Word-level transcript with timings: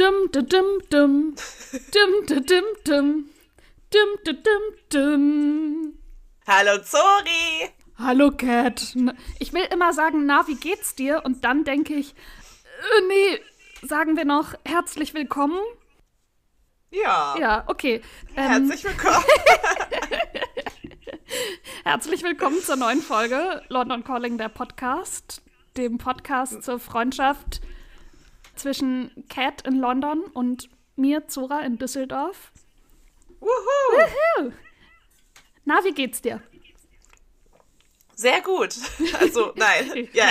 Dum, 0.00 0.32
dum, 0.32 0.46
dum, 0.48 0.80
dum. 0.88 1.34
Dum, 1.92 2.26
dum, 2.26 2.46
dum, 2.46 2.64
dum. 2.86 3.28
Dum, 3.90 4.08
dum, 4.24 4.62
dum. 4.88 5.98
Hallo 6.46 6.78
Zori! 6.82 7.68
Hallo 7.98 8.30
Cat. 8.30 8.96
Ich 9.40 9.52
will 9.52 9.64
immer 9.70 9.92
sagen, 9.92 10.24
na, 10.24 10.46
wie 10.48 10.54
geht's 10.54 10.94
dir? 10.94 11.22
Und 11.26 11.44
dann 11.44 11.64
denke 11.64 11.92
ich, 11.92 12.12
äh, 12.12 13.06
nee, 13.08 13.40
sagen 13.86 14.16
wir 14.16 14.24
noch 14.24 14.54
herzlich 14.64 15.12
willkommen. 15.12 15.58
Ja, 16.90 17.36
Ja, 17.38 17.64
okay. 17.66 18.00
Ähm, 18.36 18.68
herzlich 18.68 18.84
willkommen. 18.84 19.24
herzlich 21.84 22.22
willkommen 22.22 22.62
zur 22.62 22.76
neuen 22.76 23.02
Folge 23.02 23.62
London 23.68 24.02
Calling, 24.02 24.38
der 24.38 24.48
Podcast. 24.48 25.42
Dem 25.76 25.98
Podcast 25.98 26.62
zur 26.62 26.80
Freundschaft 26.80 27.60
zwischen 28.60 29.24
Cat 29.28 29.66
in 29.66 29.76
London 29.80 30.20
und 30.34 30.68
mir, 30.96 31.26
Zora, 31.28 31.60
in 31.60 31.78
Düsseldorf. 31.78 32.52
Wuhu! 33.40 34.52
Na, 35.64 35.82
wie 35.84 35.92
geht's 35.92 36.20
dir? 36.20 36.42
Sehr 38.14 38.42
gut. 38.42 38.74
Also, 39.18 39.52
nein. 39.56 40.08
Ja? 40.12 40.26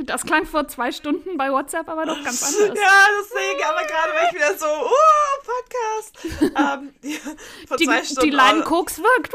Das 0.00 0.24
klang 0.26 0.44
vor 0.44 0.68
zwei 0.68 0.92
Stunden 0.92 1.38
bei 1.38 1.50
WhatsApp 1.50 1.88
aber 1.88 2.04
doch 2.04 2.22
ganz 2.22 2.42
anders. 2.60 2.78
ja 2.78 3.06
deswegen, 3.18 3.64
aber 3.64 3.82
gerade 3.86 4.12
war 4.12 4.28
ich 4.28 4.34
wieder 4.34 4.58
so, 4.58 4.66
uh, 4.66 4.90
Podcast. 5.42 6.42
ähm, 6.42 6.94
ja, 7.02 7.18
vor 7.66 7.76
Die, 7.78 7.86
zwei 7.86 8.04
Stunden. 8.04 8.20
die 8.24 8.30
Line 8.36 8.62
Koks 8.64 8.98
wirkt. 8.98 9.32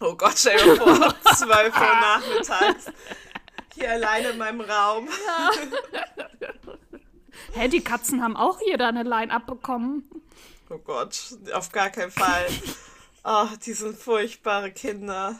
Oh 0.00 0.14
Gott, 0.16 0.34
stell 0.36 0.58
dir 0.58 0.76
vor, 0.76 0.88
um 0.88 1.14
12 1.36 1.74
Uhr 1.74 1.80
nachmittags. 1.80 2.86
Hier 3.76 3.90
alleine 3.92 4.30
in 4.30 4.38
meinem 4.38 4.60
Raum. 4.62 5.08
Hä, 7.52 7.68
die 7.68 7.82
Katzen 7.84 8.22
haben 8.22 8.36
auch 8.36 8.60
jeder 8.66 8.88
eine 8.88 9.02
Line 9.02 9.32
abbekommen. 9.32 10.08
Oh 10.70 10.78
Gott, 10.78 11.18
auf 11.52 11.70
gar 11.70 11.90
keinen 11.90 12.10
Fall. 12.10 12.46
Oh, 13.24 13.46
die 13.64 13.72
sind 13.72 13.96
furchtbare 13.98 14.72
Kinder. 14.72 15.38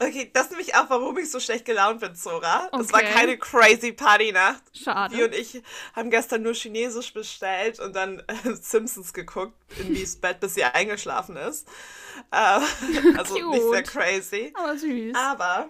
Okay, 0.00 0.28
das 0.32 0.44
ist 0.46 0.50
nämlich 0.50 0.74
auch, 0.74 0.90
warum 0.90 1.16
ich 1.18 1.30
so 1.30 1.38
schlecht 1.38 1.64
gelaunt 1.64 2.00
bin, 2.00 2.16
Zora. 2.16 2.68
Es 2.80 2.92
war 2.92 3.00
Okay. 3.00 3.12
keine 3.12 3.38
crazy 3.38 3.92
Partynacht. 3.92 4.62
Schade. 4.76 5.14
Die 5.14 5.22
und 5.22 5.32
ich 5.32 5.62
haben 5.94 6.10
gestern 6.10 6.42
nur 6.42 6.54
Chinesisch 6.54 7.12
bestellt 7.14 7.78
und 7.78 7.94
dann 7.94 8.18
äh, 8.26 8.54
Simpsons 8.60 9.12
geguckt 9.12 9.54
in 9.78 9.90
Wies 9.90 10.16
Bett, 10.16 10.40
bis 10.40 10.54
sie 10.54 10.64
eingeschlafen 10.64 11.36
ist. 11.36 11.68
Äh, 12.32 12.36
also 13.16 13.50
nicht 13.50 13.62
sehr 13.70 13.82
crazy. 13.84 14.52
Aber 14.56 14.76
süß. 14.76 15.14
Aber, 15.14 15.68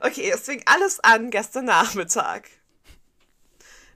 okay, 0.00 0.30
es 0.32 0.42
fing 0.42 0.62
alles 0.66 1.00
an 1.00 1.30
gestern 1.30 1.66
Nachmittag. 1.66 2.48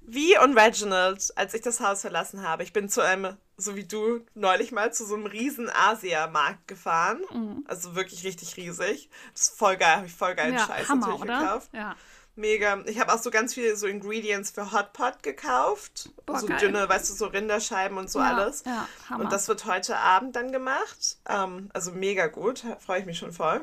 Wie 0.05 0.37
und 0.39 0.59
Reginald, 0.59 1.33
als 1.37 1.55
ich 1.55 1.63
das 1.63 1.81
Haus 1.81 2.01
verlassen 2.01 2.43
habe, 2.43 2.63
ich 2.65 2.73
bin 2.73 2.89
zu 2.89 3.01
einem, 3.01 3.37
so 3.57 3.77
wie 3.77 3.85
du, 3.85 4.25
neulich 4.35 4.73
mal 4.73 4.93
zu 4.93 5.07
so 5.07 5.15
einem 5.15 5.27
riesen 5.27 5.71
Asia-Markt 5.71 6.67
gefahren. 6.67 7.23
Also 7.67 7.95
wirklich 7.95 8.25
richtig 8.25 8.57
riesig. 8.57 9.09
Das 9.33 9.43
ist 9.43 9.59
voll 9.59 9.77
geil, 9.77 9.97
habe 9.97 10.07
ich 10.07 10.13
voll 10.13 10.35
geilen 10.35 10.55
ja, 10.55 10.67
Scheiß 10.67 10.89
Hammer, 10.89 11.07
natürlich 11.07 11.23
oder? 11.23 11.39
gekauft. 11.39 11.71
Ja. 11.73 11.97
Mega. 12.35 12.83
Ich 12.87 12.99
habe 12.99 13.13
auch 13.13 13.19
so 13.19 13.31
ganz 13.31 13.53
viele 13.53 13.77
so 13.77 13.87
Ingredients 13.87 14.51
für 14.51 14.73
Hotpot 14.73 15.23
gekauft. 15.23 16.11
Boah, 16.25 16.41
so 16.41 16.47
geil. 16.47 16.59
dünne, 16.59 16.89
weißt 16.89 17.11
du, 17.11 17.15
so 17.15 17.27
Rinderscheiben 17.27 17.99
und 17.99 18.11
so 18.11 18.21
ja, 18.21 18.35
alles. 18.35 18.65
Ja, 18.65 18.89
Hammer. 19.11 19.25
Und 19.25 19.33
das 19.33 19.49
wird 19.49 19.67
heute 19.67 19.99
Abend 19.99 20.35
dann 20.35 20.51
gemacht. 20.51 21.19
Ähm, 21.29 21.69
also 21.75 21.93
mega 21.93 22.29
gut, 22.29 22.65
freue 22.81 23.01
ich 23.01 23.07
mich 23.07 23.19
schon 23.19 23.33
voll. 23.33 23.61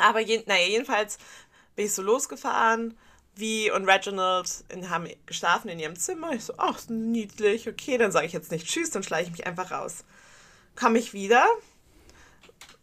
Aber 0.00 0.20
je, 0.20 0.42
naja, 0.46 0.66
jedenfalls 0.66 1.18
bin 1.76 1.86
ich 1.86 1.94
so 1.94 2.02
losgefahren. 2.02 2.96
Wie 3.34 3.70
und 3.70 3.88
Reginald 3.88 4.64
in, 4.68 4.90
haben 4.90 5.08
geschlafen 5.26 5.68
in 5.68 5.78
ihrem 5.78 5.96
Zimmer. 5.96 6.32
Ich 6.32 6.44
so, 6.44 6.54
ach, 6.56 6.80
niedlich, 6.88 7.68
okay, 7.68 7.96
dann 7.96 8.10
sage 8.10 8.26
ich 8.26 8.32
jetzt 8.32 8.50
nicht 8.50 8.66
Tschüss, 8.66 8.90
dann 8.90 9.04
schleiche 9.04 9.30
ich 9.30 9.38
mich 9.38 9.46
einfach 9.46 9.70
raus. 9.70 10.04
Komme 10.74 10.98
ich 10.98 11.12
wieder, 11.12 11.46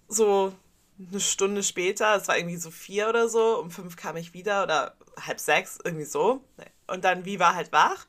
so 0.08 0.54
eine 0.98 1.20
Stunde 1.20 1.64
später, 1.64 2.16
es 2.16 2.28
war 2.28 2.38
irgendwie 2.38 2.58
so 2.58 2.72
vier 2.72 3.10
oder 3.10 3.28
so, 3.28 3.60
um 3.60 3.72
fünf 3.72 3.96
kam 3.96 4.16
ich 4.16 4.34
wieder 4.34 4.64
oder 4.64 4.96
halb 5.20 5.40
sechs, 5.40 5.78
irgendwie 5.84 6.06
so. 6.06 6.42
Und 6.88 7.04
dann 7.04 7.26
Wie 7.26 7.40
war 7.40 7.56
halt 7.56 7.72
wach. 7.72 8.06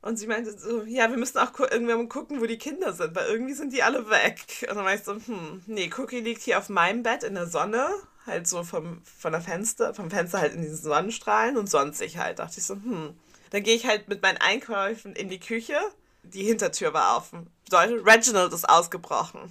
Und 0.00 0.18
sie 0.18 0.26
meinte 0.26 0.56
so, 0.56 0.82
ja, 0.82 1.08
wir 1.08 1.16
müssen 1.16 1.38
auch 1.38 1.58
irgendwann 1.58 2.10
gucken, 2.10 2.40
wo 2.40 2.46
die 2.46 2.58
Kinder 2.58 2.92
sind, 2.92 3.14
weil 3.16 3.26
irgendwie 3.26 3.54
sind 3.54 3.72
die 3.72 3.82
alle 3.82 4.10
weg. 4.10 4.66
Und 4.68 4.76
dann 4.76 4.84
war 4.84 4.94
ich 4.94 5.02
so, 5.02 5.14
hm, 5.14 5.62
nee, 5.66 5.90
Cookie 5.96 6.20
liegt 6.20 6.42
hier 6.42 6.58
auf 6.58 6.68
meinem 6.68 7.02
Bett 7.02 7.22
in 7.22 7.34
der 7.34 7.46
Sonne, 7.46 7.88
halt 8.26 8.46
so 8.46 8.64
vom, 8.64 9.02
von 9.04 9.32
der 9.32 9.40
Fenster, 9.40 9.94
vom 9.94 10.10
Fenster 10.10 10.40
halt 10.40 10.54
in 10.54 10.62
diesen 10.62 10.78
Sonnenstrahlen 10.78 11.56
und 11.56 11.68
sonstig 11.68 12.18
halt. 12.18 12.38
Dachte 12.38 12.58
ich 12.58 12.64
so, 12.64 12.74
hm. 12.74 13.14
Dann 13.50 13.62
gehe 13.62 13.76
ich 13.76 13.86
halt 13.86 14.08
mit 14.08 14.22
meinen 14.22 14.38
Einkäufen 14.38 15.14
in 15.14 15.28
die 15.28 15.38
Küche. 15.38 15.78
Die 16.22 16.42
Hintertür 16.42 16.92
war 16.92 17.16
offen. 17.16 17.48
Bedeutet, 17.64 18.04
Reginald 18.04 18.52
ist 18.52 18.68
ausgebrochen. 18.68 19.50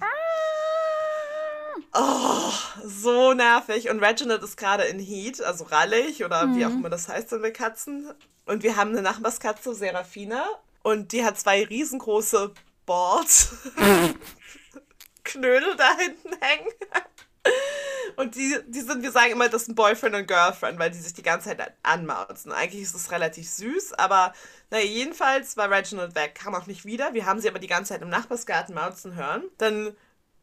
Oh, 1.94 2.52
so 2.84 3.32
nervig. 3.32 3.88
Und 3.88 4.00
Reginald 4.00 4.42
ist 4.42 4.56
gerade 4.56 4.84
in 4.84 4.98
Heat, 4.98 5.42
also 5.42 5.64
rallig 5.64 6.24
oder 6.24 6.54
wie 6.54 6.66
auch 6.66 6.70
immer 6.70 6.90
das 6.90 7.08
heißt 7.08 7.32
dann 7.32 7.42
bei 7.42 7.50
Katzen. 7.50 8.12
Und 8.46 8.62
wir 8.62 8.76
haben 8.76 8.90
eine 8.90 9.02
Nachbarskatze, 9.02 9.74
Serafina. 9.74 10.44
Und 10.82 11.12
die 11.12 11.24
hat 11.24 11.38
zwei 11.38 11.64
riesengroße 11.64 12.52
Balls. 12.84 13.54
Knödel 15.24 15.76
da 15.76 15.96
hinten 15.96 16.36
hängen. 16.40 16.72
Und 18.16 18.34
die, 18.34 18.56
die 18.66 18.80
sind, 18.80 19.02
wir 19.02 19.12
sagen 19.12 19.32
immer, 19.32 19.48
das 19.48 19.66
sind 19.66 19.74
Boyfriend 19.74 20.14
und 20.14 20.26
Girlfriend, 20.26 20.78
weil 20.78 20.90
die 20.90 20.98
sich 20.98 21.14
die 21.14 21.22
ganze 21.22 21.48
Zeit 21.48 21.74
anmauzen. 21.82 22.52
Eigentlich 22.52 22.82
ist 22.82 22.94
es 22.94 23.10
relativ 23.10 23.48
süß, 23.48 23.94
aber 23.94 24.32
naja, 24.70 24.84
jedenfalls 24.84 25.56
war 25.56 25.70
Reginald 25.70 26.14
weg, 26.14 26.34
kam 26.34 26.54
auch 26.54 26.66
nicht 26.66 26.84
wieder. 26.84 27.14
Wir 27.14 27.26
haben 27.26 27.40
sie 27.40 27.48
aber 27.48 27.58
die 27.58 27.66
ganze 27.66 27.92
Zeit 27.92 28.02
im 28.02 28.08
Nachbarsgarten 28.08 28.74
mauzen 28.74 29.14
hören. 29.14 29.44
Dann 29.58 29.96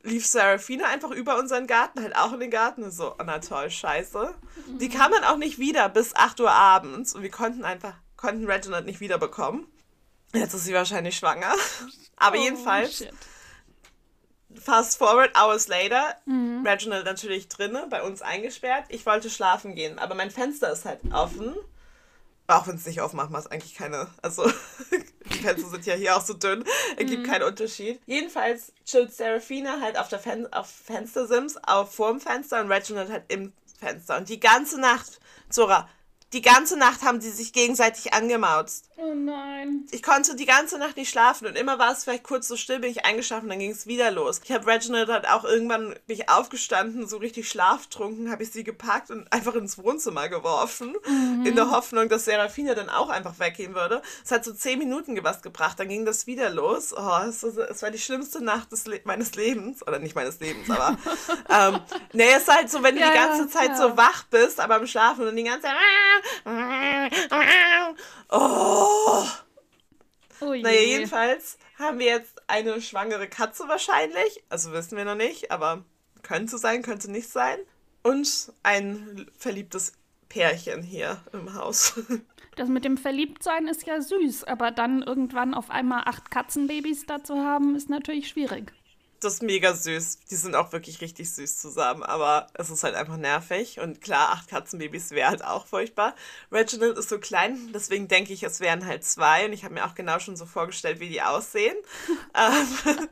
lief 0.04 0.26
Serafina 0.26 0.86
einfach 0.88 1.12
über 1.12 1.38
unseren 1.38 1.68
Garten, 1.68 2.02
halt 2.02 2.16
auch 2.16 2.34
in 2.34 2.40
den 2.40 2.52
Garten. 2.52 2.84
Und 2.84 2.92
so, 2.92 3.14
oh 3.14 3.24
na 3.26 3.40
toll, 3.40 3.70
scheiße. 3.70 4.34
Die 4.80 4.90
kam 4.90 5.12
dann 5.12 5.24
auch 5.24 5.38
nicht 5.38 5.60
wieder 5.60 5.90
bis 5.90 6.16
8 6.16 6.40
Uhr 6.40 6.52
abends 6.52 7.14
und 7.14 7.22
wir 7.24 7.32
konnten 7.32 7.64
einfach, 7.64 7.96
konnten 8.18 8.46
Reginald 8.46 8.86
nicht 8.86 9.00
wiederbekommen. 9.00 9.68
Jetzt 10.34 10.54
ist 10.54 10.66
sie 10.66 10.74
wahrscheinlich 10.74 11.18
schwanger. 11.18 11.54
Aber 12.16 12.38
Oh, 12.38 12.42
jedenfalls, 12.42 12.98
shit. 12.98 13.14
Fast 14.60 14.98
forward, 14.98 15.32
hours 15.38 15.68
later, 15.68 16.16
Reginald 16.66 17.06
natürlich 17.06 17.48
drinne, 17.48 17.88
bei 17.90 18.04
uns 18.04 18.22
eingesperrt. 18.22 18.86
Ich 18.90 19.06
wollte 19.06 19.30
schlafen 19.30 19.76
gehen, 19.76 20.00
aber 20.00 20.16
mein 20.16 20.32
Fenster 20.32 20.72
ist 20.72 20.86
halt 20.86 21.00
offen. 21.14 21.56
Auch 22.48 22.68
wenn 22.68 22.76
es 22.76 22.86
nicht 22.86 23.00
aufmacht, 23.00 23.30
macht 23.30 23.46
es 23.46 23.52
eigentlich 23.52 23.76
keine. 23.76 24.08
Also, 24.22 24.52
die 25.32 25.38
Fenster 25.38 25.70
sind 25.70 25.86
ja 25.86 25.94
hier 25.94 26.18
auch 26.18 26.22
so 26.22 26.34
dünn, 26.34 26.66
ergibt 26.98 27.26
keinen 27.26 27.44
Unterschied. 27.44 28.02
Jedenfalls 28.06 28.74
chillt 28.86 29.14
Serafina 29.14 29.80
halt 29.80 29.98
auf 29.98 30.10
der 30.10 30.20
Fen 30.20 30.52
auf 30.52 30.70
Fenstersims, 30.70 31.58
auf 31.64 31.96
vorm 31.96 32.20
Fenster 32.20 32.60
und 32.60 32.70
Reginald 32.72 33.10
halt 33.10 33.24
im 33.30 33.54
Fenster. 33.80 34.18
Und 34.18 34.28
die 34.28 34.40
ganze 34.40 34.80
Nacht, 34.80 35.20
Zora, 35.50 35.88
die 36.34 36.42
ganze 36.42 36.78
Nacht 36.78 37.04
haben 37.04 37.20
sie 37.20 37.32
sich 37.32 37.52
gegenseitig 37.54 38.14
angemauzt. 38.14 38.90
Oh 39.04 39.16
nein. 39.16 39.88
Ich 39.90 40.04
konnte 40.04 40.36
die 40.36 40.46
ganze 40.46 40.78
Nacht 40.78 40.96
nicht 40.96 41.10
schlafen 41.10 41.48
und 41.48 41.58
immer 41.58 41.80
war 41.80 41.92
es 41.92 42.04
vielleicht 42.04 42.24
kurz 42.24 42.48
so 42.48 42.56
still, 42.56 42.78
bin 42.78 42.92
ich 42.92 43.04
eingeschlafen, 43.04 43.50
dann 43.50 43.58
ging 43.58 43.72
es 43.72 43.88
wieder 43.88 44.12
los. 44.12 44.42
Ich 44.44 44.52
habe 44.52 44.68
Reginald 44.68 45.10
halt 45.10 45.28
auch 45.28 45.44
irgendwann 45.44 45.96
bin 46.06 46.18
ich 46.20 46.30
aufgestanden, 46.30 47.08
so 47.08 47.18
richtig 47.18 47.50
schlaftrunken, 47.50 48.30
habe 48.30 48.44
ich 48.44 48.52
sie 48.52 48.64
gepackt 48.64 49.10
und 49.10 49.32
einfach 49.34 49.56
ins 49.56 49.80
Wohnzimmer 49.80 50.30
geworfen, 50.30 50.96
in 51.44 51.56
der 51.56 51.72
Hoffnung, 51.72 52.10
dass 52.10 52.26
Serafina 52.26 52.76
dann 52.76 52.90
auch 52.92 53.10
einfach 53.10 53.40
weggehen 53.40 53.74
würde. 53.74 54.04
Es 54.24 54.30
hat 54.32 54.46
so 54.46 54.54
zehn 54.54 54.78
Minuten 54.78 55.18
was 55.24 55.42
gebracht, 55.42 55.80
dann 55.80 55.90
ging 55.90 56.06
das 56.06 56.28
wieder 56.28 56.52
los. 56.52 56.94
Oh, 56.96 57.22
es, 57.28 57.42
war- 57.44 57.72
es 57.72 57.82
war 57.82 57.90
die 57.90 57.98
schlimmste 57.98 58.44
Nacht 58.44 58.72
des 58.72 58.86
Le 58.86 59.02
meines 59.06 59.34
Lebens, 59.34 59.82
oder 59.88 59.98
nicht 59.98 60.14
meines 60.14 60.40
Lebens, 60.40 60.70
aber 60.70 60.96
ähm, 61.50 61.80
nee, 62.14 62.30
es 62.36 62.44
ist 62.44 62.56
halt 62.56 62.70
so, 62.70 62.84
wenn 62.84 62.94
du 62.96 63.02
Ja, 63.02 63.10
die 63.10 63.18
ganze 63.18 63.48
Zeit 63.50 63.70
ja. 63.70 63.78
so 63.78 63.98
wach 63.98 64.26
bist, 64.30 64.60
aber 64.60 64.76
am 64.76 64.86
Schlafen 64.86 65.22
und 65.22 65.28
dann 65.30 65.36
die 65.38 65.44
ganze 65.44 65.62
Zeit 65.64 65.76
Oh. 68.34 68.91
Oh 70.42 70.54
je. 70.54 70.64
Naja, 70.64 70.82
jedenfalls 70.82 71.58
haben 71.78 72.00
wir 72.00 72.08
jetzt 72.08 72.42
eine 72.48 72.82
schwangere 72.82 73.28
Katze 73.28 73.68
wahrscheinlich. 73.68 74.44
Also 74.50 74.72
wissen 74.72 74.98
wir 74.98 75.06
noch 75.06 75.16
nicht, 75.16 75.52
aber 75.52 75.86
könnte 76.24 76.58
sein, 76.58 76.82
könnte 76.82 77.12
nicht 77.12 77.30
sein. 77.30 77.60
Und 78.04 78.52
ein 78.64 79.30
verliebtes 79.38 79.94
Pärchen 80.30 80.82
hier 80.82 81.22
im 81.34 81.54
Haus. 81.54 82.00
Das 82.58 82.68
mit 82.68 82.84
dem 82.84 82.98
Verliebtsein 82.98 83.66
ist 83.70 83.88
ja 83.88 84.02
süß, 84.02 84.44
aber 84.44 84.72
dann 84.72 85.04
irgendwann 85.04 85.54
auf 85.54 85.70
einmal 85.70 86.04
acht 86.06 86.32
Katzenbabys 86.32 87.06
da 87.06 87.24
zu 87.24 87.38
haben, 87.38 87.76
ist 87.76 87.90
natürlich 87.90 88.28
schwierig. 88.28 88.74
Das 89.22 89.36
ist 89.36 89.44
mega 89.44 89.76
süß. 89.76 90.18
Die 90.32 90.36
sind 90.36 90.56
auch 90.56 90.72
wirklich 90.72 91.00
richtig 91.00 91.32
süß 91.32 91.60
zusammen, 91.60 92.02
aber 92.02 92.48
es 92.56 92.72
ist 92.72 92.84
halt 92.84 92.96
einfach 92.96 93.18
nervig. 93.18 93.80
Und 93.80 94.02
klar, 94.02 94.30
acht 94.32 94.50
Katzenbabys 94.50 95.12
wäre 95.12 95.30
halt 95.30 95.46
auch 95.46 95.68
furchtbar. 95.68 96.16
Reginald 96.52 96.98
ist 96.98 97.10
so 97.10 97.20
klein, 97.20 97.72
deswegen 97.72 98.08
denke 98.08 98.34
ich, 98.34 98.42
es 98.42 98.60
wären 98.60 98.88
halt 98.88 99.04
zwei. 99.04 99.46
Und 99.46 99.54
ich 99.54 99.64
habe 99.64 99.76
mir 99.76 99.86
auch 99.86 99.94
genau 99.94 100.18
schon 100.18 100.36
so 100.36 100.48
vorgestellt, 100.48 101.00
wie 101.00 101.10
die 101.10 101.22
aussehen. 101.22 101.76
ähm, 102.36 103.08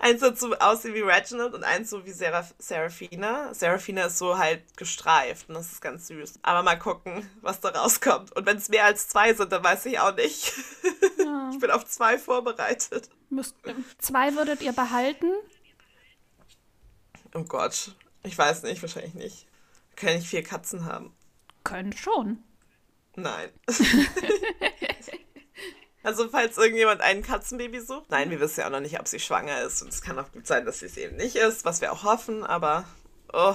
eins 0.00 0.20
so 0.20 0.54
aussehen 0.56 0.94
wie 0.94 1.00
Reginald 1.00 1.54
und 1.54 1.64
eins 1.64 1.90
so 1.90 2.04
wie 2.04 2.12
Seraph 2.12 2.54
Seraphina. 2.58 3.52
Seraphina 3.54 4.04
ist 4.04 4.18
so 4.18 4.38
halt 4.38 4.76
gestreift 4.76 5.48
und 5.48 5.54
das 5.54 5.72
ist 5.72 5.80
ganz 5.80 6.08
süß. 6.08 6.40
Aber 6.42 6.62
mal 6.62 6.78
gucken, 6.78 7.28
was 7.40 7.60
da 7.60 7.70
rauskommt. 7.70 8.34
Und 8.36 8.46
wenn 8.46 8.56
es 8.56 8.68
mehr 8.68 8.84
als 8.84 9.08
zwei 9.08 9.34
sind, 9.34 9.52
dann 9.52 9.62
weiß 9.62 9.86
ich 9.86 9.98
auch 9.98 10.14
nicht. 10.14 10.52
Ja. 11.18 11.32
Ich 11.52 11.60
bin 11.60 11.70
auf 11.70 11.84
zwei 11.84 12.18
vorbereitet. 12.18 13.10
Müsst, 13.30 13.54
zwei 13.98 14.34
würdet 14.34 14.60
ihr 14.60 14.72
behalten? 14.72 15.30
Oh 17.34 17.44
Gott, 17.44 17.92
ich 18.24 18.36
weiß 18.36 18.64
nicht, 18.64 18.82
wahrscheinlich 18.82 19.14
nicht. 19.14 19.46
Können 19.94 20.16
nicht 20.16 20.28
vier 20.28 20.42
Katzen 20.42 20.84
haben. 20.84 21.14
Können 21.62 21.92
schon. 21.92 22.42
Nein. 23.14 23.50
also, 26.04 26.28
falls 26.28 26.58
irgendjemand 26.58 27.00
ein 27.00 27.22
Katzenbaby 27.22 27.80
sucht. 27.80 28.10
Nein, 28.10 28.28
wir 28.28 28.38
wissen 28.38 28.60
ja 28.60 28.66
auch 28.66 28.70
noch 28.70 28.80
nicht, 28.80 29.00
ob 29.00 29.08
sie 29.08 29.18
schwanger 29.18 29.62
ist. 29.62 29.80
Und 29.80 29.88
es 29.88 30.02
kann 30.02 30.18
auch 30.18 30.30
gut 30.32 30.46
sein, 30.46 30.66
dass 30.66 30.80
sie 30.80 30.86
es 30.86 30.98
eben 30.98 31.16
nicht 31.16 31.34
ist, 31.34 31.64
was 31.64 31.80
wir 31.80 31.92
auch 31.92 32.04
hoffen. 32.04 32.44
Aber, 32.44 32.84
oh, 33.32 33.54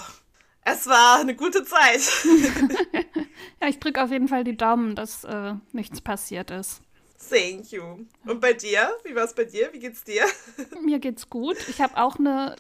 es 0.66 0.88
war 0.88 1.20
eine 1.20 1.36
gute 1.36 1.64
Zeit. 1.64 2.02
ja, 3.62 3.68
ich 3.68 3.80
drücke 3.80 4.04
auf 4.04 4.10
jeden 4.10 4.28
Fall 4.28 4.44
die 4.44 4.58
Daumen, 4.58 4.96
dass 4.96 5.24
äh, 5.26 5.54
nichts 5.74 6.02
passiert 6.02 6.50
ist. 6.50 6.82
Thank 7.30 7.72
you. 7.72 7.84
Und 8.26 8.42
bei 8.42 8.54
dir? 8.54 8.98
Wie 9.04 9.14
war 9.14 9.26
es 9.26 9.36
bei 9.36 9.46
dir? 9.46 9.72
Wie 9.72 9.80
geht's 9.80 10.04
dir? 10.04 10.24
Mir 10.84 10.98
geht's 10.98 11.30
gut. 11.30 11.58
Ich 11.70 11.80
habe 11.82 11.98
auch 11.98 12.18
eine, 12.18 12.56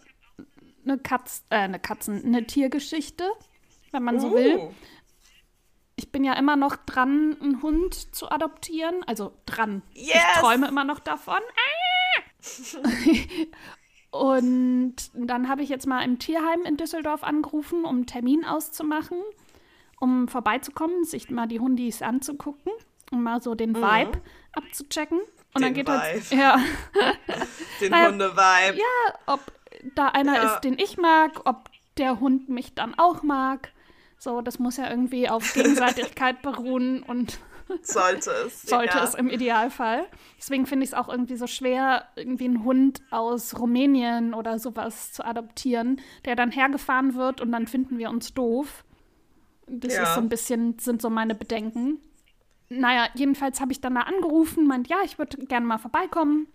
eine, 0.85 0.99
Katz, 0.99 1.43
äh, 1.49 1.55
eine 1.55 1.79
Katzen, 1.79 2.23
eine 2.23 2.45
Tiergeschichte, 2.45 3.27
wenn 3.91 4.03
man 4.03 4.17
uh. 4.17 4.19
so 4.19 4.33
will 4.35 4.69
ich 5.99 6.13
bin 6.13 6.23
ja 6.23 6.31
immer 6.33 6.55
noch 6.55 6.77
dran, 6.77 7.35
einen 7.41 7.61
Hund 7.61 8.15
zu 8.15 8.31
adoptieren. 8.31 9.03
Also 9.05 9.33
dran. 9.45 9.81
Yes. 9.93 10.15
Ich 10.15 10.39
träume 10.39 10.69
immer 10.69 10.85
noch 10.85 10.99
davon. 10.99 11.39
Ah! 11.55 12.21
Und 14.17 14.95
dann 15.13 15.49
habe 15.49 15.61
ich 15.61 15.67
jetzt 15.67 15.85
mal 15.87 16.03
im 16.03 16.17
Tierheim 16.17 16.61
in 16.63 16.77
Düsseldorf 16.77 17.23
angerufen, 17.23 17.83
um 17.83 17.97
einen 17.97 18.05
Termin 18.05 18.45
auszumachen, 18.45 19.17
um 19.99 20.29
vorbeizukommen, 20.29 21.03
sich 21.03 21.29
mal 21.29 21.47
die 21.47 21.59
Hundis 21.59 22.01
anzugucken, 22.01 22.71
um 23.11 23.21
mal 23.21 23.41
so 23.41 23.53
den 23.53 23.71
mhm. 23.71 23.81
Vibe 23.81 24.21
abzuchecken. 24.53 25.19
Und 25.19 25.27
den 25.55 25.61
dann 25.61 25.73
geht 25.73 25.89
halt, 25.89 26.31
Vibe. 26.31 26.41
ja. 26.41 26.59
den 27.81 27.91
naja, 27.91 28.07
Hunde-Vibe. 28.07 28.77
Ja, 28.77 29.13
ob 29.25 29.41
da 29.95 30.07
einer 30.07 30.35
ja. 30.35 30.55
ist, 30.55 30.61
den 30.61 30.79
ich 30.79 30.97
mag, 30.97 31.41
ob 31.45 31.69
der 31.97 32.21
Hund 32.21 32.47
mich 32.47 32.73
dann 32.73 32.97
auch 32.97 33.21
mag. 33.21 33.73
So, 34.19 34.41
das 34.41 34.59
muss 34.59 34.75
ja 34.75 34.89
irgendwie 34.89 35.29
auf 35.29 35.53
Gegenseitigkeit 35.53 36.41
beruhen 36.43 37.03
und 37.03 37.39
sollte 37.81 38.31
es. 38.31 38.63
sollte 38.63 38.97
ja. 38.97 39.03
es 39.05 39.13
im 39.15 39.29
Idealfall. 39.29 40.07
Deswegen 40.37 40.65
finde 40.65 40.83
ich 40.83 40.89
es 40.89 40.93
auch 40.93 41.07
irgendwie 41.07 41.37
so 41.37 41.47
schwer, 41.47 42.05
irgendwie 42.17 42.45
einen 42.45 42.65
Hund 42.65 43.01
aus 43.11 43.57
Rumänien 43.57 44.33
oder 44.33 44.59
sowas 44.59 45.13
zu 45.13 45.25
adoptieren, 45.25 46.01
der 46.25 46.35
dann 46.35 46.51
hergefahren 46.51 47.15
wird 47.15 47.39
und 47.39 47.53
dann 47.53 47.65
finden 47.65 47.97
wir 47.97 48.09
uns 48.09 48.33
doof. 48.33 48.83
Das 49.67 49.95
ja. 49.95 50.03
ist 50.03 50.15
so 50.15 50.19
ein 50.19 50.27
bisschen, 50.27 50.77
sind 50.79 51.01
so 51.01 51.09
meine 51.09 51.33
Bedenken. 51.33 51.99
Naja, 52.67 53.07
jedenfalls 53.13 53.61
habe 53.61 53.71
ich 53.71 53.79
dann 53.79 53.95
da 53.95 54.01
angerufen, 54.01 54.67
meint, 54.67 54.89
ja, 54.89 54.97
ich 55.05 55.17
würde 55.17 55.37
gerne 55.45 55.65
mal 55.65 55.77
vorbeikommen. 55.77 56.47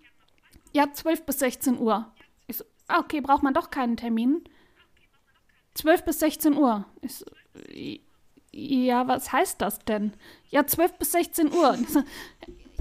Ja, 0.72 0.92
12 0.92 1.24
bis 1.24 1.38
16 1.38 1.78
Uhr. 1.78 2.12
Ich 2.46 2.58
so, 2.58 2.64
ah, 2.88 2.98
okay, 2.98 3.22
braucht 3.22 3.42
man 3.42 3.54
doch 3.54 3.70
keinen 3.70 3.96
Termin. 3.96 4.44
12 5.74 6.04
bis 6.04 6.20
16 6.20 6.56
Uhr. 6.56 6.84
Ich 7.00 7.14
so, 7.14 7.26
ja, 8.52 9.08
was 9.08 9.32
heißt 9.32 9.60
das 9.60 9.80
denn? 9.80 10.12
Ja, 10.50 10.66
12 10.66 10.92
bis 10.94 11.12
16 11.12 11.52
Uhr. 11.52 11.78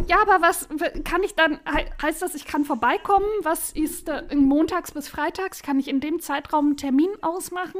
Ja, 0.07 0.23
aber 0.23 0.41
was 0.41 0.67
kann 1.03 1.21
ich 1.21 1.35
dann, 1.35 1.59
heißt 2.01 2.23
das, 2.23 2.33
ich 2.33 2.45
kann 2.45 2.65
vorbeikommen? 2.65 3.27
Was 3.43 3.71
ist 3.71 4.07
da, 4.07 4.23
montags 4.33 4.91
bis 4.91 5.07
freitags? 5.07 5.61
Kann 5.61 5.79
ich 5.79 5.87
in 5.87 5.99
dem 5.99 6.19
Zeitraum 6.19 6.65
einen 6.65 6.77
Termin 6.77 7.11
ausmachen? 7.21 7.79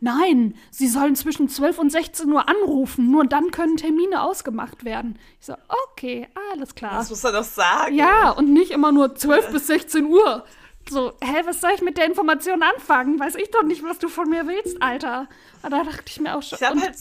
Nein, 0.00 0.56
Sie 0.70 0.88
sollen 0.88 1.14
zwischen 1.14 1.48
12 1.48 1.78
und 1.78 1.90
16 1.90 2.30
Uhr 2.30 2.48
anrufen, 2.48 3.10
nur 3.10 3.24
dann 3.24 3.52
können 3.52 3.76
Termine 3.76 4.22
ausgemacht 4.22 4.84
werden. 4.84 5.18
Ich 5.40 5.46
so, 5.46 5.54
okay, 5.92 6.28
alles 6.52 6.74
klar. 6.74 6.96
Das 6.96 7.08
muss 7.10 7.24
er 7.24 7.32
doch 7.32 7.44
sagen. 7.44 7.94
Ja, 7.94 8.30
und 8.30 8.52
nicht 8.52 8.72
immer 8.72 8.90
nur 8.90 9.14
12 9.14 9.52
bis 9.52 9.68
16 9.68 10.06
Uhr. 10.06 10.44
So, 10.88 11.12
hä, 11.22 11.42
was 11.44 11.60
soll 11.60 11.72
ich 11.74 11.82
mit 11.82 11.96
der 11.96 12.06
Information 12.06 12.62
anfangen? 12.62 13.18
Weiß 13.18 13.36
ich 13.36 13.50
doch 13.50 13.62
nicht, 13.62 13.82
was 13.82 13.98
du 13.98 14.08
von 14.08 14.28
mir 14.28 14.46
willst, 14.46 14.82
Alter. 14.82 15.28
Aber 15.62 15.78
da 15.78 15.84
dachte 15.84 16.04
ich 16.06 16.20
mir 16.20 16.36
auch 16.36 16.42
schon. 16.42 16.58
Ich 16.60 16.66
hab 16.66 16.78
halt 16.78 16.94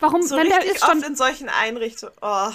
warum, 0.00 0.22
so 0.22 0.36
wenn 0.36 0.48
der 0.48 0.64
ist 0.64 0.84
schon 0.84 1.02
in 1.02 1.16
solchen 1.16 1.48
Einrichtungen. 1.48 2.14
Oh, 2.20 2.50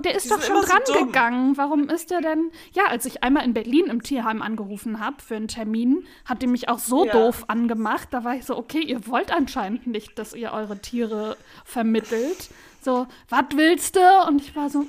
der 0.00 0.14
ist 0.14 0.30
doch 0.30 0.42
schon 0.42 0.62
dran 0.62 0.82
so 0.84 0.92
gegangen. 0.92 1.56
Warum 1.56 1.88
ist 1.88 2.10
der 2.10 2.20
denn? 2.20 2.50
Ja, 2.72 2.84
als 2.86 3.06
ich 3.06 3.22
einmal 3.22 3.44
in 3.44 3.54
Berlin 3.54 3.86
im 3.86 4.02
Tierheim 4.02 4.42
angerufen 4.42 5.00
habe 5.00 5.16
für 5.22 5.36
einen 5.36 5.48
Termin, 5.48 6.06
hat 6.24 6.42
die 6.42 6.46
mich 6.46 6.68
auch 6.68 6.78
so 6.78 7.06
ja. 7.06 7.12
doof 7.12 7.44
angemacht. 7.48 8.08
Da 8.10 8.24
war 8.24 8.34
ich 8.34 8.44
so, 8.44 8.56
okay, 8.56 8.80
ihr 8.80 9.06
wollt 9.06 9.32
anscheinend 9.32 9.86
nicht, 9.86 10.18
dass 10.18 10.34
ihr 10.34 10.52
eure 10.52 10.78
Tiere 10.78 11.36
vermittelt. 11.64 12.50
So, 12.82 13.06
was 13.28 13.44
willst 13.54 13.96
du? 13.96 14.26
Und 14.26 14.42
ich 14.42 14.54
war 14.56 14.70
so, 14.70 14.80
hm, 14.80 14.88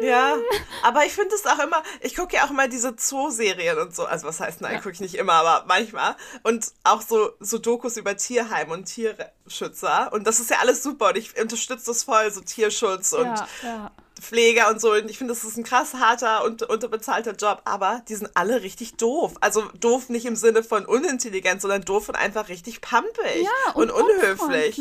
ja, 0.00 0.36
aber 0.82 1.04
ich 1.04 1.12
finde 1.12 1.34
es 1.34 1.46
auch 1.46 1.58
immer, 1.58 1.82
ich 2.00 2.16
gucke 2.16 2.36
ja 2.36 2.44
auch 2.44 2.50
immer 2.50 2.68
diese 2.68 2.94
Zoo-Serien 2.96 3.78
und 3.78 3.94
so, 3.94 4.04
also 4.04 4.26
was 4.26 4.40
heißt, 4.40 4.60
nein, 4.60 4.74
ja. 4.74 4.78
gucke 4.78 4.92
ich 4.92 5.00
nicht 5.00 5.14
immer, 5.14 5.34
aber 5.34 5.64
manchmal. 5.66 6.16
Und 6.42 6.72
auch 6.84 7.02
so, 7.02 7.32
so 7.40 7.58
Dokus 7.58 7.96
über 7.96 8.16
Tierheim 8.16 8.70
und 8.70 8.86
Tierschützer. 8.86 10.12
Und 10.12 10.26
das 10.26 10.40
ist 10.40 10.50
ja 10.50 10.58
alles 10.60 10.82
super 10.82 11.08
und 11.08 11.18
ich 11.18 11.40
unterstütze 11.40 11.86
das 11.86 12.04
voll, 12.04 12.30
so 12.30 12.40
Tierschutz 12.40 13.12
und 13.12 13.26
ja, 13.26 13.48
ja. 13.62 13.90
Pfleger 14.20 14.70
und 14.70 14.80
so. 14.80 14.92
Und 14.92 15.10
ich 15.10 15.18
finde, 15.18 15.34
das 15.34 15.44
ist 15.44 15.56
ein 15.56 15.64
krass 15.64 15.94
harter 15.94 16.44
und 16.44 16.62
unterbezahlter 16.62 17.32
Job, 17.32 17.62
aber 17.64 18.02
die 18.08 18.14
sind 18.14 18.30
alle 18.34 18.62
richtig 18.62 18.96
doof. 18.96 19.34
Also 19.40 19.64
doof 19.80 20.08
nicht 20.08 20.26
im 20.26 20.36
Sinne 20.36 20.62
von 20.62 20.86
unintelligent, 20.86 21.60
sondern 21.60 21.82
doof 21.82 22.08
und 22.08 22.16
einfach 22.16 22.48
richtig 22.48 22.80
pampig 22.80 23.46
und, 23.74 23.90
und 23.90 24.02
unhöflich. 24.02 24.80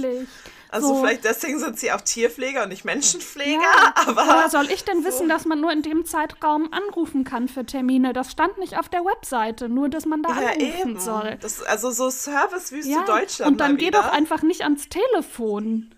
Also 0.72 0.90
so. 0.90 0.96
vielleicht 1.02 1.24
deswegen 1.26 1.60
sind 1.60 1.80
sie 1.80 1.92
auch 1.92 2.02
Tierpfleger 2.02 2.64
und 2.64 2.70
nicht 2.70 2.86
Menschenpfleger, 2.86 3.62
ja. 3.62 3.94
aber. 4.08 4.28
Woher 4.28 4.50
soll 4.50 4.70
ich 4.72 4.84
denn 4.84 5.02
so. 5.02 5.08
wissen, 5.08 5.28
dass 5.28 5.46
man 5.46 5.60
nur 5.60 5.72
in 5.72 5.82
dem 5.82 6.06
Zeitraum 6.06 6.72
anrufen 6.72 7.24
kann 7.24 7.48
für 7.48 7.66
Termine? 7.66 8.14
Das 8.14 8.32
stand 8.32 8.58
nicht 8.60 8.78
auf 8.78 8.88
der 8.88 9.04
Webseite, 9.04 9.68
nur 9.68 9.90
dass 9.90 10.06
man 10.06 10.22
da 10.22 10.30
ja, 10.30 10.50
anrufen 10.50 10.90
eben. 10.92 11.00
soll. 11.00 11.38
Das, 11.42 11.64
also 11.64 11.90
so 11.90 12.10
Servicewüste 12.10 12.92
ja. 12.92 13.04
Deutschland. 13.04 13.52
Und 13.52 13.60
dann 13.60 13.78
geh 13.78 13.90
doch 13.90 14.12
einfach 14.12 14.44
nicht 14.44 14.62
ans 14.62 14.90
Telefon. 14.90 15.90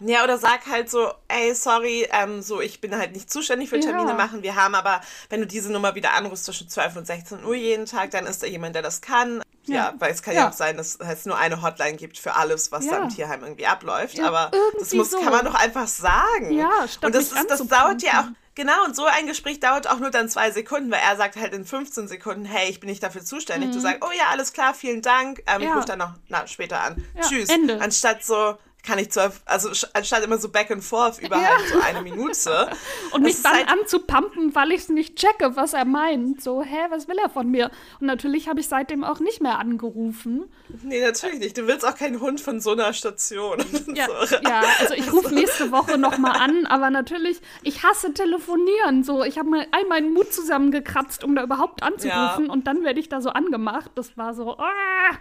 Ja, 0.00 0.24
oder 0.24 0.38
sag 0.38 0.66
halt 0.66 0.90
so, 0.90 1.12
ey, 1.28 1.54
sorry, 1.54 2.08
ähm, 2.12 2.42
so, 2.42 2.60
ich 2.60 2.80
bin 2.80 2.96
halt 2.96 3.12
nicht 3.12 3.30
zuständig 3.30 3.68
für 3.68 3.80
Termine 3.80 4.10
ja. 4.10 4.14
machen. 4.14 4.42
Wir 4.42 4.56
haben 4.56 4.74
aber, 4.74 5.00
wenn 5.30 5.40
du 5.40 5.46
diese 5.46 5.72
Nummer 5.72 5.94
wieder 5.94 6.12
anrufst 6.12 6.44
zwischen 6.44 6.68
12 6.68 6.96
und 6.96 7.06
16 7.06 7.44
Uhr 7.44 7.54
jeden 7.54 7.86
Tag, 7.86 8.10
dann 8.10 8.26
ist 8.26 8.42
da 8.42 8.46
jemand, 8.46 8.74
der 8.74 8.82
das 8.82 9.00
kann. 9.00 9.42
Ja, 9.66 9.74
ja 9.74 9.94
weil 9.98 10.12
es 10.12 10.22
kann 10.22 10.34
ja. 10.34 10.42
ja. 10.42 10.48
auch 10.48 10.52
sein, 10.52 10.76
dass 10.76 10.96
es 10.96 11.26
nur 11.26 11.38
eine 11.38 11.62
Hotline 11.62 11.96
gibt 11.96 12.18
für 12.18 12.34
alles, 12.34 12.72
was 12.72 12.86
da 12.86 12.98
im 12.98 13.08
Tierheim 13.08 13.42
irgendwie 13.42 13.66
abläuft. 13.66 14.20
aber 14.20 14.50
das 14.78 14.92
muss, 14.92 15.10
so. 15.10 15.20
kann 15.20 15.32
man 15.32 15.44
doch 15.44 15.54
einfach 15.54 15.86
sagen. 15.86 16.52
Ja, 16.52 16.86
statt 16.88 17.04
Und 17.04 17.14
das, 17.14 17.32
ist, 17.32 17.50
das 17.50 17.66
dauert 17.66 18.02
ja 18.02 18.20
auch. 18.20 18.26
Genau, 18.56 18.84
und 18.84 18.94
so 18.94 19.04
ein 19.04 19.26
Gespräch 19.26 19.58
dauert 19.58 19.90
auch 19.90 19.98
nur 19.98 20.10
dann 20.10 20.28
zwei 20.28 20.52
Sekunden, 20.52 20.90
weil 20.90 21.00
er 21.00 21.16
sagt 21.16 21.34
halt 21.34 21.52
in 21.52 21.64
15 21.64 22.06
Sekunden, 22.06 22.44
hey, 22.44 22.70
ich 22.70 22.78
bin 22.78 22.88
nicht 22.88 23.02
dafür 23.02 23.24
zuständig. 23.24 23.70
Mhm. 23.70 23.74
Du 23.74 23.80
sagst, 23.80 23.98
oh 24.02 24.12
ja, 24.16 24.26
alles 24.30 24.52
klar, 24.52 24.74
vielen 24.74 25.02
Dank. 25.02 25.42
Ähm, 25.46 25.62
Ich 25.62 25.74
rufe 25.74 25.86
dann 25.86 25.98
noch 25.98 26.12
na, 26.28 26.46
später 26.46 26.80
an. 26.80 27.04
Tschüss. 27.20 27.48
Ende. 27.48 27.80
Anstatt 27.80 28.22
so, 28.24 28.56
kann 28.84 28.98
ich 28.98 29.10
zwar, 29.10 29.32
also 29.46 29.70
anstatt 29.94 30.22
immer 30.24 30.38
so 30.38 30.48
back 30.48 30.70
and 30.70 30.84
forth 30.84 31.18
über 31.20 31.36
ja. 31.40 31.56
halt 31.56 31.68
so 31.68 31.80
eine 31.80 32.02
Minute. 32.02 32.68
und 33.12 33.22
mich 33.22 33.42
dann 33.42 33.54
halt 33.54 33.68
anzupumpen, 33.68 34.54
weil 34.54 34.72
ich 34.72 34.82
es 34.82 34.88
nicht 34.88 35.16
checke, 35.16 35.56
was 35.56 35.72
er 35.72 35.84
meint. 35.84 36.42
So, 36.42 36.62
hä, 36.62 36.76
was 36.90 37.08
will 37.08 37.16
er 37.18 37.30
von 37.30 37.50
mir? 37.50 37.70
Und 38.00 38.06
natürlich 38.06 38.48
habe 38.48 38.60
ich 38.60 38.68
seitdem 38.68 39.02
auch 39.02 39.20
nicht 39.20 39.40
mehr 39.40 39.58
angerufen. 39.58 40.44
Nee, 40.82 41.00
natürlich 41.00 41.38
nicht. 41.38 41.56
Du 41.56 41.66
willst 41.66 41.86
auch 41.86 41.96
keinen 41.96 42.20
Hund 42.20 42.40
von 42.40 42.60
so 42.60 42.72
einer 42.72 42.92
Station. 42.92 43.58
Ja, 43.94 44.06
so. 44.26 44.36
ja 44.36 44.62
also 44.80 44.94
ich 44.94 45.12
rufe 45.12 45.32
nächste 45.34 45.70
Woche 45.70 45.98
nochmal 45.98 46.40
an, 46.40 46.66
aber 46.66 46.90
natürlich, 46.90 47.40
ich 47.62 47.84
hasse 47.84 48.12
telefonieren. 48.12 49.04
So, 49.04 49.22
ich 49.22 49.38
habe 49.38 49.48
mal 49.48 49.66
all 49.70 49.84
meinen 49.86 50.12
Mut 50.12 50.32
zusammengekratzt, 50.32 51.22
um 51.22 51.36
da 51.36 51.42
überhaupt 51.42 51.82
anzurufen 51.82 52.46
ja. 52.46 52.52
und 52.52 52.66
dann 52.66 52.82
werde 52.82 52.98
ich 52.98 53.08
da 53.08 53.20
so 53.20 53.30
angemacht. 53.30 53.92
Das 53.94 54.16
war 54.16 54.34
so, 54.34 54.56
ah, 54.58 55.18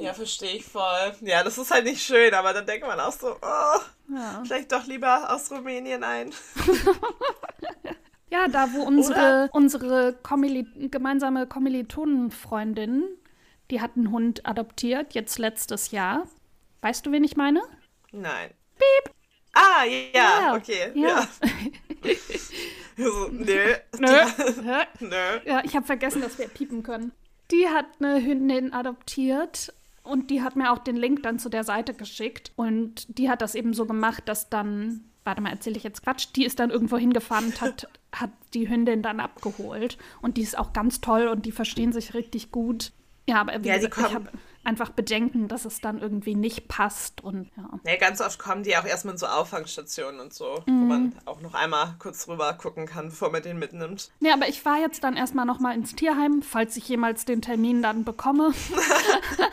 ja, 0.00 0.14
verstehe 0.14 0.56
ich 0.56 0.64
voll. 0.64 1.12
Ja, 1.20 1.42
das 1.42 1.58
ist 1.58 1.70
halt 1.70 1.84
nicht 1.84 2.02
schön, 2.02 2.32
aber 2.34 2.52
dann 2.52 2.66
denkt 2.66 2.86
man 2.86 2.98
auch 3.00 3.12
so, 3.12 3.36
oh, 3.40 3.80
ja. 4.14 4.42
vielleicht 4.44 4.72
doch 4.72 4.86
lieber 4.86 5.32
aus 5.32 5.50
Rumänien 5.50 6.02
ein. 6.04 6.32
ja, 8.30 8.48
da 8.48 8.72
wo 8.72 8.82
unsere, 8.82 9.48
unsere 9.52 10.14
Kommili 10.22 10.66
gemeinsame 10.88 11.46
Kommilitonenfreundin, 11.46 13.04
die 13.70 13.80
hat 13.80 13.92
einen 13.96 14.10
Hund 14.10 14.46
adoptiert, 14.46 15.14
jetzt 15.14 15.38
letztes 15.38 15.90
Jahr. 15.90 16.26
Weißt 16.80 17.04
du, 17.04 17.12
wen 17.12 17.24
ich 17.24 17.36
meine? 17.36 17.62
Nein. 18.12 18.50
Piep. 18.76 19.14
Ah, 19.52 19.84
ja, 19.84 20.08
ja. 20.14 20.54
okay. 20.54 20.92
Ja. 20.94 21.08
ja. 21.08 21.28
so, 22.96 23.28
nö. 23.28 23.74
Nö. 23.98 24.18
Nö. 25.00 25.40
Ja, 25.44 25.62
ich 25.64 25.76
habe 25.76 25.86
vergessen, 25.86 26.22
dass 26.22 26.38
wir 26.38 26.48
piepen 26.48 26.82
können. 26.82 27.12
Die 27.50 27.68
hat 27.68 27.86
eine 27.98 28.24
Hündin 28.24 28.72
adoptiert 28.72 29.72
und 30.10 30.30
die 30.30 30.42
hat 30.42 30.56
mir 30.56 30.72
auch 30.72 30.78
den 30.78 30.96
Link 30.96 31.22
dann 31.22 31.38
zu 31.38 31.48
der 31.48 31.64
Seite 31.64 31.94
geschickt. 31.94 32.52
Und 32.56 33.18
die 33.18 33.30
hat 33.30 33.40
das 33.42 33.54
eben 33.54 33.72
so 33.74 33.86
gemacht, 33.86 34.24
dass 34.26 34.48
dann, 34.50 35.04
warte 35.24 35.40
mal, 35.40 35.50
erzähle 35.50 35.76
ich 35.76 35.84
jetzt 35.84 36.02
Quatsch, 36.02 36.28
die 36.36 36.44
ist 36.44 36.58
dann 36.58 36.70
irgendwo 36.70 36.98
hingefahren 36.98 37.46
und 37.46 37.60
hat, 37.60 37.88
hat 38.12 38.30
die 38.54 38.68
Hündin 38.68 39.02
dann 39.02 39.20
abgeholt. 39.20 39.96
Und 40.22 40.36
die 40.36 40.42
ist 40.42 40.58
auch 40.58 40.72
ganz 40.72 41.00
toll 41.00 41.28
und 41.28 41.46
die 41.46 41.52
verstehen 41.52 41.92
sich 41.92 42.14
richtig 42.14 42.50
gut. 42.50 42.92
Ja, 43.28 43.40
aber 43.42 43.62
wie 43.62 43.68
Ja, 43.68 43.76
gesagt, 43.76 43.96
ich 43.98 44.14
habe 44.14 44.28
einfach 44.64 44.90
Bedenken, 44.90 45.46
dass 45.46 45.64
es 45.64 45.80
dann 45.80 46.00
irgendwie 46.00 46.34
nicht 46.34 46.68
passt 46.68 47.22
und 47.22 47.48
ja. 47.56 47.78
Ja, 47.86 47.96
ganz 47.96 48.20
oft 48.20 48.38
kommen 48.38 48.62
die 48.62 48.76
auch 48.76 48.84
erstmal 48.84 49.14
in 49.14 49.18
so 49.18 49.26
Auffangstationen 49.26 50.20
und 50.20 50.34
so, 50.34 50.62
Mhm. 50.66 50.80
wo 50.80 50.84
man 50.86 51.12
auch 51.26 51.40
noch 51.40 51.54
einmal 51.54 51.94
kurz 51.98 52.26
rüber 52.28 52.52
gucken 52.54 52.86
kann, 52.86 53.08
bevor 53.10 53.30
man 53.30 53.42
den 53.42 53.58
mitnimmt. 53.58 54.10
Nee, 54.20 54.32
aber 54.32 54.48
ich 54.48 54.60
fahre 54.60 54.80
jetzt 54.80 55.04
dann 55.04 55.16
erstmal 55.16 55.46
nochmal 55.46 55.76
ins 55.76 55.94
Tierheim, 55.94 56.42
falls 56.42 56.76
ich 56.76 56.88
jemals 56.88 57.24
den 57.24 57.40
Termin 57.40 57.82
dann 57.82 58.04
bekomme. 58.04 58.52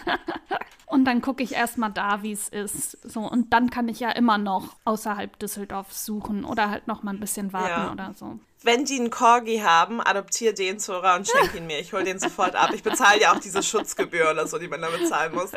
und 0.88 1.06
dann 1.06 1.22
gucke 1.22 1.44
ich 1.44 1.53
erstmal 1.53 1.91
da, 1.91 2.24
wie 2.24 2.32
es 2.32 2.50
ist. 2.50 2.91
So, 3.08 3.22
und 3.29 3.53
dann 3.53 3.70
kann 3.70 3.88
ich 3.89 4.00
ja 4.00 4.10
immer 4.12 4.38
noch 4.38 4.77
außerhalb 4.86 5.38
Düsseldorfs 5.38 6.06
suchen 6.06 6.44
oder 6.46 6.70
halt 6.72 6.88
noch 6.88 7.03
mal 7.03 7.12
ein 7.13 7.20
bisschen 7.20 7.53
warten 7.53 7.82
Ja. 7.82 7.91
oder 7.91 8.13
so. 8.15 8.39
Wenn 8.63 8.85
die 8.85 8.95
einen 8.95 9.11
Corgi 9.11 9.59
haben, 9.59 10.01
adoptier 10.01 10.53
den, 10.53 10.79
Zora, 10.79 11.15
und 11.15 11.27
schenk 11.27 11.53
ihn 11.53 11.67
mir. 11.67 11.79
Ich 11.79 11.93
hole 11.93 12.03
den 12.03 12.17
sofort 12.19 12.55
ab. 12.55 12.71
Ich 12.73 12.81
bezahle 12.83 13.21
ja 13.21 13.33
auch 13.33 13.39
diese 13.39 13.61
Schutzgebühr 13.61 14.31
oder 14.31 14.47
so, 14.47 14.57
die 14.57 14.67
man 14.67 14.81
da 14.81 14.89
bezahlen 14.89 15.35
muss. 15.35 15.51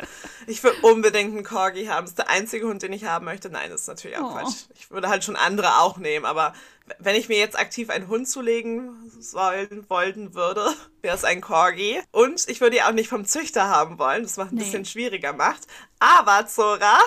Ich 0.45 0.63
will 0.63 0.73
unbedingt 0.83 1.33
einen 1.33 1.43
Corgi 1.43 1.85
haben. 1.85 2.03
Das 2.05 2.11
ist 2.11 2.19
der 2.19 2.29
einzige 2.29 2.67
Hund, 2.67 2.83
den 2.83 2.93
ich 2.93 3.05
haben 3.05 3.25
möchte. 3.25 3.49
Nein, 3.49 3.71
das 3.71 3.81
ist 3.81 3.87
natürlich 3.87 4.17
auch 4.17 4.31
Oh. 4.31 4.37
Quatsch. 4.37 4.55
Ich 4.75 4.91
würde 4.91 5.09
halt 5.09 5.23
schon 5.23 5.35
andere 5.35 5.79
auch 5.79 5.97
nehmen, 5.97 6.25
aber 6.25 6.53
wenn 6.99 7.15
ich 7.15 7.27
mir 7.27 7.37
jetzt 7.39 7.57
aktiv 7.57 7.89
einen 7.89 8.07
Hund 8.07 8.27
zulegen 8.29 9.11
sollen, 9.19 9.85
wollen 9.89 10.33
würde, 10.35 10.65
wäre 11.01 11.15
es 11.15 11.23
ein 11.23 11.41
Corgi. 11.41 12.01
Und 12.11 12.47
ich 12.49 12.61
würde 12.61 12.77
ihn 12.77 12.83
auch 12.83 12.91
nicht 12.91 13.09
vom 13.09 13.25
Züchter 13.25 13.67
haben 13.67 13.97
wollen, 13.97 14.23
das 14.23 14.37
macht 14.37 14.51
ein 14.51 14.55
Nee. 14.55 14.63
bisschen 14.63 14.85
schwieriger 14.85 15.33
macht. 15.33 15.61
Aber, 15.99 16.45
Zora, 16.47 16.99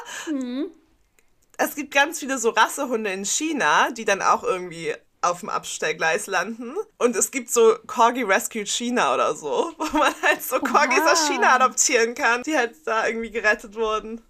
es 1.57 1.75
gibt 1.77 1.93
ganz 1.95 2.19
viele 2.19 2.39
so 2.39 2.51
Rassehunde 2.51 3.13
in 3.13 3.25
China, 3.25 3.91
die 3.93 4.05
dann 4.05 4.23
auch 4.23 4.43
irgendwie 4.43 4.95
auf 5.25 5.41
dem 5.41 5.49
Abstellgleis 5.49 6.27
landen. 6.27 6.75
Und 6.99 7.17
es 7.17 7.31
gibt 7.31 7.51
so 7.51 7.77
Corgi 7.87 8.23
Rescue 8.23 8.67
China 8.67 9.15
oder 9.15 9.35
so, 9.35 9.73
wo 9.79 9.99
man 9.99 10.15
halt 10.23 10.43
so 10.43 10.59
Corgis 10.61 11.01
aus 11.01 11.25
Oha. 11.25 11.33
China 11.33 11.55
adoptieren 11.55 12.15
kann, 12.15 12.43
die 12.43 12.57
halt 12.57 12.75
da 12.85 13.07
irgendwie 13.07 13.31
gerettet 13.31 13.75
wurden. 13.75 14.21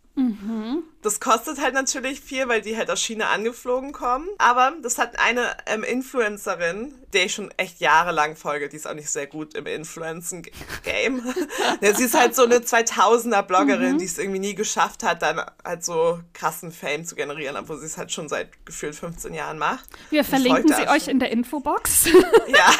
Das 1.04 1.20
kostet 1.20 1.60
halt 1.60 1.74
natürlich 1.74 2.22
viel, 2.22 2.48
weil 2.48 2.62
die 2.62 2.78
halt 2.78 2.90
aus 2.90 3.02
China 3.02 3.28
angeflogen 3.28 3.92
kommen. 3.92 4.26
Aber 4.38 4.72
das 4.82 4.96
hat 4.96 5.18
eine 5.18 5.54
ähm, 5.66 5.84
Influencerin, 5.84 6.94
der 7.12 7.26
ich 7.26 7.34
schon 7.34 7.50
echt 7.58 7.78
jahrelang 7.80 8.36
folge, 8.36 8.70
die 8.70 8.76
ist 8.76 8.86
auch 8.86 8.94
nicht 8.94 9.10
sehr 9.10 9.26
gut 9.26 9.52
im 9.52 9.66
Influencen-Game. 9.66 11.22
ja, 11.82 11.94
sie 11.94 12.04
ist 12.04 12.18
halt 12.18 12.34
so 12.34 12.44
eine 12.44 12.56
2000er-Bloggerin, 12.56 13.98
die 13.98 14.06
es 14.06 14.16
irgendwie 14.16 14.38
nie 14.38 14.54
geschafft 14.54 15.02
hat, 15.02 15.20
dann 15.20 15.42
halt 15.62 15.84
so 15.84 16.20
krassen 16.32 16.72
Fame 16.72 17.04
zu 17.04 17.16
generieren, 17.16 17.58
obwohl 17.58 17.78
sie 17.78 17.86
es 17.86 17.98
halt 17.98 18.10
schon 18.10 18.30
seit 18.30 18.64
gefühlt 18.64 18.94
15 18.94 19.34
Jahren 19.34 19.58
macht. 19.58 19.84
Wir 20.08 20.24
verlinken 20.24 20.72
sie 20.72 20.88
euch 20.88 21.08
in 21.08 21.18
der 21.18 21.30
Infobox. 21.30 22.08
Ja, 22.46 22.70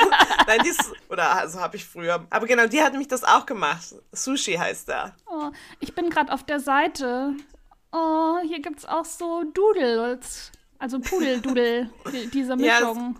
nein, 0.47 0.61
die 0.65 0.69
ist, 0.69 0.93
oder 1.09 1.37
also 1.37 1.59
habe 1.61 1.77
ich 1.77 1.85
früher. 1.85 2.27
Aber 2.31 2.47
genau, 2.47 2.67
die 2.67 2.81
hat 2.83 2.93
nämlich 2.93 3.09
das 3.09 3.25
auch 3.25 3.45
gemacht. 3.45 3.95
Sushi 4.13 4.55
heißt 4.55 4.89
er. 4.89 5.17
oh, 5.27 5.51
ich 5.81 5.95
bin 5.95 6.11
gerade 6.11 6.33
auf 6.33 6.45
der 6.45 6.61
Seite. 6.61 7.35
Oh, 7.97 8.39
hier 8.43 8.61
gibt 8.61 8.81
es 8.81 8.87
auch 8.87 9.05
so 9.05 9.45
Doodles. 9.45 10.51
Also 10.79 10.99
Pudeldudel, 10.99 11.89
die- 12.13 12.27
diese 12.29 12.55
Ja, 12.59 12.75
es- 12.75 12.81
Mischung. 12.81 13.19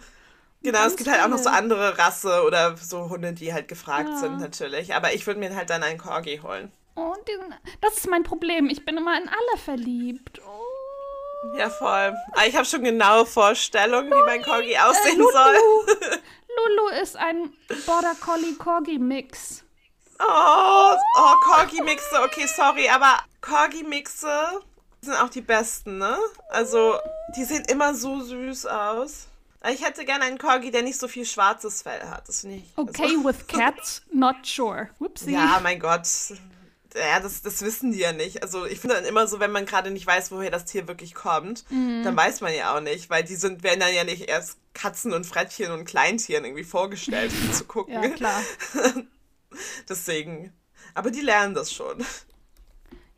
Genau, 0.63 0.79
Ganz 0.79 0.93
es 0.93 0.97
gibt 0.99 1.11
halt 1.11 1.23
auch 1.23 1.29
noch 1.29 1.39
so 1.39 1.51
andere 1.51 1.99
Rasse 1.99 2.43
oder 2.45 2.75
so 2.79 3.11
Hunde, 3.11 3.35
die 3.35 3.53
halt 3.53 3.69
gefragt 3.69 4.09
Ja. 4.09 4.17
sind 4.17 4.41
natürlich. 4.41 4.95
Aber 4.95 5.13
ich 5.13 5.27
würde 5.27 5.39
mir 5.39 5.55
halt 5.55 5.69
dann 5.71 5.83
einen 5.83 5.99
Corgi 5.99 6.39
holen. 6.43 6.73
Oh, 6.97 7.15
diesen, 7.29 7.55
das 7.83 7.99
ist 7.99 8.09
mein 8.09 8.23
Problem. 8.23 8.69
Ich 8.71 8.85
bin 8.85 8.97
immer 8.97 9.17
in 9.21 9.29
alle 9.29 9.59
verliebt. 9.63 10.41
Oh. 10.47 11.57
Ja, 11.59 11.69
voll. 11.69 12.15
Aber 12.33 12.47
ich 12.49 12.57
habe 12.57 12.65
schon 12.65 12.83
genaue 12.83 13.27
Vorstellungen, 13.27 14.11
wie 14.11 14.23
mein 14.25 14.43
Corgi 14.43 14.77
aussehen 14.79 15.19
Lulu. 15.19 15.31
soll. 15.33 15.55
Lulu 16.57 16.89
ist 17.03 17.17
ein 17.17 17.53
Border 17.87 18.15
Collie 18.21 18.55
Corgi 18.55 18.99
Mix. 18.99 19.63
Oh, 20.21 20.95
oh 21.19 21.33
Corgi-Mixe. 21.45 22.23
Okay, 22.23 22.47
sorry, 22.47 22.89
aber 22.89 23.19
Corgi-Mixe 23.45 24.29
sind 25.03 25.15
auch 25.15 25.29
die 25.29 25.41
besten, 25.43 25.99
ne? 25.99 26.17
Also, 26.49 26.97
die 27.37 27.45
sehen 27.45 27.65
immer 27.69 27.95
so 27.95 28.21
süß 28.21 28.67
aus. 28.67 29.27
Ich 29.71 29.85
hätte 29.85 30.05
gerne 30.05 30.25
einen 30.25 30.39
Corgi, 30.39 30.71
der 30.71 30.83
nicht 30.83 30.99
so 30.99 31.09
viel 31.09 31.25
schwarzes 31.25 31.83
Fell 31.83 32.03
hat. 32.09 32.29
Das 32.29 32.41
finde 32.41 32.57
ich. 32.57 32.65
Okay 32.77 33.17
with 33.23 33.47
cats, 33.47 34.03
not 34.13 34.37
sure. 34.45 34.89
Whoopsie. 34.99 35.37
Also, 35.37 35.55
ja, 35.55 35.61
mein 35.63 35.79
Gott. 35.81 36.07
Ja, 36.95 37.19
das, 37.21 37.43
das 37.43 37.61
wissen 37.63 37.91
die 37.91 37.99
ja 37.99 38.13
nicht. 38.13 38.43
Also 38.43 38.67
ich 38.67 38.79
finde 38.79 38.97
dann 38.97 39.05
immer 39.05 39.27
so, 39.27 39.41
wenn 39.41 39.51
man 39.51 39.67
gerade 39.67 39.91
nicht 39.91 40.07
weiß, 40.07 40.31
woher 40.31 40.51
das 40.53 40.65
Tier 40.65 40.87
wirklich 40.87 41.13
kommt, 41.15 41.65
Mhm. 41.71 42.03
dann 42.05 42.17
weiß 42.17 42.41
man 42.41 42.55
ja 42.55 42.77
auch 42.77 42.81
nicht, 42.81 43.11
weil 43.11 43.25
die 43.25 43.35
sind, 43.35 43.65
werden 43.65 43.81
dann 43.81 43.93
ja 43.93 44.05
nicht 44.05 44.29
erst 44.29 44.59
Katzen 44.75 45.13
und 45.13 45.27
Frettchen 45.27 45.73
und 45.73 45.87
Kleintieren 45.87 46.45
irgendwie 46.45 46.63
vorgestellt, 46.63 47.33
um 47.43 47.53
zu 47.53 47.65
gucken. 47.67 47.95
Ja, 47.95 48.09
klar. 48.11 48.41
Deswegen. 49.89 50.53
Aber 50.95 51.11
die 51.11 51.21
lernen 51.23 51.55
das 51.55 51.73
schon. 51.73 52.05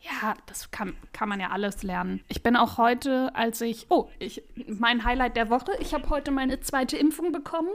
Ja, 0.07 0.35
das 0.47 0.71
kann, 0.71 0.95
kann 1.13 1.29
man 1.29 1.41
ja 1.41 1.51
alles 1.51 1.83
lernen. 1.83 2.23
Ich 2.29 2.43
bin 2.43 2.57
auch 2.57 2.79
heute, 2.79 3.35
als 3.35 3.61
ich. 3.61 3.87
Oh, 3.89 4.09
ich, 4.19 4.43
mein 4.67 5.05
Highlight 5.05 5.37
der 5.37 5.51
Woche. 5.51 5.73
Ich 5.81 5.95
habe 5.95 6.09
heute 6.11 6.31
meine 6.31 6.61
zweite 6.61 6.97
Impfung 6.97 7.33
bekommen. 7.33 7.71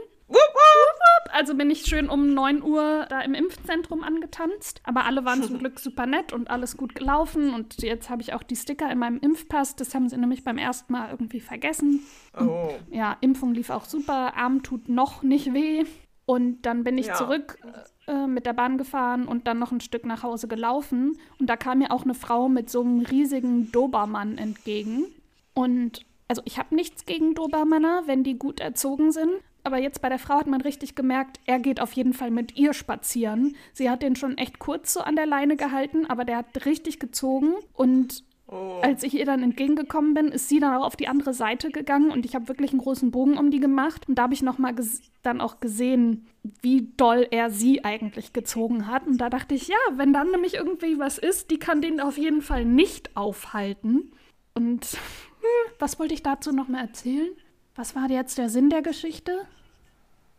Also 1.32 1.54
bin 1.54 1.70
ich 1.70 1.86
schön 1.86 2.08
um 2.10 2.34
9 2.34 2.62
Uhr 2.62 3.06
da 3.08 3.20
im 3.22 3.34
Impfzentrum 3.34 4.02
angetanzt. 4.02 4.80
Aber 4.84 5.04
alle 5.04 5.24
waren 5.24 5.42
zum 5.42 5.58
Glück 5.60 5.80
super 5.80 6.06
nett 6.06 6.32
und 6.32 6.50
alles 6.50 6.76
gut 6.76 6.94
gelaufen. 6.94 7.54
Und 7.54 7.82
jetzt 7.82 8.10
habe 8.10 8.22
ich 8.22 8.34
auch 8.34 8.42
die 8.42 8.56
Sticker 8.56 8.90
in 8.90 8.98
meinem 8.98 9.18
Impfpass. 9.18 9.76
Das 9.76 9.94
haben 9.94 10.08
sie 10.08 10.16
nämlich 10.16 10.44
beim 10.44 10.58
ersten 10.58 10.92
Mal 10.92 11.10
irgendwie 11.10 11.40
vergessen. 11.40 12.00
Oh. 12.38 12.70
Ja, 12.90 13.16
Impfung 13.20 13.54
lief 13.54 13.70
auch 13.70 13.84
super. 13.84 14.36
Arm 14.36 14.62
tut 14.62 14.88
noch 14.88 15.22
nicht 15.22 15.52
weh. 15.54 15.84
Und 16.24 16.62
dann 16.62 16.84
bin 16.84 16.98
ich 16.98 17.06
Ja. 17.06 17.14
zurück 17.14 17.58
äh, 18.06 18.26
mit 18.26 18.46
der 18.46 18.52
Bahn 18.52 18.78
gefahren 18.78 19.26
und 19.26 19.46
dann 19.46 19.58
noch 19.58 19.72
ein 19.72 19.80
Stück 19.80 20.06
nach 20.06 20.22
Hause 20.22 20.48
gelaufen. 20.48 21.18
Und 21.38 21.46
da 21.50 21.56
kam 21.56 21.78
mir 21.78 21.90
auch 21.90 22.04
eine 22.04 22.14
Frau 22.14 22.48
mit 22.48 22.70
so 22.70 22.80
einem 22.82 23.00
riesigen 23.00 23.70
Dobermann 23.72 24.38
entgegen. 24.38 25.06
Und 25.54 26.04
also 26.28 26.42
ich 26.44 26.58
habe 26.58 26.74
nichts 26.74 27.04
gegen 27.06 27.34
Dobermänner, 27.34 28.02
wenn 28.06 28.24
die 28.24 28.38
gut 28.38 28.60
erzogen 28.60 29.12
sind. 29.12 29.30
Aber 29.64 29.78
jetzt 29.78 30.00
bei 30.02 30.08
der 30.08 30.18
Frau 30.18 30.34
hat 30.34 30.46
man 30.48 30.60
richtig 30.60 30.94
gemerkt, 30.96 31.38
er 31.46 31.60
geht 31.60 31.80
auf 31.80 31.92
jeden 31.92 32.14
Fall 32.14 32.30
mit 32.32 32.56
ihr 32.56 32.72
spazieren. 32.72 33.54
Sie 33.72 33.88
hat 33.90 34.02
den 34.02 34.16
schon 34.16 34.36
echt 34.38 34.58
kurz 34.58 34.92
so 34.92 35.00
an 35.00 35.14
der 35.14 35.26
Leine 35.26 35.56
gehalten, 35.56 36.06
aber 36.06 36.24
der 36.24 36.38
hat 36.38 36.64
richtig 36.66 36.98
gezogen. 36.98 37.52
Und 37.74 38.24
Oh. 38.52 38.80
als 38.82 39.02
ich 39.02 39.14
ihr 39.14 39.24
dann 39.24 39.42
entgegengekommen 39.42 40.12
bin, 40.12 40.28
ist 40.28 40.48
sie 40.50 40.60
dann 40.60 40.74
auch 40.74 40.84
auf 40.84 40.94
die 40.96 41.08
andere 41.08 41.32
Seite 41.32 41.70
gegangen 41.70 42.10
und 42.10 42.26
ich 42.26 42.34
habe 42.34 42.48
wirklich 42.48 42.72
einen 42.72 42.82
großen 42.82 43.10
Bogen 43.10 43.38
um 43.38 43.50
die 43.50 43.60
gemacht. 43.60 44.06
Und 44.08 44.16
da 44.16 44.24
habe 44.24 44.34
ich 44.34 44.42
noch 44.42 44.58
mal 44.58 44.72
ges- 44.72 45.00
dann 45.22 45.40
auch 45.40 45.58
gesehen, 45.60 46.26
wie 46.60 46.88
doll 46.98 47.26
er 47.30 47.50
sie 47.50 47.82
eigentlich 47.84 48.34
gezogen 48.34 48.86
hat. 48.88 49.06
Und 49.06 49.16
da 49.18 49.30
dachte 49.30 49.54
ich, 49.54 49.68
ja, 49.68 49.76
wenn 49.92 50.12
dann 50.12 50.30
nämlich 50.32 50.54
irgendwie 50.54 50.98
was 50.98 51.16
ist, 51.16 51.50
die 51.50 51.58
kann 51.58 51.80
den 51.80 51.98
auf 52.00 52.18
jeden 52.18 52.42
Fall 52.42 52.66
nicht 52.66 53.16
aufhalten. 53.16 54.12
Und 54.54 54.84
hm, 54.84 55.72
was 55.78 55.98
wollte 55.98 56.12
ich 56.12 56.22
dazu 56.22 56.52
noch 56.52 56.68
mal 56.68 56.80
erzählen? 56.82 57.30
Was 57.74 57.96
war 57.96 58.10
jetzt 58.10 58.36
der 58.36 58.50
Sinn 58.50 58.68
der 58.68 58.82
Geschichte? 58.82 59.46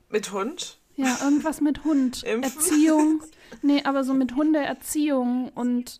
Mit 0.09 0.31
Hund? 0.31 0.77
Ja, 0.95 1.17
irgendwas 1.23 1.61
mit 1.61 1.83
Hund. 1.83 2.21
Impfen? 2.27 2.43
Erziehung. 2.43 3.23
Nee, 3.63 3.81
aber 3.85 4.03
so 4.03 4.13
mit 4.13 4.35
Hundeerziehung 4.35 5.49
und. 5.55 5.99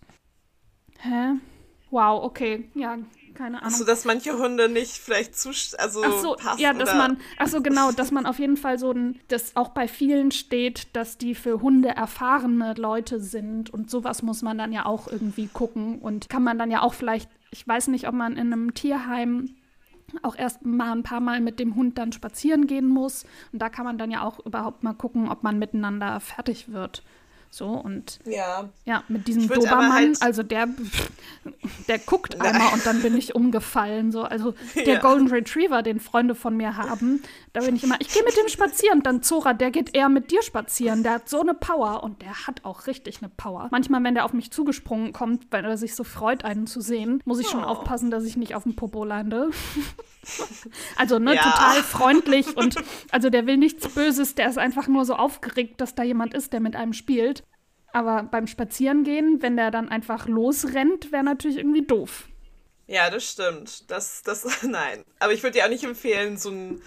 Hä? 1.00 1.34
Wow, 1.94 2.24
okay. 2.24 2.68
Ja, 2.74 2.98
keine 3.36 3.60
Ahnung. 3.60 3.72
Also, 3.72 3.86
dass 3.86 4.04
manche 4.04 4.36
Hunde 4.36 4.68
nicht 4.68 4.94
vielleicht 4.94 5.36
zu, 5.38 5.50
also 5.78 6.02
Ach 6.04 6.20
so, 6.20 6.36
passen 6.36 6.60
ja, 6.60 6.74
dass 6.74 6.90
oder 6.90 6.98
man, 6.98 7.18
ach 7.38 7.48
so, 7.48 7.62
genau, 7.62 7.92
dass 7.92 8.12
man 8.12 8.26
auf 8.26 8.40
jeden 8.40 8.58
Fall 8.58 8.80
so 8.80 8.92
ein, 8.92 9.20
dass 9.28 9.56
auch 9.56 9.70
bei 9.70 9.88
vielen 9.88 10.32
steht, 10.32 10.96
dass 10.96 11.20
die 11.20 11.36
für 11.36 11.62
Hunde 11.62 11.90
erfahrene 11.90 12.74
Leute 12.74 13.20
sind 13.20 13.72
und 13.72 13.92
sowas 13.92 14.24
muss 14.24 14.42
man 14.42 14.58
dann 14.58 14.72
ja 14.72 14.88
auch 14.88 15.08
irgendwie 15.08 15.48
gucken 15.48 16.00
und 16.00 16.30
kann 16.30 16.44
man 16.44 16.58
dann 16.58 16.72
ja 16.72 16.82
auch 16.82 16.96
vielleicht, 16.96 17.30
ich 17.52 17.68
weiß 17.68 17.90
nicht, 17.90 18.08
ob 18.08 18.16
man 18.16 18.34
in 18.38 18.52
einem 18.52 18.74
Tierheim 18.74 19.56
auch 20.24 20.36
erst 20.36 20.66
mal 20.66 20.94
ein 20.94 21.04
paar 21.04 21.22
Mal 21.22 21.42
mit 21.42 21.60
dem 21.60 21.76
Hund 21.76 22.00
dann 22.00 22.12
spazieren 22.12 22.66
gehen 22.66 22.88
muss 22.88 23.26
und 23.52 23.62
da 23.62 23.70
kann 23.70 23.86
man 23.86 24.00
dann 24.00 24.10
ja 24.10 24.24
auch 24.24 24.44
überhaupt 24.44 24.84
mal 24.84 24.94
gucken, 24.94 25.30
ob 25.30 25.44
man 25.44 25.60
miteinander 25.60 26.20
fertig 26.20 26.72
wird. 26.72 27.04
So 27.56 27.68
und 27.68 28.18
Ja. 28.26 28.70
ja, 28.86 29.04
mit 29.10 29.28
diesem 29.28 29.48
Dobermann, 29.48 29.92
halt- 29.92 30.22
also 30.24 30.42
der, 30.42 30.68
der 31.88 32.00
guckt 32.00 32.34
einmal 32.42 32.74
und 32.74 32.84
dann 32.84 33.04
bin 33.04 33.16
ich 33.16 33.36
umgefallen. 33.36 34.12
So. 34.12 34.24
Also 34.24 34.56
der 34.76 34.96
Ja. 34.96 35.00
Golden 35.00 35.28
Retriever, 35.28 35.84
den 35.84 36.00
Freunde 36.00 36.34
von 36.34 36.58
mir 36.58 36.78
haben, 36.78 37.22
da 37.54 37.62
bin 37.62 37.76
ich 37.76 37.84
immer, 37.84 37.98
ich 38.00 38.12
gehe 38.12 38.24
mit 38.24 38.36
dem 38.36 38.48
spazieren. 38.48 39.04
Dann 39.04 39.22
Zora, 39.22 39.54
der 39.54 39.70
geht 39.70 39.96
eher 39.96 40.10
mit 40.10 40.32
dir 40.32 40.42
spazieren. 40.42 41.04
Der 41.04 41.12
hat 41.14 41.30
so 41.30 41.42
eine 41.42 41.54
Power 41.54 42.02
und 42.02 42.24
der 42.24 42.48
hat 42.48 42.66
auch 42.66 42.88
richtig 42.88 43.20
eine 43.22 43.30
Power. 43.30 43.68
Manchmal, 43.70 44.04
wenn 44.04 44.16
der 44.16 44.26
auf 44.26 44.34
mich 44.34 44.50
zugesprungen 44.52 45.14
kommt, 45.14 45.46
weil 45.52 45.64
er 45.64 45.78
sich 45.78 45.94
so 45.94 46.04
freut, 46.04 46.44
einen 46.46 46.66
zu 46.66 46.82
sehen, 46.82 47.22
muss 47.26 47.40
ich 47.40 47.48
schon 47.50 47.64
Oh. 47.64 47.68
aufpassen, 47.68 48.10
dass 48.10 48.24
ich 48.24 48.36
nicht 48.36 48.56
auf 48.56 48.64
dem 48.64 48.76
Popo 48.76 49.06
lande. 49.06 49.52
also, 50.96 51.20
ne, 51.20 51.36
Ja. 51.36 51.42
total 51.44 51.84
freundlich 51.84 52.56
und 52.58 52.76
also 53.12 53.30
der 53.30 53.46
will 53.46 53.58
nichts 53.58 53.88
Böses, 53.90 54.36
der 54.36 54.50
ist 54.50 54.58
einfach 54.58 54.88
nur 54.88 55.06
so 55.06 55.16
aufgeregt, 55.16 55.82
dass 55.82 55.96
da 55.96 56.04
jemand 56.04 56.34
ist, 56.34 56.54
der 56.54 56.60
mit 56.60 56.76
einem 56.76 56.94
spielt. 56.94 57.44
Aber 57.92 58.24
beim 58.24 58.48
Spazierengehen, 58.48 59.42
wenn 59.42 59.56
der 59.56 59.70
dann 59.70 59.90
einfach 59.90 60.28
losrennt, 60.28 61.12
wäre 61.12 61.24
natürlich 61.24 61.58
irgendwie 61.58 61.86
doof. 61.86 62.28
Ja, 62.88 63.10
das 63.10 63.30
stimmt. 63.32 63.90
Das, 63.92 64.24
das, 64.24 64.64
nein. 64.64 65.04
Aber 65.20 65.34
ich 65.34 65.44
würde 65.44 65.60
dir 65.60 65.66
auch 65.66 65.70
nicht 65.70 65.84
empfehlen, 65.84 66.38
so 66.38 66.50
einen 66.50 66.82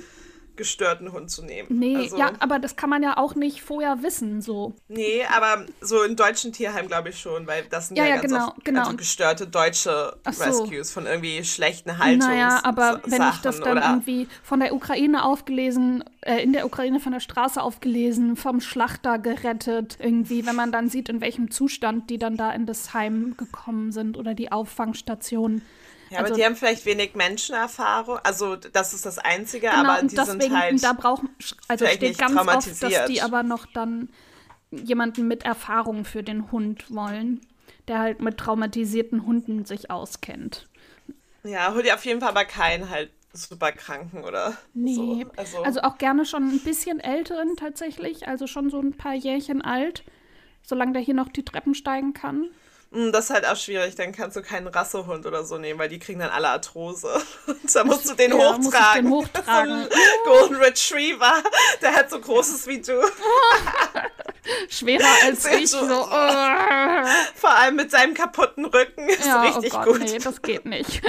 gestörten 0.56 1.12
Hund 1.12 1.30
zu 1.30 1.44
nehmen. 1.44 1.68
Nee, 1.70 1.96
also, 1.96 2.18
ja, 2.18 2.32
aber 2.38 2.58
das 2.58 2.76
kann 2.76 2.90
man 2.90 3.02
ja 3.02 3.16
auch 3.16 3.34
nicht 3.34 3.62
vorher 3.62 4.02
wissen, 4.02 4.40
so. 4.40 4.74
Nee, 4.88 5.24
aber 5.34 5.66
so 5.80 6.02
in 6.02 6.16
deutschen 6.16 6.52
Tierheimen 6.52 6.88
glaube 6.88 7.10
ich 7.10 7.20
schon, 7.20 7.46
weil 7.46 7.64
das 7.70 7.88
sind 7.88 7.96
Ja, 7.96 8.04
ja, 8.04 8.16
ja, 8.16 8.16
ganz 8.16 8.32
genau, 8.32 8.48
oft 8.48 8.64
genau. 8.64 8.80
einfach 8.80 8.96
gestörte 8.96 9.46
deutsche 9.46 10.16
so. 10.30 10.42
Rescues 10.44 10.90
von 10.92 11.06
irgendwie 11.06 11.44
schlechten 11.44 11.98
Haltungs 11.98 12.26
Naja, 12.26 12.60
aber 12.64 13.00
wenn 13.06 13.22
ich 13.22 13.40
das 13.42 13.58
Sachen 13.58 13.64
dann 13.64 13.78
oder 13.78 13.90
irgendwie 13.90 14.28
von 14.42 14.60
der 14.60 14.74
Ukraine 14.74 15.24
aufgelesen, 15.24 16.04
äh, 16.22 16.42
in 16.42 16.52
der 16.52 16.66
Ukraine 16.66 17.00
von 17.00 17.12
der 17.12 17.20
Straße 17.20 17.62
aufgelesen, 17.62 18.36
vom 18.36 18.60
Schlachter 18.60 19.18
gerettet, 19.18 19.96
irgendwie, 20.00 20.46
wenn 20.46 20.56
man 20.56 20.72
dann 20.72 20.88
sieht, 20.88 21.08
in 21.08 21.20
welchem 21.20 21.50
Zustand 21.50 22.10
die 22.10 22.18
dann 22.18 22.36
da 22.36 22.52
in 22.52 22.66
das 22.66 22.94
Heim 22.94 23.36
gekommen 23.36 23.92
sind 23.92 24.16
oder 24.16 24.34
die 24.34 24.52
Auffangstation. 24.52 25.62
Ja, 26.10 26.18
aber 26.18 26.28
Also- 26.28 26.36
die 26.36 26.44
haben 26.44 26.56
vielleicht 26.56 26.84
wenig 26.86 27.14
Menschenerfahrung. 27.14 28.18
Also 28.22 28.56
das 28.56 28.92
ist 28.94 29.04
das 29.06 29.18
Einzige, 29.18 29.68
Genau, 29.68 29.90
aber 29.90 30.02
die 30.06 30.14
deswegen, 30.14 30.40
sind 30.40 30.56
halt. 30.58 30.84
da 30.84 30.92
brauchen, 30.92 31.28
also 31.68 31.86
steht 31.86 32.02
nicht 32.02 32.20
ganz 32.20 32.36
oft, 32.36 32.82
dass 32.82 33.04
die 33.06 33.22
aber 33.22 33.42
noch 33.42 33.66
dann 33.66 34.08
jemanden 34.70 35.26
mit 35.28 35.44
Erfahrung 35.44 36.04
für 36.04 36.22
den 36.22 36.50
Hund 36.52 36.94
wollen, 36.94 37.40
der 37.88 37.98
halt 37.98 38.20
mit 38.20 38.36
traumatisierten 38.38 39.26
Hunden 39.26 39.64
sich 39.64 39.90
auskennt. 39.90 40.68
Ja, 41.44 41.72
hol 41.74 41.82
dir 41.82 41.94
auf 41.94 42.04
jeden 42.04 42.20
Fall 42.20 42.30
aber 42.30 42.44
keinen 42.44 42.90
halt 42.90 43.10
super 43.32 43.70
kranken 43.72 44.24
oder 44.24 44.56
Nee, 44.74 44.94
so. 45.24 45.30
Also, 45.36 45.62
also 45.62 45.80
auch 45.82 45.98
gerne 45.98 46.24
schon 46.24 46.48
ein 46.48 46.60
bisschen 46.60 47.00
älteren 47.00 47.56
tatsächlich, 47.56 48.26
also 48.28 48.46
schon 48.46 48.70
so 48.70 48.80
ein 48.80 48.94
paar 48.94 49.14
Jährchen 49.14 49.62
alt, 49.62 50.02
solange 50.62 50.92
der 50.94 51.02
hier 51.02 51.14
noch 51.14 51.28
die 51.28 51.44
Treppen 51.44 51.74
steigen 51.74 52.12
kann. 52.14 52.48
Mh, 52.96 53.10
das 53.12 53.26
ist 53.26 53.30
halt 53.30 53.46
auch 53.46 53.56
schwierig. 53.56 53.94
Dann 53.94 54.12
kannst 54.12 54.36
du 54.36 54.42
keinen 54.42 54.66
Rassehund 54.66 55.26
oder 55.26 55.44
so 55.44 55.58
nehmen, 55.58 55.78
weil 55.78 55.88
die 55.88 55.98
kriegen 55.98 56.18
dann 56.20 56.30
alle 56.30 56.48
Arthrose. 56.48 57.22
Und 57.46 57.74
da 57.74 57.84
musst 57.84 58.08
du 58.08 58.14
den 58.14 58.30
Ja, 58.36 58.56
hochtragen. 58.56 59.04
den 59.04 59.10
hochtragen. 59.12 59.88
So 60.26 60.32
ein 60.32 60.48
Golden 60.48 60.56
Retriever, 60.56 61.32
der 61.82 61.94
hat 61.94 62.10
so 62.10 62.20
großes 62.20 62.66
wie 62.66 62.80
du. 62.80 63.00
Schwerer 64.68 65.04
als 65.24 65.44
ich, 65.46 65.70
so. 65.70 65.80
so. 65.86 66.04
Vor 66.04 67.50
allem 67.50 67.76
mit 67.76 67.90
seinem 67.90 68.14
kaputten 68.14 68.64
Rücken. 68.64 69.08
Ist 69.08 69.24
Ja, 69.26 69.42
richtig 69.42 69.72
oh 69.74 69.78
Gott, 69.78 69.86
gut. 69.86 70.00
nee, 70.02 70.18
das 70.18 70.40
geht 70.42 70.64
nicht. 70.66 71.02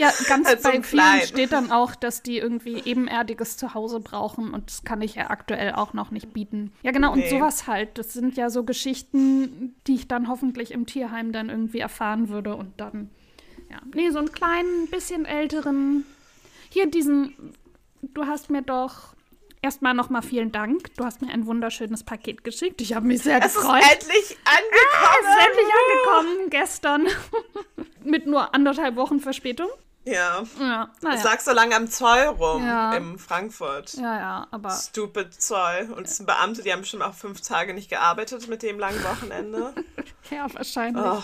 Ja, 0.00 0.10
ganz 0.28 0.46
Halt 0.48 0.62
bei 0.62 0.70
vielen 0.70 0.82
Klein. 0.82 1.20
steht 1.26 1.52
dann 1.52 1.70
auch, 1.70 1.94
dass 1.94 2.22
die 2.22 2.38
irgendwie 2.38 2.80
ebenerdiges 2.84 3.56
Zuhause 3.56 4.00
brauchen 4.00 4.52
und 4.52 4.68
das 4.70 4.82
kann 4.84 5.00
ich 5.02 5.14
ja 5.14 5.30
aktuell 5.30 5.72
auch 5.74 5.92
noch 5.92 6.10
nicht 6.10 6.32
bieten. 6.32 6.72
Ja, 6.82 6.90
genau, 6.90 7.12
und 7.12 7.20
Nee. 7.20 7.30
sowas 7.30 7.66
halt. 7.66 7.98
Das 7.98 8.12
sind 8.12 8.36
ja 8.36 8.50
so 8.50 8.64
Geschichten, 8.64 9.74
die 9.86 9.94
ich 9.94 10.08
dann 10.08 10.28
hoffentlich 10.28 10.70
im 10.72 10.86
Tierheim 10.86 11.32
dann 11.32 11.48
irgendwie 11.50 11.78
erfahren 11.80 12.28
würde 12.28 12.56
und 12.56 12.80
dann, 12.80 13.10
ja. 13.70 13.78
Nee, 13.94 14.10
so 14.10 14.18
einen 14.18 14.32
kleinen, 14.32 14.88
bisschen 14.90 15.24
älteren. 15.26 16.04
Hier 16.70 16.90
diesen, 16.90 17.34
du 18.02 18.26
hast 18.26 18.50
mir 18.50 18.62
doch. 18.62 19.14
Erstmal 19.62 19.92
nochmal 19.92 20.22
vielen 20.22 20.52
Dank. 20.52 20.94
Du 20.96 21.04
hast 21.04 21.20
mir 21.20 21.28
ein 21.30 21.44
wunderschönes 21.44 22.02
Paket 22.02 22.44
geschickt. 22.44 22.80
Ich 22.80 22.94
habe 22.94 23.06
mich 23.06 23.20
sehr 23.20 23.40
Es 23.44 23.54
ist 23.54 23.56
gefreut. 23.60 23.82
endlich 23.92 24.38
angekommen. 24.46 25.20
Es 25.20 25.28
ist 25.28 25.46
endlich 25.46 25.66
angekommen 25.76 26.50
gestern. 26.50 27.06
Mit 28.02 28.26
nur 28.26 28.54
anderthalb 28.54 28.96
Wochen 28.96 29.20
Verspätung. 29.20 29.68
Ja. 30.04 30.42
Ja, 30.58 30.90
naja. 31.02 31.22
lag 31.22 31.40
so 31.40 31.52
lange 31.52 31.76
am 31.76 31.88
Zoll 31.88 32.20
rum 32.38 32.64
Ja. 32.64 32.94
in 32.94 33.18
Frankfurt. 33.18 33.94
Ja, 33.94 34.16
ja, 34.18 34.46
aber 34.50 34.70
Stupid 34.70 35.34
Zoll. 35.34 35.92
Und 35.96 36.06
es 36.06 36.16
sind 36.16 36.26
Beamte, 36.26 36.62
die 36.62 36.72
haben 36.72 36.80
bestimmt 36.80 37.02
auch 37.02 37.14
fünf 37.14 37.40
Tage 37.42 37.74
nicht 37.74 37.90
gearbeitet 37.90 38.48
mit 38.48 38.62
dem 38.62 38.78
langen 38.78 39.02
Wochenende. 39.04 39.74
ja, 40.30 40.46
wahrscheinlich. 40.54 41.04
Oh, 41.04 41.22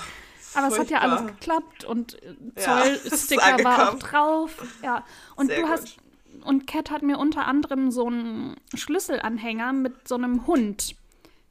aber 0.54 0.68
es 0.68 0.78
hat 0.78 0.90
ja 0.90 0.98
alles 0.98 1.26
geklappt 1.26 1.84
und 1.84 2.22
äh, 2.22 2.34
Ja, 2.56 2.82
Zollsticker 2.84 3.58
war 3.64 3.92
auch 3.92 3.98
drauf. 3.98 4.52
Ja, 4.82 5.04
und 5.36 5.46
Sehr 5.48 5.56
du 5.56 5.62
gut. 5.62 5.70
hast 5.72 5.96
und 6.42 6.66
Cat 6.66 6.90
hat 6.90 7.02
mir 7.02 7.18
unter 7.18 7.46
anderem 7.46 7.90
so 7.90 8.06
einen 8.06 8.56
Schlüsselanhänger 8.74 9.72
mit 9.72 10.06
so 10.06 10.14
einem 10.16 10.46
Hund 10.46 10.94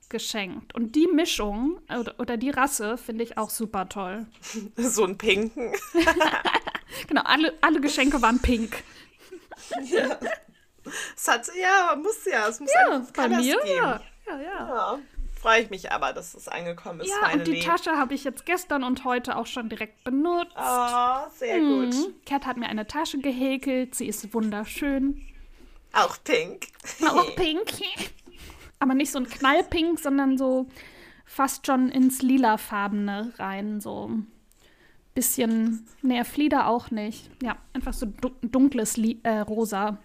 geschenkt. 0.10 0.74
Und 0.75 0.96
die 0.96 1.08
Mischung 1.08 1.79
oder, 1.89 2.13
oder 2.20 2.38
die 2.38 2.51
Rasse 2.51 2.98
finde 2.98 3.24
ich 3.24 3.38
auch 3.38 3.50
super 3.50 3.89
toll. 3.89 4.27
So 4.77 5.03
einen 5.03 5.17
pinken. 5.17 5.74
Genau, 7.08 7.22
alle, 7.25 7.54
alle 7.62 7.82
Geschenke 7.82 8.22
waren 8.22 8.39
pink. 8.42 8.84
Es 11.15 11.27
hat, 11.27 11.48
ja, 11.60 11.88
man 11.92 12.04
muss 12.04 12.25
ja. 12.25 12.48
Es 12.48 12.60
muss 12.60 12.72
Ja, 12.74 13.06
bei 13.15 13.27
mir, 13.30 13.58
geben. 13.58 13.76
ja. 13.76 14.02
Ja, 14.28 14.39
ja. 14.39 14.67
Ja. 14.67 15.00
Freue 15.41 15.62
ich 15.62 15.69
mich 15.69 15.91
aber, 15.91 16.13
dass 16.13 16.34
es 16.34 16.48
angekommen 16.48 17.02
ist. 17.02 17.10
Ja, 17.10 17.32
und 17.34 17.45
die 17.45 17.52
finally. 17.54 17.62
Tasche 17.65 17.91
habe 17.98 18.13
ich 18.15 18.24
jetzt 18.24 18.45
gestern 18.45 18.84
und 18.84 19.04
heute 19.04 19.36
auch 19.36 19.45
schon 19.45 19.69
direkt 19.69 20.04
benutzt. 20.04 20.56
Oh, 20.58 21.28
sehr 21.36 21.60
gut. 21.60 21.93
Mhm. 21.93 22.15
Kat 22.26 22.45
hat 22.48 22.58
mir 22.58 22.67
eine 22.67 22.88
Tasche 22.88 23.19
gehäkelt. 23.19 23.93
Sie 23.93 24.08
ist 24.08 24.34
wunderschön. 24.34 25.21
Auch 25.93 26.17
pink. 26.24 26.67
Auch 27.08 27.36
pink. 27.36 27.62
Aber 28.80 28.93
nicht 28.95 29.12
so 29.12 29.19
ein 29.19 29.30
Knallpink, 29.30 30.00
sondern 30.00 30.38
so 30.38 30.67
fast 31.26 31.67
schon 31.67 31.89
ins 31.89 32.21
Lilafarbene 32.24 33.34
rein. 33.38 33.80
So 33.82 34.10
bisschen, 35.15 35.88
nee, 36.04 36.23
Flieder 36.23 36.67
auch 36.67 36.91
nicht. 36.91 37.30
Ja, 37.41 37.58
einfach 37.73 37.93
so 37.93 38.06
du- 38.06 38.36
dunkles 38.43 38.97
Li 38.97 39.19
äh, 39.23 39.39
Rosa. 39.39 39.97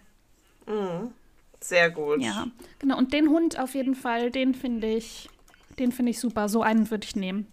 Sehr 1.60 1.90
gut. 1.90 2.22
Ja, 2.22 2.46
genau. 2.78 2.96
Und 2.96 3.12
den 3.12 3.28
Hund 3.28 3.58
auf 3.58 3.74
jeden 3.74 3.94
Fall, 3.96 4.30
den 4.30 4.54
finde 4.54 4.86
ich, 4.86 5.28
den 5.78 5.90
finde 5.92 6.10
ich 6.10 6.20
super. 6.20 6.48
So 6.48 6.62
einen 6.62 6.90
würde 6.90 7.04
ich 7.04 7.16
nehmen. 7.16 7.46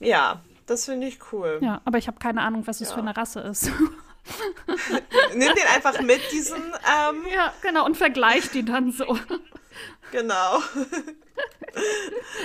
Ja, 0.00 0.42
das 0.66 0.84
finde 0.86 1.06
ich 1.06 1.18
cool. 1.32 1.60
Ja, 1.62 1.80
aber 1.84 1.98
ich 1.98 2.08
habe 2.08 2.18
keine 2.18 2.42
Ahnung, 2.42 2.66
was 2.66 2.80
es 2.80 2.88
Ja. 2.90 2.94
für 2.96 3.00
eine 3.00 3.16
Rasse 3.16 3.40
ist. 3.40 3.70
Nimm 5.34 5.54
den 5.54 5.66
einfach 5.74 6.00
mit, 6.00 6.20
diesen, 6.32 6.56
ähm, 6.56 7.26
ja, 7.34 7.52
genau. 7.62 7.84
Und 7.84 7.96
vergleich 7.96 8.50
die 8.50 8.64
dann 8.64 8.92
so. 8.92 9.18
genau. 10.12 10.62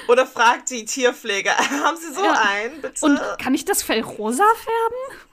Oder 0.07 0.25
fragt 0.25 0.69
die 0.71 0.85
Tierpfleger, 0.85 1.55
haben 1.83 1.97
Sie 1.97 2.13
so 2.13 2.23
Ja. 2.23 2.33
einen, 2.33 2.81
bitte? 2.81 3.05
Und 3.05 3.19
kann 3.39 3.53
ich 3.53 3.65
das 3.65 3.83
Fell 3.83 4.01
rosa 4.01 4.45
färben? 4.55 5.25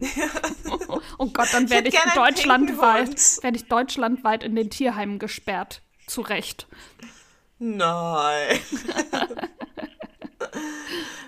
oh 1.18 1.26
Gott, 1.26 1.48
dann 1.52 1.70
werde 1.70 1.88
ich, 1.88 2.00
einen 2.00 2.14
deutschlandweit, 2.14 3.42
werde 3.42 3.56
ich 3.56 3.66
deutschlandweit 3.68 4.42
in 4.42 4.56
den 4.56 4.68
Tierheimen 4.68 5.18
gesperrt. 5.18 5.80
Zu 6.06 6.20
Recht. 6.22 6.66
Nein. 7.58 8.60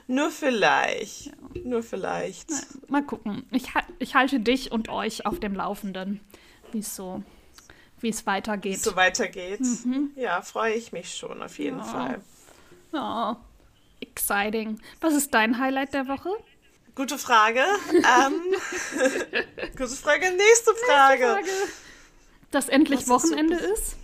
Nur 0.07 0.31
vielleicht. 0.31 1.33
Nur 1.65 1.83
vielleicht. 1.83 2.51
Mal 2.89 3.03
gucken. 3.03 3.47
Ich, 3.51 3.69
ich 3.99 4.15
halte 4.15 4.41
dich 4.41 4.73
und 4.73 4.89
euch 4.89 5.27
auf 5.27 5.41
dem 5.41 5.55
Laufenden, 5.55 6.21
wie 6.73 6.79
es 6.81 6.95
so, 6.97 7.23
wie 8.01 8.09
es 8.09 8.27
weitergeht. 8.27 8.81
So 8.83 8.97
weitergeht. 8.97 9.61
Mhm. 9.61 10.11
Ja, 10.17 10.43
freue 10.43 10.75
ich 10.75 10.93
mich 10.93 11.15
schon, 11.15 11.43
auf 11.43 11.59
jeden 11.59 11.83
Fall. 11.83 12.21
Oh, 12.93 13.35
exciting. 14.01 14.81
Was 15.01 15.15
ist 15.15 15.33
dein 15.35 15.59
Highlight 15.59 15.95
der 15.95 16.09
Woche? 16.09 16.31
Gute 16.95 17.19
Frage. 17.19 17.61
ähm, 17.95 18.41
gute 19.77 19.89
Frage. 19.89 20.31
Nächste 20.33 20.75
Frage. 20.87 21.37
Dass 22.51 22.69
endlich 22.69 23.01
Was 23.01 23.09
Wochenende 23.09 23.59
so- 23.59 23.73
ist? 23.73 23.97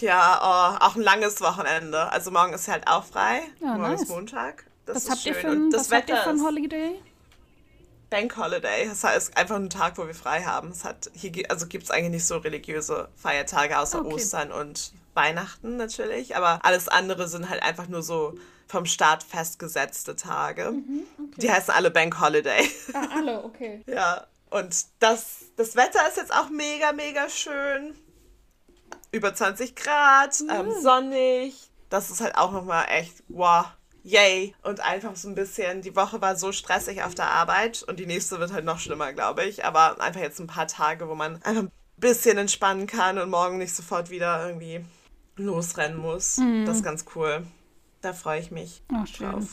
Ja, 0.00 0.38
oh, 0.40 0.84
auch 0.84 0.94
ein 0.96 1.02
langes 1.02 1.40
Wochenende. 1.40 2.10
Also 2.12 2.30
morgen 2.30 2.52
ist 2.52 2.68
halt 2.68 2.86
auch 2.86 3.04
frei. 3.04 3.42
Ja, 3.60 3.68
morgen 3.76 3.82
nice. 3.82 4.02
ist 4.02 4.08
Montag. 4.08 4.64
Das 4.86 4.96
Was 4.96 5.10
habt 5.10 5.20
schön. 5.22 5.34
ihr 5.34 5.40
für 5.40 5.48
ein, 5.48 5.70
das 5.70 5.90
was 5.90 5.98
habt 5.98 6.08
ihr 6.08 6.14
Wetter 6.14 6.24
für 6.24 6.30
ein 6.30 6.42
Holiday? 6.42 7.00
Bank 8.10 8.36
Holiday. 8.36 8.86
Das 8.88 9.02
heißt 9.02 9.36
einfach 9.36 9.56
ein 9.56 9.70
Tag, 9.70 9.98
wo 9.98 10.06
wir 10.06 10.14
frei 10.14 10.42
haben. 10.44 10.70
Es 10.70 10.84
hat 10.84 11.10
hier 11.14 11.50
also 11.50 11.66
gibt 11.66 11.84
es 11.84 11.90
eigentlich 11.90 12.10
nicht 12.10 12.26
so 12.26 12.36
religiöse 12.38 13.08
Feiertage 13.16 13.78
außer 13.78 14.00
Okay. 14.04 14.14
Ostern 14.14 14.52
und 14.52 14.92
Weihnachten 15.14 15.76
natürlich. 15.76 16.36
Aber 16.36 16.60
alles 16.64 16.88
andere 16.88 17.28
sind 17.28 17.48
halt 17.48 17.62
einfach 17.62 17.88
nur 17.88 18.02
so 18.02 18.34
vom 18.66 18.86
Staat 18.86 19.22
festgesetzte 19.22 20.16
Tage. 20.16 20.70
Mhm, 20.72 21.04
Die 21.36 21.50
heißen 21.50 21.72
alle 21.74 21.90
Bank 21.90 22.20
Holiday. 22.20 22.68
Ah, 22.92 23.08
alle, 23.16 23.42
okay. 23.44 23.82
Ja, 23.88 24.26
und 24.50 24.84
das, 25.00 25.46
das 25.56 25.74
Wetter 25.76 26.06
ist 26.08 26.16
jetzt 26.16 26.32
auch 26.32 26.50
mega, 26.50 26.92
mega 26.92 27.28
schön. 27.28 27.94
Über 29.10 29.34
20 29.34 29.74
Grad, 29.76 30.40
ähm, 30.50 30.72
sonnig. 30.80 31.54
Das 31.90 32.10
ist 32.10 32.20
halt 32.20 32.36
auch 32.36 32.52
nochmal 32.52 32.86
echt, 32.88 33.22
wow, 33.28 33.66
yay. 34.04 34.54
Und 34.62 34.78
einfach 34.80 35.16
so 35.16 35.28
ein 35.28 35.34
bisschen, 35.34 35.82
die 35.82 35.96
Woche 35.96 36.20
war 36.20 36.36
so 36.36 36.52
stressig 36.52 37.02
auf 37.02 37.16
der 37.16 37.30
Arbeit 37.30 37.82
und 37.82 37.98
die 37.98 38.06
nächste 38.06 38.38
wird 38.38 38.52
halt 38.52 38.64
noch 38.64 38.78
schlimmer, 38.78 39.12
glaube 39.12 39.44
ich. 39.44 39.64
Aber 39.64 40.00
einfach 40.00 40.20
jetzt 40.20 40.38
ein 40.38 40.46
paar 40.46 40.68
Tage, 40.68 41.08
wo 41.08 41.16
man 41.16 41.42
einfach 41.42 41.62
ein 41.62 41.72
bisschen 41.96 42.38
entspannen 42.38 42.86
kann 42.86 43.18
und 43.18 43.30
morgen 43.30 43.58
nicht 43.58 43.74
sofort 43.74 44.10
wieder 44.10 44.46
irgendwie 44.46 44.84
losrennen 45.36 45.98
muss. 45.98 46.40
Das 46.64 46.76
ist 46.76 46.84
ganz 46.84 47.04
cool. 47.16 47.44
Da 48.02 48.12
freue 48.12 48.38
ich 48.38 48.50
mich 48.50 48.82
Oh, 48.92 49.06
schön. 49.06 49.48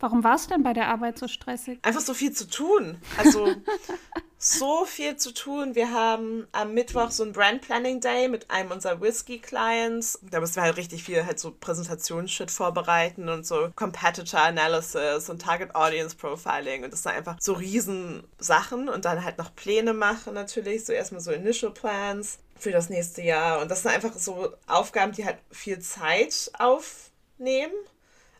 Warum 0.00 0.24
war 0.24 0.36
es 0.36 0.46
denn 0.46 0.62
bei 0.62 0.72
der 0.72 0.88
Arbeit 0.88 1.18
so 1.18 1.28
stressig? 1.28 1.78
Einfach 1.82 2.00
so 2.00 2.14
viel 2.14 2.32
zu 2.32 2.48
tun. 2.48 2.98
Also 3.18 3.54
so 4.38 4.86
viel 4.86 5.18
zu 5.18 5.34
tun. 5.34 5.74
Wir 5.74 5.92
haben 5.92 6.48
am 6.52 6.72
Mittwoch 6.72 7.10
so 7.10 7.22
ein 7.22 7.32
Brand 7.32 7.60
Planning 7.60 8.00
Day 8.00 8.26
mit 8.28 8.50
einem 8.50 8.70
unserer 8.70 8.98
Whisky-Clients. 9.02 10.20
Da 10.22 10.40
müssen 10.40 10.56
wir 10.56 10.62
halt 10.62 10.78
richtig 10.78 11.04
viel 11.04 11.26
halt 11.26 11.38
so 11.38 11.50
Präsentationsshit 11.50 12.50
vorbereiten 12.50 13.28
und 13.28 13.46
so 13.46 13.68
Competitor 13.76 14.40
Analysis 14.40 15.28
und 15.28 15.42
Target 15.42 15.74
Audience 15.74 16.16
Profiling. 16.16 16.84
Und 16.84 16.94
das 16.94 17.02
sind 17.02 17.12
einfach 17.12 17.36
so 17.38 17.52
riesen 17.52 18.24
Sachen 18.38 18.88
und 18.88 19.04
dann 19.04 19.22
halt 19.22 19.36
noch 19.36 19.54
Pläne 19.54 19.92
machen 19.92 20.32
natürlich. 20.32 20.86
So 20.86 20.94
erstmal 20.94 21.20
so 21.20 21.30
Initial 21.30 21.72
Plans 21.72 22.38
für 22.56 22.70
das 22.70 22.88
nächste 22.88 23.20
Jahr. 23.20 23.60
Und 23.60 23.70
das 23.70 23.82
sind 23.82 23.90
einfach 23.90 24.14
so 24.14 24.54
Aufgaben, 24.66 25.12
die 25.12 25.26
halt 25.26 25.36
viel 25.50 25.80
Zeit 25.80 26.50
aufnehmen. 26.58 27.74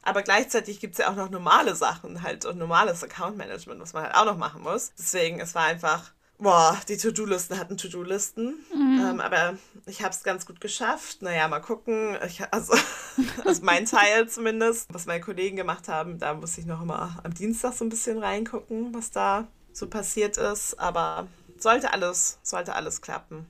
Aber 0.02 0.22
gleichzeitig 0.22 0.80
gibt 0.80 0.94
es 0.94 0.98
ja 0.98 1.10
auch 1.10 1.16
noch 1.16 1.30
normale 1.30 1.74
Sachen 1.74 2.22
halt 2.22 2.46
und 2.46 2.58
normales 2.58 3.04
Account 3.04 3.36
Management, 3.36 3.80
was 3.80 3.92
man 3.92 4.04
halt 4.04 4.14
auch 4.14 4.24
noch 4.24 4.36
machen 4.36 4.62
muss. 4.62 4.92
Deswegen, 4.98 5.40
es 5.40 5.54
war 5.54 5.64
einfach, 5.64 6.12
boah, 6.38 6.78
die 6.88 6.96
To-Do-Listen 6.96 7.58
hatten 7.58 7.76
To-Do-Listen. 7.76 8.64
Mhm. 8.74 9.06
Ähm, 9.06 9.20
aber 9.20 9.58
ich 9.86 10.02
habe 10.02 10.14
es 10.14 10.22
ganz 10.22 10.46
gut 10.46 10.60
geschafft. 10.60 11.22
Naja, 11.22 11.48
mal 11.48 11.60
gucken. 11.60 12.16
Ich, 12.26 12.42
also, 12.50 12.72
also 13.44 13.62
mein 13.62 13.84
Teil 13.84 14.28
zumindest, 14.28 14.92
was 14.92 15.06
meine 15.06 15.20
Kollegen 15.20 15.56
gemacht 15.56 15.88
haben, 15.88 16.18
da 16.18 16.34
muss 16.34 16.56
ich 16.56 16.66
noch 16.66 16.82
immer 16.82 17.20
am 17.22 17.34
Dienstag 17.34 17.74
so 17.74 17.84
ein 17.84 17.90
bisschen 17.90 18.18
reingucken, 18.18 18.94
was 18.94 19.10
da 19.10 19.48
so 19.72 19.86
passiert 19.86 20.38
ist. 20.38 20.78
Aber 20.80 21.28
sollte 21.58 21.92
alles, 21.92 22.38
sollte 22.42 22.74
alles 22.74 23.02
klappen. 23.02 23.46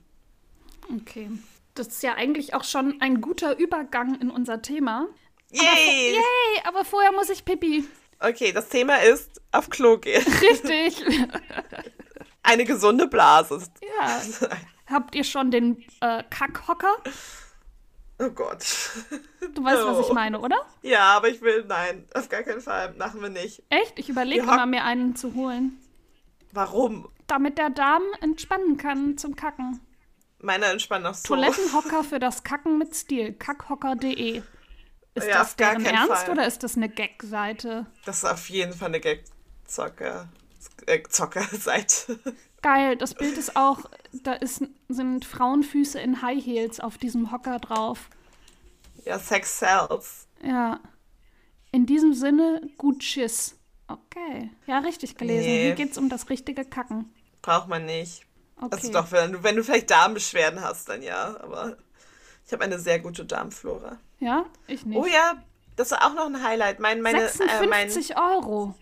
Okay. 0.93 1.29
Das 1.75 1.87
ist 1.87 2.03
ja 2.03 2.15
eigentlich 2.15 2.53
auch 2.53 2.65
schon 2.65 2.99
ein 2.99 3.21
guter 3.21 3.57
Übergang 3.57 4.19
in 4.19 4.29
unser 4.29 4.61
Thema. 4.61 5.07
Yay! 5.51 5.61
Aber, 5.61 5.75
yay! 5.75 6.63
Aber 6.65 6.85
vorher 6.85 7.11
muss 7.11 7.29
ich 7.29 7.43
pipi. 7.45 7.85
Okay, 8.19 8.51
das 8.51 8.69
Thema 8.69 8.97
ist 8.97 9.41
auf 9.51 9.69
Klo 9.69 9.97
gehen. 9.97 10.23
Richtig. 10.23 11.03
Eine 12.43 12.65
gesunde 12.65 13.07
Blase. 13.07 13.61
Ja. 13.99 14.21
Habt 14.87 15.15
ihr 15.15 15.23
schon 15.23 15.51
den 15.51 15.83
äh, 16.01 16.23
Kackhocker? 16.29 16.95
Oh 18.19 18.29
Gott. 18.29 18.63
Du 19.55 19.63
weißt, 19.63 19.81
no. 19.81 19.97
was 19.97 20.07
ich 20.07 20.13
meine, 20.13 20.39
oder? 20.39 20.57
Ja, 20.83 21.17
aber 21.17 21.29
ich 21.29 21.41
will, 21.41 21.65
nein, 21.67 22.05
auf 22.13 22.29
gar 22.29 22.43
keinen 22.43 22.61
Fall. 22.61 22.93
Machen 22.93 23.21
wir 23.21 23.29
nicht. 23.29 23.63
Echt? 23.69 23.97
Ich 23.97 24.09
überlege 24.09 24.43
immer, 24.43 24.65
mir 24.67 24.83
einen 24.83 25.15
zu 25.15 25.33
holen. 25.33 25.79
Warum? 26.51 27.09
Damit 27.25 27.57
der 27.57 27.69
Darm 27.69 28.03
entspannen 28.21 28.77
kann 28.77 29.17
zum 29.17 29.35
Kacken. 29.35 29.79
Meine 30.39 30.65
entspannen 30.65 31.07
auch 31.07 31.15
so. 31.15 31.33
Toilettenhocker 31.33 32.03
für 32.09 32.19
das 32.19 32.43
Kacken 32.43 32.77
mit 32.77 32.95
Stil. 32.95 33.33
Kackhocker.de. 33.33 34.43
Ist 35.13 35.27
ja, 35.27 35.39
das 35.39 35.55
deren 35.55 35.85
Ernst 35.85 36.23
Fall. 36.23 36.29
oder 36.31 36.47
ist 36.47 36.63
das 36.63 36.77
eine 36.77 36.87
Gag-Seite? 36.87 37.85
Das 38.05 38.19
ist 38.19 38.25
auf 38.25 38.49
jeden 38.49 38.73
Fall 38.73 38.89
eine 38.89 38.99
Gag-Zocker. 38.99 40.29
Äh, 40.85 41.03
Zocker-Seite. 41.03 42.19
Geil, 42.61 42.95
das 42.95 43.15
Bild 43.15 43.37
ist 43.37 43.55
auch, 43.55 43.79
da 44.13 44.33
ist, 44.33 44.63
sind 44.87 45.25
Frauenfüße 45.25 45.99
in 45.99 46.21
High 46.21 46.43
Heels 46.43 46.79
auf 46.79 46.97
diesem 46.97 47.31
Hocker 47.31 47.59
drauf. 47.59 48.09
Ja, 49.03 49.17
Sex 49.17 49.59
sells. 49.59 50.27
Ja. 50.43 50.79
In 51.71 51.85
diesem 51.85 52.13
Sinne, 52.13 52.61
gut 52.77 53.03
Schiss. 53.03 53.57
Okay. 53.87 54.51
Ja, 54.67 54.79
richtig 54.79 55.17
gelesen. 55.17 55.45
Nee. 55.45 55.63
Hier 55.63 55.75
geht 55.75 55.91
es 55.91 55.97
um 55.97 56.07
das 56.07 56.29
richtige 56.29 56.65
Kacken. 56.65 57.13
Braucht 57.41 57.67
man 57.67 57.85
nicht. 57.85 58.23
Okay. 58.57 58.69
Also 58.71 58.91
doch, 58.91 59.11
wenn 59.11 59.31
du, 59.31 59.43
wenn 59.43 59.55
du 59.55 59.63
vielleicht 59.63 59.89
Darmbeschwerden 59.89 60.61
hast, 60.61 60.87
dann 60.87 61.01
ja. 61.01 61.35
Aber 61.41 61.77
ich 62.51 62.53
habe 62.53 62.65
eine 62.65 62.79
sehr 62.79 62.99
gute 62.99 63.23
Darmflora. 63.23 63.97
Ja, 64.19 64.45
ich 64.67 64.85
nicht. 64.85 64.97
Oh 64.97 65.05
ja, 65.05 65.41
das 65.77 65.91
war 65.91 66.05
auch 66.05 66.13
noch 66.13 66.25
ein 66.25 66.43
Highlight. 66.43 66.81
Mein, 66.81 66.99
meine, 66.99 67.29
56 67.29 68.09
äh, 68.09 68.13
mein... 68.13 68.21
Euro. 68.21 68.75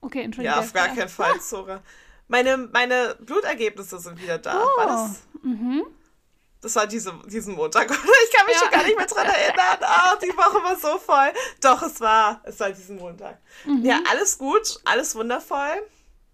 Okay, 0.00 0.22
Entschuldigung. 0.22 0.56
Ja, 0.56 0.64
auf 0.64 0.72
gar 0.72 0.88
keinen 0.88 1.10
Fall, 1.10 1.38
Zora. 1.42 1.82
Meine, 2.26 2.56
meine 2.56 3.16
Blutergebnisse 3.20 3.98
sind 3.98 4.18
wieder 4.22 4.38
da. 4.38 4.62
Oh, 4.62 4.78
war 4.78 4.86
das? 4.86 5.22
Mhm. 5.42 5.84
Das 6.62 6.74
war 6.74 6.86
diese, 6.86 7.12
diesen 7.26 7.54
Montag. 7.54 7.90
Ich 8.24 8.34
kann 8.34 8.46
mich 8.46 8.54
ja. 8.54 8.60
schon 8.62 8.70
gar 8.70 8.82
nicht 8.82 8.96
mehr 8.96 9.06
dran 9.06 9.26
erinnern. 9.26 9.78
Ah, 9.82 10.16
die 10.16 10.34
Woche 10.34 10.64
war 10.64 10.76
so 10.76 10.96
voll. 10.96 11.30
Doch, 11.60 11.82
es 11.82 12.00
war. 12.00 12.40
Es 12.44 12.58
war 12.60 12.70
diesen 12.70 12.96
Montag. 12.96 13.42
Mhm. 13.66 13.84
Ja, 13.84 14.00
alles 14.10 14.38
gut. 14.38 14.80
Alles 14.86 15.14
wundervoll. 15.14 15.86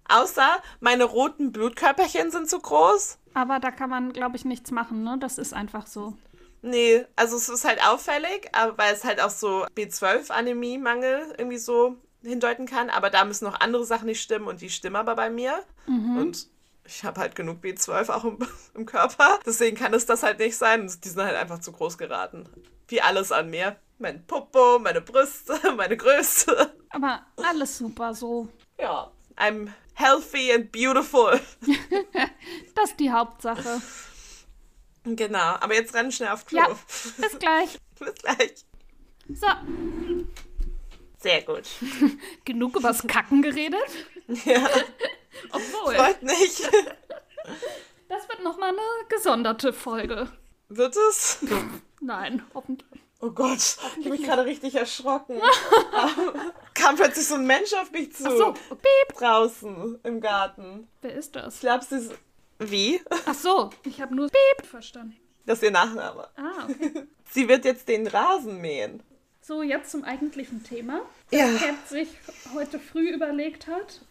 Außer 0.09 0.62
meine 0.79 1.03
roten 1.03 1.50
Blutkörperchen 1.50 2.31
sind 2.31 2.48
zu 2.48 2.61
groß. 2.61 3.18
Aber 3.35 3.59
da 3.59 3.70
kann 3.70 3.90
man, 3.90 4.12
glaube 4.12 4.37
ich, 4.37 4.44
nichts 4.44 4.70
machen, 4.70 5.03
ne? 5.03 5.16
Das 5.20 5.38
ist 5.38 5.53
einfach 5.53 5.87
so. 5.87 6.16
Nee, 6.62 7.05
also 7.14 7.37
es 7.37 7.51
ist 7.51 7.66
halt 7.66 7.85
auffällig, 7.87 8.49
aber 8.53 8.79
weil 8.79 8.94
es 8.94 9.05
halt 9.05 9.20
auch 9.20 9.31
so 9.31 9.66
B12-Anämie-Mangel 9.77 11.35
irgendwie 11.37 11.59
so 11.59 11.97
hindeuten 12.23 12.66
kann. 12.66 12.88
Aber 12.88 13.11
da 13.11 13.25
müssen 13.25 13.44
noch 13.44 13.61
andere 13.61 13.85
Sachen 13.85 14.07
nicht 14.07 14.23
stimmen 14.23 14.47
und 14.47 14.62
die 14.62 14.70
stimmen 14.70 14.97
aber 14.97 15.14
bei 15.14 15.29
mir. 15.29 15.62
Mhm. 15.87 16.16
Und 16.16 16.49
ich 16.87 17.05
habe 17.05 17.20
halt 17.20 17.35
genug 17.35 17.62
B12 17.62 18.09
auch 18.11 18.25
im, 18.25 18.38
im, 18.75 18.87
Körper. 18.87 19.38
Deswegen 19.44 19.77
kann 19.77 19.92
es 19.94 20.07
das 20.07 20.23
halt 20.23 20.38
nicht 20.38 20.57
sein. 20.57 20.90
Die 21.03 21.09
sind 21.09 21.23
halt 21.23 21.37
einfach 21.37 21.59
zu 21.59 21.73
groß 21.73 21.99
geraten. 21.99 22.49
Wie 22.88 23.03
alles 23.03 23.33
an 23.33 23.51
mir. 23.51 23.77
Mein 23.99 24.27
Popo, 24.27 24.79
meine 24.79 25.01
Brüste, 25.01 25.59
meine 25.77 25.97
Größe. 25.97 26.73
Aber 26.90 27.27
alles 27.37 27.79
super 27.79 28.14
so. 28.14 28.49
Ja, 28.79 29.11
I'm 29.37 29.68
healthy 29.94 30.52
and 30.52 30.70
beautiful. 30.70 31.40
das 32.74 32.90
ist 32.90 33.00
die 33.00 33.11
Hauptsache. 33.11 33.80
Genau, 35.04 35.38
aber 35.38 35.74
jetzt 35.74 35.94
rennen 35.94 36.12
schnell 36.12 36.30
auf 36.30 36.46
Klo. 36.46 36.59
Ja, 36.59 36.68
bis 36.68 37.38
gleich. 37.38 37.78
bis 37.98 38.14
gleich. 38.14 38.64
So. 39.28 39.46
Sehr 41.18 41.42
gut. 41.42 41.68
Genug 42.44 42.76
übers 42.76 43.07
Kacken 43.07 43.42
geredet? 43.42 43.80
Ja. 44.44 44.68
Obwohl. 45.50 45.94
Freut 45.94 46.22
mich. 46.22 46.62
Das 48.09 48.28
wird 48.28 48.42
nochmal 48.42 48.70
eine 48.70 49.09
gesonderte 49.09 49.72
Folge. 49.72 50.30
Wird 50.68 50.96
es? 50.96 51.38
Nein, 52.00 52.42
hoffentlich. 52.54 52.93
Oh 53.25 53.31
Gott, 53.31 53.79
ich 53.99 54.05
habe 54.05 54.11
mich 54.11 54.23
gerade 54.23 54.45
richtig 54.45 54.75
erschrocken. 54.75 55.41
Kam 56.75 56.97
plötzlich 56.97 57.27
so 57.27 57.37
ein 57.37 57.47
Mensch 57.47 57.73
auf 57.73 57.91
mich 57.91 58.15
zu. 58.15 58.27
Ach 58.27 58.37
so, 58.37 58.53
piep. 58.53 59.17
Draußen 59.17 59.99
im 60.03 60.21
Garten. 60.21 60.89
Wer 61.01 61.15
ist 61.15 61.35
das? 61.35 61.55
Ich 61.55 61.61
glaube, 61.61 61.83
sie 61.89 61.97
ist 61.97 62.13
wie? 62.59 63.01
Ach 63.25 63.33
so, 63.33 63.71
ich 63.87 64.03
habe 64.03 64.15
nur 64.15 64.29
Piep 64.29 64.67
verstanden. 64.67 65.17
Das 65.47 65.59
ist 65.59 65.65
ihr 65.65 65.71
Nachname. 65.71 66.29
Ah, 66.37 66.65
okay. 66.69 67.07
Sie 67.31 67.49
wird 67.49 67.65
jetzt 67.65 67.89
den 67.89 68.07
Rasen 68.07 68.61
mähen. 68.61 69.03
So, 69.41 69.63
jetzt 69.63 69.91
zum 69.91 70.05
eigentlichen 70.05 70.63
Thema. 70.63 71.01
Das 71.31 71.41
ja. 71.41 71.47
Cat 71.59 71.89
sich 71.89 72.09
heute 72.55 72.79
früh 72.79 73.09
überlegt 73.09 73.69
hat. 73.69 74.03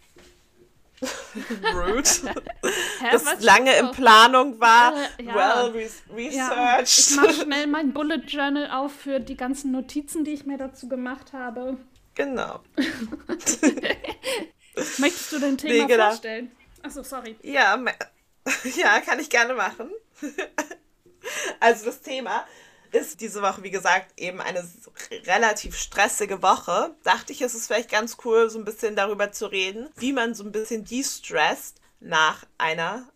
Rude. 1.75 2.03
das 3.11 3.41
lange 3.41 3.75
in 3.77 3.91
Planung 3.91 4.59
war. 4.59 4.93
Äh, 5.17 5.23
ja. 5.23 5.35
Well 5.35 5.87
researched. 6.15 6.35
Ja, 6.35 6.81
ich 6.81 7.15
mache 7.15 7.33
schnell 7.43 7.67
mein 7.67 7.93
Bullet 7.93 8.23
Journal 8.27 8.69
auf 8.71 8.93
für 8.93 9.19
die 9.19 9.37
ganzen 9.37 9.71
Notizen, 9.71 10.23
die 10.23 10.31
ich 10.31 10.45
mir 10.45 10.57
dazu 10.57 10.87
gemacht 10.87 11.33
habe. 11.33 11.77
Genau. 12.15 12.59
Möchtest 14.97 15.31
du 15.31 15.39
dein 15.39 15.57
Thema 15.57 15.73
nee, 15.73 15.85
genau. 15.85 16.07
vorstellen? 16.07 16.51
Achso, 16.81 17.03
sorry. 17.03 17.35
Ja, 17.41 17.77
Ja, 18.75 18.99
kann 18.99 19.19
ich 19.19 19.29
gerne 19.29 19.53
machen. 19.53 19.89
Also 21.59 21.85
das 21.85 22.01
Thema 22.01 22.45
ist 22.93 23.21
diese 23.21 23.41
Woche, 23.41 23.63
wie 23.63 23.71
gesagt, 23.71 24.19
eben 24.19 24.41
eine 24.41 24.67
relativ 25.25 25.77
stressige 25.77 26.41
Woche. 26.41 26.95
Dachte 27.03 27.33
ich, 27.33 27.41
es 27.41 27.55
ist 27.55 27.67
vielleicht 27.67 27.91
ganz 27.91 28.17
cool, 28.23 28.49
so 28.49 28.59
ein 28.59 28.65
bisschen 28.65 28.95
darüber 28.95 29.31
zu 29.31 29.47
reden, 29.47 29.89
wie 29.95 30.13
man 30.13 30.33
so 30.33 30.43
ein 30.43 30.51
bisschen 30.51 30.85
de-stresst 30.85 31.81
nach 31.99 32.45
einer 32.57 33.07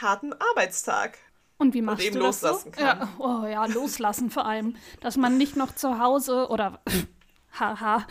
harten 0.00 0.32
Arbeitstag. 0.32 1.18
Und 1.58 1.74
wie 1.74 1.82
machst 1.82 2.00
und 2.00 2.06
eben 2.06 2.20
du 2.20 2.26
das 2.26 2.42
loslassen 2.42 2.72
so? 2.74 2.80
kann. 2.82 2.98
Ja, 2.98 3.08
oh 3.18 3.46
ja, 3.46 3.66
loslassen 3.66 4.30
vor 4.30 4.44
allem. 4.44 4.76
Dass 5.00 5.16
man 5.16 5.38
nicht 5.38 5.56
noch 5.56 5.74
zu 5.74 5.98
Hause 5.98 6.48
oder 6.48 6.80
haha, 7.58 8.06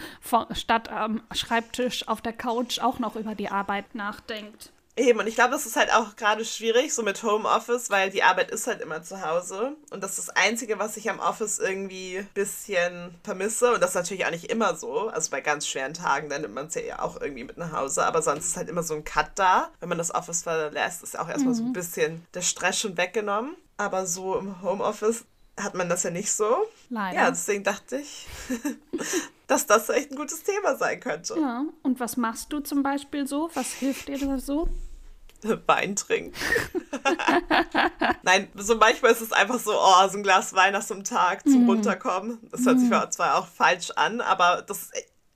statt 0.51 0.89
am 0.89 1.21
Schreibtisch 1.31 2.07
auf 2.07 2.21
der 2.21 2.33
Couch 2.33 2.79
auch 2.79 2.99
noch 2.99 3.15
über 3.15 3.35
die 3.35 3.49
Arbeit 3.49 3.93
nachdenkt. 3.93 4.71
Eben, 4.97 5.19
und 5.19 5.27
ich 5.27 5.35
glaube, 5.35 5.51
das 5.51 5.65
ist 5.65 5.75
halt 5.75 5.93
auch 5.93 6.15
gerade 6.15 6.45
schwierig, 6.45 6.93
so 6.93 7.03
mit 7.03 7.21
Homeoffice, 7.21 7.89
weil 7.89 8.09
die 8.11 8.23
Arbeit 8.23 8.49
ist 8.49 8.65
halt 8.65 8.79
immer 8.79 9.03
zu 9.03 9.21
Hause. 9.21 9.75
Und 9.89 10.01
das 10.01 10.17
ist 10.17 10.29
das 10.29 10.35
Einzige, 10.37 10.79
was 10.79 10.95
ich 10.95 11.09
am 11.09 11.19
Office 11.19 11.59
irgendwie 11.59 12.19
ein 12.19 12.29
bisschen 12.33 13.13
vermisse. 13.23 13.73
Und 13.73 13.81
das 13.81 13.89
ist 13.89 13.95
natürlich 13.95 14.25
auch 14.25 14.31
nicht 14.31 14.49
immer 14.49 14.75
so. 14.75 15.09
Also 15.09 15.31
bei 15.31 15.41
ganz 15.41 15.67
schweren 15.67 15.93
Tagen, 15.93 16.29
dann 16.29 16.41
nimmt 16.41 16.53
man 16.53 16.67
es 16.67 16.75
ja 16.75 17.01
auch 17.01 17.19
irgendwie 17.19 17.43
mit 17.43 17.57
nach 17.57 17.73
Hause. 17.73 18.05
Aber 18.05 18.21
sonst 18.21 18.45
ist 18.45 18.57
halt 18.57 18.69
immer 18.69 18.83
so 18.83 18.93
ein 18.93 19.03
Cut 19.03 19.31
da. 19.35 19.69
Wenn 19.81 19.89
man 19.89 19.97
das 19.97 20.15
Office 20.15 20.43
verlässt, 20.43 21.03
ist 21.03 21.19
auch 21.19 21.27
erstmal 21.27 21.53
mhm. 21.53 21.57
so 21.57 21.63
ein 21.63 21.69
mhm. 21.69 21.73
bisschen 21.73 22.25
der 22.33 22.41
Stress 22.41 22.79
schon 22.79 22.97
weggenommen. 22.97 23.57
Aber 23.77 24.05
so 24.05 24.37
im 24.37 24.61
Homeoffice 24.61 25.25
hat 25.59 25.73
man 25.73 25.89
das 25.89 26.03
ja 26.03 26.11
nicht 26.11 26.31
so. 26.31 26.55
Leider. 26.89 27.17
Ja, 27.17 27.29
deswegen 27.29 27.63
dachte 27.63 27.97
ich, 27.97 28.27
dass 29.47 29.65
das 29.65 29.89
echt 29.89 30.11
ein 30.11 30.17
gutes 30.17 30.43
Thema 30.43 30.75
sein 30.75 30.99
könnte. 30.99 31.39
Ja, 31.39 31.65
und 31.83 31.99
was 31.99 32.17
machst 32.17 32.51
du 32.51 32.59
zum 32.59 32.83
Beispiel 32.83 33.27
so? 33.27 33.49
Was 33.53 33.73
hilft 33.73 34.07
dir 34.07 34.17
da 34.17 34.37
so? 34.37 34.69
Wein 35.67 35.95
trinken. 35.95 36.33
Nein, 38.23 38.49
so 38.55 38.75
manchmal 38.75 39.11
ist 39.11 39.21
es 39.21 39.31
einfach 39.31 39.59
so, 39.59 39.73
oh, 39.73 40.07
so 40.09 40.17
ein 40.17 40.23
Glas 40.23 40.53
Wein 40.53 40.73
nach 40.73 40.81
so 40.81 40.93
einem 40.93 41.03
Tag 41.03 41.43
zum 41.43 41.65
mm. 41.65 41.69
Runterkommen. 41.69 42.39
Das 42.51 42.65
hört 42.65 42.79
sich 42.79 42.89
mm. 42.89 43.11
zwar 43.11 43.37
auch 43.37 43.47
falsch 43.47 43.91
an, 43.91 44.21
aber 44.21 44.63
das 44.63 44.89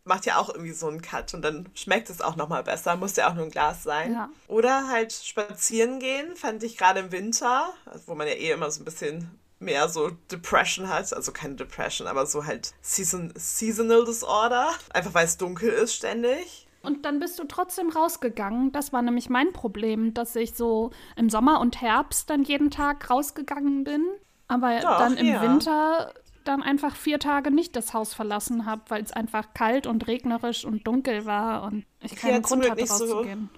macht 0.05 0.25
ja 0.25 0.37
auch 0.37 0.49
irgendwie 0.49 0.71
so 0.73 0.87
einen 0.87 1.01
Cut 1.01 1.33
und 1.33 1.43
dann 1.43 1.69
schmeckt 1.75 2.09
es 2.09 2.21
auch 2.21 2.35
nochmal 2.35 2.63
besser. 2.63 2.95
Muss 2.95 3.15
ja 3.15 3.29
auch 3.29 3.35
nur 3.35 3.45
ein 3.45 3.51
Glas 3.51 3.83
sein. 3.83 4.13
Ja. 4.13 4.29
Oder 4.47 4.89
halt 4.89 5.13
spazieren 5.13 5.99
gehen, 5.99 6.35
fand 6.35 6.63
ich 6.63 6.77
gerade 6.77 6.99
im 7.01 7.11
Winter, 7.11 7.71
wo 8.07 8.15
man 8.15 8.27
ja 8.27 8.33
eh 8.33 8.51
immer 8.51 8.71
so 8.71 8.81
ein 8.81 8.85
bisschen 8.85 9.29
mehr 9.59 9.89
so 9.89 10.09
Depression 10.31 10.89
hat, 10.89 11.13
also 11.13 11.31
keine 11.31 11.55
Depression, 11.55 12.07
aber 12.07 12.25
so 12.25 12.45
halt 12.45 12.73
Season, 12.81 13.33
Seasonal 13.35 14.05
Disorder, 14.05 14.69
einfach 14.93 15.13
weil 15.13 15.25
es 15.25 15.37
dunkel 15.37 15.69
ist 15.69 15.93
ständig. 15.93 16.67
Und 16.81 17.03
dann 17.05 17.19
bist 17.19 17.37
du 17.39 17.43
trotzdem 17.43 17.89
rausgegangen. 17.89 18.71
Das 18.71 18.93
war 18.93 19.01
nämlich 19.01 19.29
mein 19.29 19.51
Problem, 19.51 20.13
dass 20.13 20.35
ich 20.37 20.53
so 20.53 20.91
im 21.17 21.29
Sommer 21.29 21.59
und 21.59 21.81
Herbst 21.81 22.29
dann 22.29 22.43
jeden 22.43 22.71
Tag 22.71 23.09
rausgegangen 23.09 23.83
bin, 23.83 24.05
aber 24.47 24.79
Doch, 24.79 24.97
dann 24.97 25.17
im 25.17 25.27
ja. 25.27 25.41
Winter 25.41 26.13
dann 26.45 26.63
einfach 26.63 26.95
vier 26.95 27.19
Tage 27.19 27.51
nicht 27.51 27.75
das 27.75 27.93
Haus 27.93 28.13
verlassen 28.13 28.65
habe, 28.65 28.81
weil 28.87 29.03
es 29.03 29.11
einfach 29.11 29.53
kalt 29.53 29.87
und 29.87 30.07
regnerisch 30.07 30.63
und 30.63 30.87
dunkel 30.87 31.25
war 31.25 31.63
und 31.63 31.85
ich 32.01 32.15
keinen 32.15 32.43
zum 32.45 32.61
Grund 32.61 32.71
hatte 32.71 32.81
nicht 32.81 32.93
so- 32.93 33.03
rauszugehen. 33.03 33.49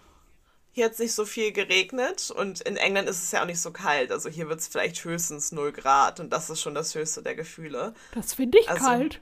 Hier 0.73 0.85
hat 0.85 0.93
es 0.93 0.99
nicht 0.99 1.13
so 1.13 1.25
viel 1.25 1.51
geregnet 1.51 2.31
und 2.31 2.61
in 2.61 2.77
England 2.77 3.09
ist 3.09 3.23
es 3.23 3.31
ja 3.31 3.41
auch 3.41 3.45
nicht 3.45 3.59
so 3.59 3.71
kalt. 3.71 4.11
Also 4.11 4.29
hier 4.29 4.47
wird 4.47 4.61
es 4.61 4.67
vielleicht 4.67 5.03
höchstens 5.03 5.51
0 5.51 5.73
Grad 5.73 6.19
und 6.21 6.29
das 6.31 6.49
ist 6.49 6.61
schon 6.61 6.75
das 6.75 6.95
höchste 6.95 7.21
der 7.21 7.35
Gefühle. 7.35 7.93
Das 8.15 8.33
finde 8.35 8.59
ich 8.59 8.69
Also- 8.69 8.85
kalt. 8.85 9.21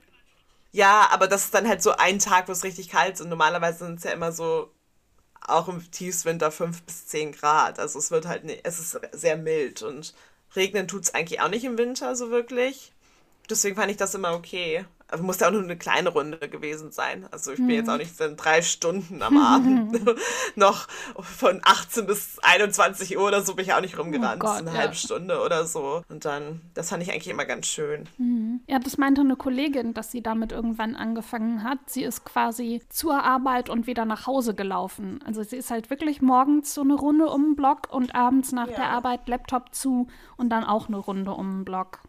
Ja, 0.72 1.08
aber 1.12 1.28
das 1.28 1.46
ist 1.46 1.54
dann 1.56 1.68
halt 1.68 1.82
so 1.82 1.94
ein 1.94 2.20
Tag, 2.20 2.48
wo 2.48 2.52
es 2.52 2.64
richtig 2.64 2.90
kalt 2.90 3.16
ist. 3.16 3.22
Und 3.22 3.30
normalerweise 3.30 3.80
sind 3.86 3.98
es 3.98 4.04
ja 4.04 4.12
immer 4.12 4.32
so, 4.32 4.72
auch 5.42 5.68
im 5.68 5.90
Tiefswinter 5.90 6.52
5 6.52 6.84
bis 6.84 7.08
10 7.08 7.32
Grad. 7.32 7.80
Also 7.80 7.98
es 7.98 8.12
wird 8.12 8.28
halt, 8.28 8.44
ne, 8.44 8.60
es 8.64 8.78
ist 8.78 9.00
sehr 9.14 9.36
mild 9.36 9.82
und 9.82 10.14
regnen 10.56 10.88
tut 10.88 11.04
es 11.06 11.14
eigentlich 11.16 11.42
auch 11.42 11.50
nicht 11.50 11.64
im 11.64 11.80
Winter 11.80 12.16
so 12.16 12.30
wirklich. 12.30 12.92
Deswegen 13.50 13.76
fand 13.76 13.90
ich 13.90 13.98
das 13.98 14.14
immer 14.14 14.34
okay. 14.34 14.86
Aber 15.12 15.24
muss 15.24 15.40
ja 15.40 15.48
auch 15.48 15.52
nur 15.52 15.64
eine 15.64 15.78
kleine 15.78 16.10
Runde 16.10 16.38
gewesen 16.38 16.92
sein. 16.92 17.28
Also 17.32 17.52
ich 17.52 17.58
bin 17.58 17.70
jetzt 17.72 17.90
auch 17.90 17.98
nicht 17.98 18.20
dann 18.20 18.36
drei 18.36 18.62
Stunden 18.62 19.22
am 19.22 19.38
Abend 19.38 20.00
noch 20.56 20.88
von 21.20 21.62
18 21.64 22.06
bis 22.06 22.38
21 22.42 23.18
Uhr 23.18 23.28
oder 23.28 23.42
so 23.42 23.56
bin 23.56 23.66
ich 23.66 23.74
auch 23.74 23.82
nicht 23.82 23.98
rumgerannt. 23.98 24.44
Oh 24.44 24.48
Gott, 24.48 24.58
eine 24.60 24.72
ja. 24.72 24.78
halbe 24.78 24.96
Stunde 24.96 25.42
oder 25.42 25.66
so. 25.66 26.04
Und 26.10 26.26
dann, 26.26 26.62
das 26.74 26.90
fand 26.90 27.02
ich 27.04 27.12
eigentlich 27.12 27.28
immer 27.28 27.46
ganz 27.46 27.68
schön. 27.68 28.08
Ja, 28.68 28.80
das 28.80 28.98
meinte 28.98 29.22
eine 29.22 29.36
Kollegin, 29.36 29.94
dass 29.94 30.12
sie 30.12 30.22
damit 30.22 30.52
irgendwann 30.52 30.96
angefangen 30.96 31.64
hat. 31.64 31.80
Sie 31.88 32.04
ist 32.04 32.26
quasi 32.26 32.82
zur 32.90 33.24
Arbeit 33.24 33.70
und 33.70 33.88
wieder 33.88 34.06
nach 34.06 34.28
Hause 34.28 34.54
gelaufen. 34.54 35.20
Also 35.26 35.44
sie 35.44 35.58
ist 35.58 35.72
halt 35.72 35.90
wirklich 35.90 36.22
morgens 36.22 36.74
so 36.74 36.82
eine 36.82 36.94
Runde 36.94 37.28
um 37.28 37.50
den 37.50 37.56
Block 37.56 37.88
und 37.92 38.14
abends 38.16 38.52
nach 38.52 38.68
Ja. 38.70 38.76
der 38.76 38.90
Arbeit 38.90 39.28
Laptop 39.28 39.74
zu 39.74 40.08
und 40.38 40.50
dann 40.50 40.64
auch 40.64 40.88
eine 40.88 40.98
Runde 40.98 41.32
um 41.32 41.50
den 41.50 41.66
Block. 41.66 42.00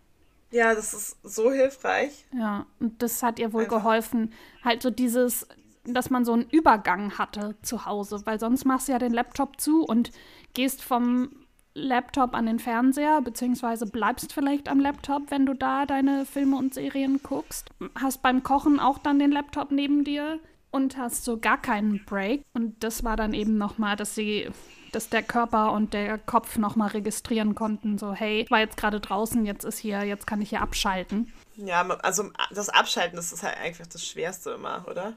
Ja, 0.50 0.74
das 0.74 0.92
ist 0.92 1.16
so 1.22 1.52
hilfreich. 1.52 2.26
Ja, 2.36 2.66
und 2.80 3.02
das 3.02 3.22
hat 3.22 3.38
ihr 3.38 3.52
wohl 3.52 3.64
Einfach. 3.64 3.78
geholfen. 3.78 4.32
Halt 4.64 4.82
so 4.82 4.90
dieses, 4.90 5.46
dass 5.84 6.10
man 6.10 6.24
so 6.24 6.32
einen 6.32 6.48
Übergang 6.50 7.18
hatte 7.18 7.56
zu 7.62 7.86
Hause, 7.86 8.22
weil 8.24 8.40
sonst 8.40 8.64
machst 8.64 8.88
du 8.88 8.92
ja 8.92 8.98
den 8.98 9.12
Laptop 9.12 9.60
zu 9.60 9.84
und 9.84 10.10
gehst 10.54 10.82
vom 10.82 11.30
Laptop 11.74 12.34
an 12.34 12.46
den 12.46 12.58
Fernseher, 12.58 13.20
beziehungsweise 13.22 13.86
bleibst 13.86 14.32
vielleicht 14.32 14.68
am 14.68 14.80
Laptop, 14.80 15.30
wenn 15.30 15.46
du 15.46 15.54
da 15.54 15.86
deine 15.86 16.26
Filme 16.26 16.56
und 16.56 16.74
Serien 16.74 17.22
guckst. 17.22 17.70
Hast 17.94 18.22
beim 18.22 18.42
Kochen 18.42 18.80
auch 18.80 18.98
dann 18.98 19.18
den 19.20 19.30
Laptop 19.30 19.70
neben 19.70 20.02
dir 20.02 20.40
und 20.72 20.96
hast 20.96 21.24
so 21.24 21.38
gar 21.38 21.60
keinen 21.60 22.04
Break. 22.04 22.42
Und 22.54 22.82
das 22.82 23.04
war 23.04 23.16
dann 23.16 23.34
eben 23.34 23.56
nochmal, 23.56 23.94
dass 23.94 24.16
sie 24.16 24.48
dass 24.92 25.08
der 25.08 25.22
Körper 25.22 25.72
und 25.72 25.94
der 25.94 26.18
Kopf 26.18 26.56
nochmal 26.58 26.88
registrieren 26.88 27.54
konnten, 27.54 27.98
so 27.98 28.12
hey, 28.12 28.42
ich 28.42 28.50
war 28.50 28.60
jetzt 28.60 28.76
gerade 28.76 29.00
draußen, 29.00 29.46
jetzt 29.46 29.64
ist 29.64 29.78
hier, 29.78 30.04
jetzt 30.04 30.26
kann 30.26 30.40
ich 30.40 30.50
hier 30.50 30.62
abschalten. 30.62 31.32
Ja, 31.56 31.86
also 32.02 32.30
das 32.50 32.68
Abschalten, 32.68 33.16
das 33.16 33.32
ist 33.32 33.42
halt 33.42 33.58
einfach 33.58 33.86
das 33.86 34.04
Schwerste 34.04 34.50
immer, 34.50 34.86
oder? 34.88 35.14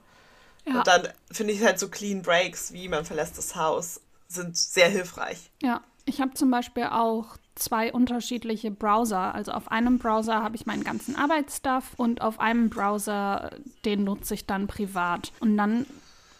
Ja. 0.65 0.79
Und 0.79 0.87
dann 0.87 1.07
finde 1.31 1.53
ich 1.53 1.63
halt 1.63 1.79
so 1.79 1.89
Clean 1.89 2.21
Breaks, 2.21 2.73
wie 2.73 2.87
man 2.87 3.05
verlässt 3.05 3.37
das 3.37 3.55
Haus, 3.55 4.01
sind 4.27 4.57
sehr 4.57 4.89
hilfreich. 4.89 5.51
Ja, 5.61 5.81
ich 6.05 6.21
habe 6.21 6.33
zum 6.33 6.51
Beispiel 6.51 6.85
auch 6.85 7.37
zwei 7.55 7.93
unterschiedliche 7.93 8.71
Browser. 8.71 9.33
Also 9.35 9.51
auf 9.51 9.71
einem 9.71 9.99
Browser 9.99 10.41
habe 10.41 10.55
ich 10.55 10.65
meinen 10.65 10.83
ganzen 10.83 11.15
Arbeitsstuff 11.15 11.93
und 11.97 12.21
auf 12.21 12.39
einem 12.39 12.69
Browser, 12.69 13.51
den 13.85 14.03
nutze 14.03 14.33
ich 14.33 14.45
dann 14.45 14.67
privat. 14.67 15.31
Und 15.39 15.57
dann, 15.57 15.85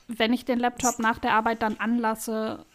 wenn 0.07 0.33
ich 0.33 0.45
den 0.45 0.59
Laptop 0.59 0.99
nach 0.99 1.19
der 1.19 1.33
Arbeit 1.33 1.61
dann 1.61 1.77
anlasse, 1.77 2.65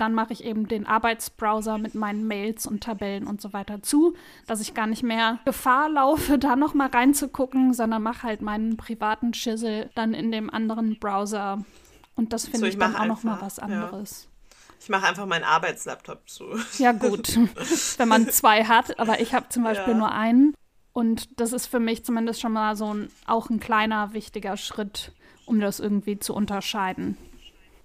dann 0.00 0.14
mache 0.14 0.32
ich 0.32 0.44
eben 0.44 0.66
den 0.66 0.86
Arbeitsbrowser 0.86 1.78
mit 1.78 1.94
meinen 1.94 2.26
Mails 2.26 2.66
und 2.66 2.82
Tabellen 2.82 3.26
und 3.26 3.40
so 3.40 3.52
weiter 3.52 3.82
zu, 3.82 4.14
dass 4.46 4.60
ich 4.60 4.74
gar 4.74 4.86
nicht 4.86 5.02
mehr 5.02 5.38
Gefahr 5.44 5.88
laufe, 5.90 6.38
da 6.38 6.56
noch 6.56 6.74
mal 6.74 6.88
reinzugucken, 6.88 7.74
sondern 7.74 8.02
mache 8.02 8.22
halt 8.22 8.40
meinen 8.42 8.76
privaten 8.76 9.34
Schissel 9.34 9.90
dann 9.94 10.14
in 10.14 10.32
dem 10.32 10.48
anderen 10.50 10.98
Browser. 10.98 11.64
Und 12.16 12.32
das 12.32 12.44
finde 12.44 12.60
So, 12.60 12.66
ich, 12.66 12.74
ich 12.74 12.78
dann 12.78 12.96
auch 12.96 13.06
noch 13.06 13.22
mal 13.22 13.34
einfach, 13.34 13.46
was 13.46 13.56
ja. 13.58 13.64
anderes. 13.64 14.28
Ich 14.80 14.88
mache 14.88 15.06
einfach 15.06 15.26
meinen 15.26 15.44
Arbeitslaptop 15.44 16.28
zu. 16.28 16.44
Ja, 16.78 16.92
gut, 16.92 17.36
wenn 17.98 18.08
man 18.08 18.28
zwei 18.30 18.64
hat, 18.64 18.98
aber 18.98 19.20
ich 19.20 19.34
habe 19.34 19.48
zum 19.50 19.62
Beispiel 19.64 19.92
Ja. 19.92 19.98
nur 19.98 20.12
einen. 20.12 20.54
Und 20.92 21.38
das 21.38 21.52
ist 21.52 21.66
für 21.66 21.78
mich 21.80 22.04
zumindest 22.04 22.40
schon 22.40 22.52
mal 22.52 22.74
so 22.76 22.92
ein, 22.92 23.10
auch 23.26 23.50
ein 23.50 23.60
kleiner, 23.60 24.12
wichtiger 24.14 24.56
Schritt, 24.56 25.12
um 25.46 25.60
das 25.60 25.78
irgendwie 25.80 26.18
zu 26.18 26.34
unterscheiden. 26.34 27.16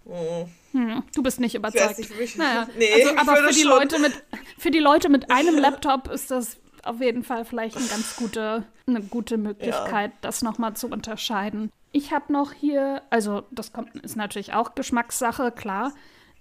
Oh. 0.05 0.47
Hm, 0.75 1.03
du 1.15 1.23
bist 1.23 1.39
nicht 1.39 1.55
Ich 1.55 1.63
weiß 1.63 1.73
überzeugt. 1.73 1.99
nicht, 1.99 2.35
wie- 2.35 2.37
Naja, 2.37 2.67
nee, 2.77 2.91
also, 2.93 3.09
ich 3.13 3.19
aber 3.19 3.35
für 3.37 3.53
die, 3.53 3.61
schon. 3.61 3.69
Leute 3.69 3.99
mit, 3.99 4.13
für 4.57 4.71
die 4.71 4.79
Leute 4.79 5.07
mit 5.09 5.31
einem 5.31 5.55
Laptop 5.59 6.09
ist 6.09 6.31
das 6.31 6.57
auf 6.83 6.99
jeden 7.01 7.23
Fall 7.23 7.45
vielleicht 7.45 7.77
eine 7.77 7.87
ganz 7.87 8.15
gute, 8.17 8.63
eine 8.85 9.01
gute 9.01 9.37
Möglichkeit, 9.37 10.11
das 10.21 10.41
nochmal 10.41 10.75
zu 10.75 10.87
unterscheiden. 10.87 11.71
Ich 11.93 12.11
habe 12.11 12.31
noch 12.33 12.51
hier, 12.51 13.01
also 13.09 13.43
das 13.51 13.71
kommt, 13.71 13.95
ist 14.03 14.17
natürlich 14.17 14.53
auch 14.53 14.75
Geschmackssache, 14.75 15.51
klar. 15.51 15.93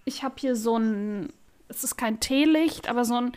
Ich 0.04 0.24
habe 0.24 0.34
hier 0.38 0.56
so 0.56 0.76
ein, 0.76 1.32
es 1.68 1.84
ist 1.84 1.96
kein 1.96 2.18
Teelicht, 2.18 2.88
aber 2.88 3.04
so 3.04 3.14
ein, 3.14 3.32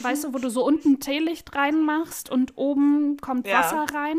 weißt 0.00 0.24
du, 0.24 0.34
wo 0.34 0.38
du 0.38 0.50
so 0.50 0.64
unten 0.66 0.98
Teelicht 0.98 1.54
reinmachst 1.54 2.30
und 2.30 2.54
oben 2.56 3.16
kommt 3.18 3.46
Ja. 3.46 3.60
Wasser 3.60 3.86
rein. 3.94 4.18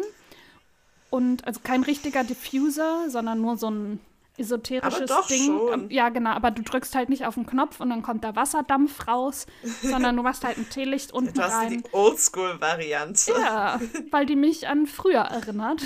Und 1.09 1.45
also 1.45 1.59
kein 1.63 1.83
richtiger 1.83 2.23
Diffuser, 2.23 3.09
sondern 3.09 3.41
nur 3.41 3.57
so 3.57 3.69
ein 3.69 3.99
esoterisches 4.37 5.11
Ding. 5.27 5.45
schon. 5.45 5.89
Ja, 5.89 6.09
genau, 6.09 6.31
aber 6.31 6.51
du 6.51 6.61
drückst 6.61 6.95
halt 6.95 7.09
nicht 7.09 7.25
auf 7.25 7.35
den 7.35 7.45
Knopf 7.45 7.79
und 7.79 7.89
dann 7.89 8.01
kommt 8.03 8.23
da 8.23 8.35
Wasserdampf 8.35 9.07
raus, 9.07 9.45
sondern 9.81 10.15
du 10.15 10.23
machst 10.23 10.43
halt 10.45 10.57
ein 10.57 10.69
Teelicht 10.69 11.11
unten 11.13 11.33
Du 11.33 11.41
hast 11.41 11.53
rein. 11.53 11.69
die 11.69 11.83
Oldschool-Variante. 11.93 13.31
Ja, 13.39 13.79
weil 14.11 14.25
die 14.25 14.35
mich 14.35 14.67
an 14.67 14.85
früher 14.87 15.21
erinnert. 15.21 15.81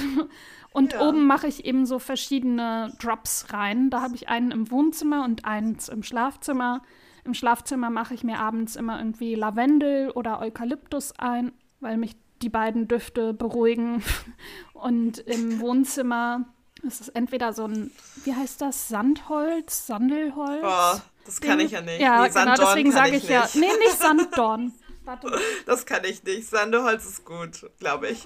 Und 0.74 0.94
Ja. 0.94 1.08
oben 1.08 1.26
mache 1.28 1.48
ich 1.48 1.66
eben 1.66 1.86
so 1.86 2.00
verschiedene 2.00 2.94
Drops 3.02 3.48
rein. 3.52 3.90
Da 3.90 4.02
habe 4.02 4.16
ich 4.16 4.30
einen 4.30 4.52
im 4.52 4.72
Wohnzimmer 4.72 5.24
und 5.26 5.46
eins 5.46 5.90
im 5.90 6.04
Schlafzimmer. 6.04 6.82
Im 7.26 7.34
Schlafzimmer 7.34 7.90
mache 7.90 8.14
ich 8.14 8.24
mir 8.24 8.40
abends 8.40 8.76
immer 8.76 8.98
irgendwie 9.00 9.36
Lavendel 9.36 10.10
oder 10.12 10.40
Eukalyptus 10.42 11.14
ein, 11.20 11.52
weil 11.80 11.98
mich 11.98 12.16
die 12.42 12.50
beiden 12.50 12.88
Düfte 12.88 13.34
beruhigen. 13.34 14.02
Und 14.74 15.20
im 15.20 15.60
Wohnzimmer 15.60 16.46
ist 16.84 17.02
es 17.02 17.10
entweder 17.10 17.54
so 17.54 17.66
ein, 17.66 17.92
wie 18.24 18.34
heißt 18.36 18.62
das, 18.62 18.88
Sandholz, 18.88 19.88
Sandelholz? 19.88 20.62
Boah, 20.62 21.02
das 21.26 21.40
kann 21.42 21.58
Ding. 21.58 21.68
ich 21.68 21.74
ja 21.74 21.82
nicht. 21.82 22.00
Ja, 22.02 22.22
nee, 22.24 22.30
genau, 22.30 22.56
deswegen 22.56 22.92
kann 22.92 23.06
sage 23.06 23.18
ich, 23.18 23.28
ja. 23.30 23.42
nicht. 23.44 23.56
Nee, 23.56 23.78
nicht 23.80 23.98
Sanddorn. 24.00 24.74
Warte, 25.04 25.40
Das 25.66 25.86
kann 25.86 26.04
ich 26.04 26.24
nicht. 26.24 26.48
Sandeholz 26.50 27.06
ist 27.06 27.26
gut, 27.26 27.70
glaube 27.80 28.10
ich. 28.10 28.24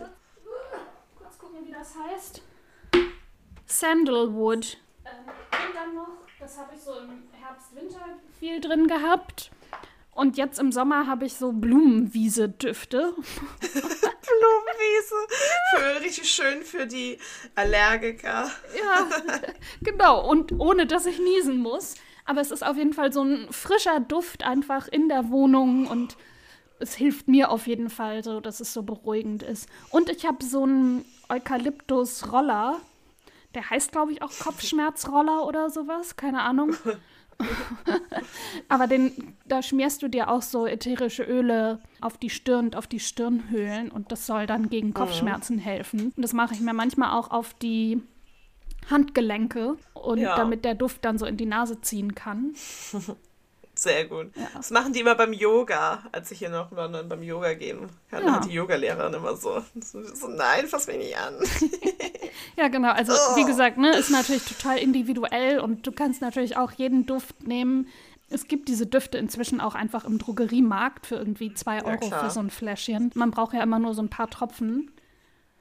kurz 1.17 1.37
gucken, 1.37 1.65
wie 1.65 1.71
das 1.71 1.93
heißt. 1.95 2.41
Sandalwood. 3.65 4.77
Ähm, 5.05 5.11
und 5.51 5.75
dann 5.75 5.95
noch, 5.95 6.07
das 6.39 6.57
habe 6.57 6.73
ich 6.75 6.81
so 6.81 6.91
im 6.99 7.23
Herbst, 7.31 7.75
Winter 7.75 7.99
viel 8.39 8.59
drin 8.61 8.87
gehabt. 8.87 9.51
Und 10.15 10.37
jetzt 10.37 10.59
im 10.59 10.71
Sommer 10.71 11.07
habe 11.07 11.25
ich 11.25 11.33
so 11.33 11.51
Blumenwiese-Düfte. 11.51 13.13
Blumenwiese. 13.59 15.15
Für, 15.75 16.01
richtig 16.01 16.31
schön 16.31 16.63
für 16.63 16.87
die 16.87 17.19
Allergiker. 17.53 18.49
Ja, 18.77 19.07
genau. 19.81 20.25
Und 20.25 20.53
ohne, 20.57 20.87
dass 20.87 21.05
ich 21.05 21.19
niesen 21.19 21.57
muss. 21.57 21.95
Aber 22.23 22.39
es 22.39 22.51
ist 22.51 22.65
auf 22.65 22.77
jeden 22.77 22.93
Fall 22.93 23.11
so 23.11 23.23
ein 23.23 23.51
frischer 23.51 23.99
Duft 23.99 24.43
einfach 24.45 24.87
in 24.87 25.09
der 25.09 25.29
Wohnung 25.31 25.87
und 25.87 26.15
es 26.79 26.95
hilft 26.95 27.27
mir 27.27 27.51
auf 27.51 27.67
jeden 27.67 27.89
Fall 27.89 28.23
so, 28.23 28.39
dass 28.39 28.61
es 28.61 28.73
so 28.73 28.83
beruhigend 28.83 29.43
ist. 29.43 29.67
Und 29.89 30.09
ich 30.09 30.25
habe 30.25 30.43
so 30.45 30.63
einen 30.63 31.03
Eukalyptus-Roller. 31.27 32.79
Der 33.53 33.69
heißt, 33.69 33.91
glaube 33.91 34.13
ich, 34.13 34.21
auch 34.21 34.31
Kopfschmerzroller 34.39 35.45
oder 35.45 35.69
sowas. 35.69 36.15
Keine 36.15 36.41
Ahnung. 36.41 36.73
Aber 38.69 38.87
den, 38.87 39.35
da 39.45 39.61
schmierst 39.61 40.01
du 40.01 40.07
dir 40.07 40.29
auch 40.29 40.41
so 40.41 40.65
ätherische 40.65 41.23
Öle 41.23 41.79
auf 42.01 42.17
die 42.17 42.29
Stirn 42.29 42.65
und 42.65 42.75
auf 42.75 42.87
die 42.87 42.99
Stirnhöhlen 42.99 43.91
und 43.91 44.11
das 44.11 44.25
soll 44.25 44.47
dann 44.47 44.69
gegen 44.69 44.93
Kopfschmerzen 44.93 45.57
helfen. 45.57 46.13
Und 46.15 46.23
das 46.23 46.33
mache 46.33 46.53
ich 46.53 46.61
mir 46.61 46.73
manchmal 46.73 47.17
auch 47.17 47.31
auf 47.31 47.53
die 47.53 48.01
Handgelenke 48.89 49.77
und 49.93 50.19
Ja. 50.19 50.35
damit 50.35 50.63
der 50.65 50.75
Duft 50.75 51.03
dann 51.05 51.17
so 51.17 51.25
in 51.25 51.37
die 51.37 51.45
Nase 51.45 51.81
ziehen 51.81 52.15
kann. 52.15 52.53
Sehr 53.77 54.05
gut. 54.05 54.31
Das 54.53 54.71
machen 54.71 54.93
die 54.93 55.01
immer 55.01 55.15
beim 55.15 55.33
Yoga, 55.33 56.03
als 56.13 56.31
ich 56.31 56.39
hier 56.39 56.49
noch 56.49 56.71
in 56.71 56.77
London 56.77 57.09
beim 57.09 57.21
Yoga 57.21 57.53
gehen 57.55 57.89
kann. 58.09 58.23
Ja. 58.23 58.35
Hat 58.35 58.45
die 58.45 58.53
Yogalehrerin 58.53 59.13
immer 59.13 59.35
so. 59.35 59.61
So, 59.81 60.27
nein, 60.29 60.65
fass 60.67 60.87
mich 60.87 60.97
nicht 60.97 61.17
an. 61.17 61.33
Ja, 62.57 62.67
genau. 62.67 62.91
Also, 62.91 63.13
oh. 63.13 63.35
wie 63.35 63.45
gesagt, 63.45 63.77
ne, 63.77 63.95
ist 63.95 64.09
natürlich 64.09 64.43
total 64.43 64.77
individuell 64.77 65.59
und 65.59 65.85
du 65.85 65.91
kannst 65.91 66.21
natürlich 66.21 66.57
auch 66.57 66.71
jeden 66.71 67.05
Duft 67.05 67.47
nehmen. 67.47 67.87
Es 68.29 68.47
gibt 68.47 68.69
diese 68.69 68.87
Düfte 68.87 69.17
inzwischen 69.17 69.61
auch 69.61 69.75
einfach 69.75 70.05
im 70.05 70.17
Drogeriemarkt 70.17 71.05
für 71.05 71.15
irgendwie 71.15 71.53
zwei 71.53 71.83
Euro 71.83 72.09
ja, 72.09 72.23
für 72.23 72.29
so 72.29 72.39
ein 72.39 72.49
Fläschchen. 72.49 73.11
Man 73.13 73.31
braucht 73.31 73.53
ja 73.53 73.61
immer 73.61 73.79
nur 73.79 73.93
so 73.93 74.01
ein 74.01 74.09
paar 74.09 74.29
Tropfen. 74.29 74.91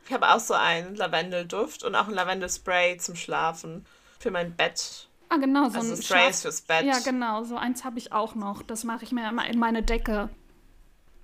Ich 0.07 0.13
habe 0.13 0.29
auch 0.29 0.41
so 0.41 0.55
einen 0.55 0.95
Lavendelduft 0.97 1.85
und 1.85 1.95
auch 1.95 2.09
ein 2.09 2.15
Lavendelspray 2.15 2.99
zum 2.99 3.17
Schlafen 3.17 3.87
für 4.19 4.31
mein 4.31 4.55
Bett. 4.55 5.09
Ah, 5.29 5.37
genau, 5.37 5.69
so 5.69 5.79
also 5.79 5.95
ein 5.95 6.03
Spray 6.03 6.33
fürs 6.33 6.61
Bett. 6.61 6.85
Ja, 6.85 6.99
genau, 7.01 7.45
so 7.45 7.57
eins 7.57 7.85
habe 7.85 7.99
ich 7.99 8.13
auch 8.13 8.35
noch. 8.35 8.63
Das 8.63 8.85
mache 8.85 9.05
ich 9.05 9.13
mir 9.13 9.29
immer 9.29 9.47
in 9.47 9.59
meine 9.59 9.83
Decke. 9.83 10.31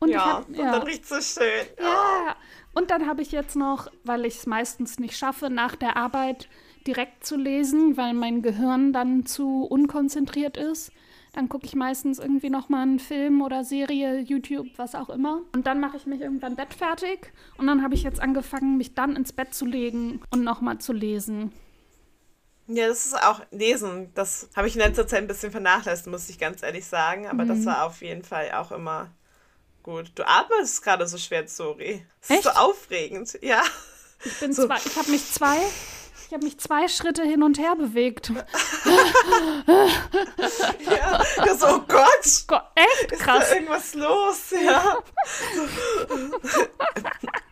Und 0.01 0.09
ja, 0.09 0.39
hab, 0.39 0.49
ja. 0.51 0.65
und 0.65 0.73
dann 0.73 0.83
riecht 0.83 1.05
es 1.05 1.35
so 1.35 1.41
schön. 1.41 1.67
Ja, 1.79 2.35
und 2.73 2.91
dann 2.91 3.07
habe 3.07 3.23
ich 3.23 3.33
jetzt 3.33 3.57
noch, 3.57 3.89
weil 4.05 4.25
ich 4.25 4.37
es 4.37 4.47
meistens 4.47 4.99
nicht 4.99 5.17
schaffe, 5.17 5.51
nach 5.51 5.77
der 5.77 5.97
Arbeit 5.97 6.49
direkt 6.87 7.25
zu 7.25 7.37
lesen, 7.37 7.97
weil 7.97 8.15
mein 8.15 8.43
Gehirn 8.43 8.93
dann 8.93 9.27
zu 9.27 9.65
unkonzentriert 9.65 10.57
ist. 10.57 10.93
Dann 11.33 11.49
gucke 11.49 11.67
ich 11.67 11.77
meistens 11.77 12.19
irgendwie 12.19 12.51
noch 12.51 12.69
mal 12.69 12.83
einen 12.83 12.99
Film 12.99 13.41
oder 13.43 13.63
Serie, 13.63 14.21
YouTube, 14.21 14.67
was 14.77 14.95
auch 14.95 15.11
immer. 15.11 15.43
Und 15.55 15.67
dann 15.67 15.79
mache 15.79 15.97
ich 15.97 16.07
mich 16.07 16.21
irgendwann 16.21 16.57
Bett 16.57 16.75
fertig. 16.75 17.33
Und 17.57 17.67
dann 17.67 17.83
habe 17.83 17.95
ich 17.95 18.03
jetzt 18.03 18.21
angefangen, 18.21 18.77
mich 18.77 18.95
dann 18.95 19.15
ins 19.15 19.33
Bett 19.33 19.55
zu 19.55 19.65
legen 19.65 20.21
und 20.31 20.43
noch 20.43 20.61
mal 20.61 20.79
zu 20.79 20.93
lesen. 20.93 21.53
Ja, 22.67 22.87
das 22.87 23.07
ist 23.07 23.23
auch 23.23 23.43
Lesen. 23.51 24.11
Das 24.15 24.49
habe 24.57 24.69
ich 24.69 24.75
in 24.75 24.81
letzter 24.81 25.07
Zeit 25.07 25.23
ein 25.23 25.29
bisschen 25.29 25.51
vernachlässigt, 25.51 26.09
muss 26.09 26.29
ich 26.29 26.39
ganz 26.39 26.63
ehrlich 26.63 26.87
sagen. 26.87 27.27
Aber 27.27 27.45
mhm. 27.45 27.49
das 27.49 27.65
war 27.65 27.85
auf 27.85 28.03
jeden 28.03 28.23
Fall 28.23 28.51
auch 28.53 28.73
immer 28.73 29.11
gut. 29.83 30.13
Du 30.15 30.27
atmest 30.27 30.83
gerade 30.83 31.07
so 31.07 31.19
schwer, 31.19 31.47
Zori. 31.47 32.05
Das 32.21 32.31
Echt? 32.31 32.47
ist 32.47 32.55
so 32.55 32.61
aufregend. 32.61 33.39
Ja. 33.43 33.63
Ich 34.25 34.39
bin 34.41 34.53
so. 34.53 34.67
zwei, 34.67 34.77
ich 34.85 34.97
habe 34.97 35.11
mich 35.11 35.33
zwei, 35.33 35.59
ich 36.27 36.33
habe 36.33 36.45
mich 36.45 36.59
zwei 36.59 36.89
Schritte 36.89 37.23
hin 37.23 37.43
und 37.43 37.59
her 37.59 37.75
bewegt. 37.77 38.31
ja, 40.91 41.23
das, 41.37 41.63
oh 41.63 41.81
Gott. 41.89 42.45
Gott 42.47 42.65
echt 42.75 43.11
krass. 43.21 43.45
Ist 43.45 43.51
da 43.51 43.55
irgendwas 43.55 43.95
los? 43.95 44.51
Ja. 44.51 44.99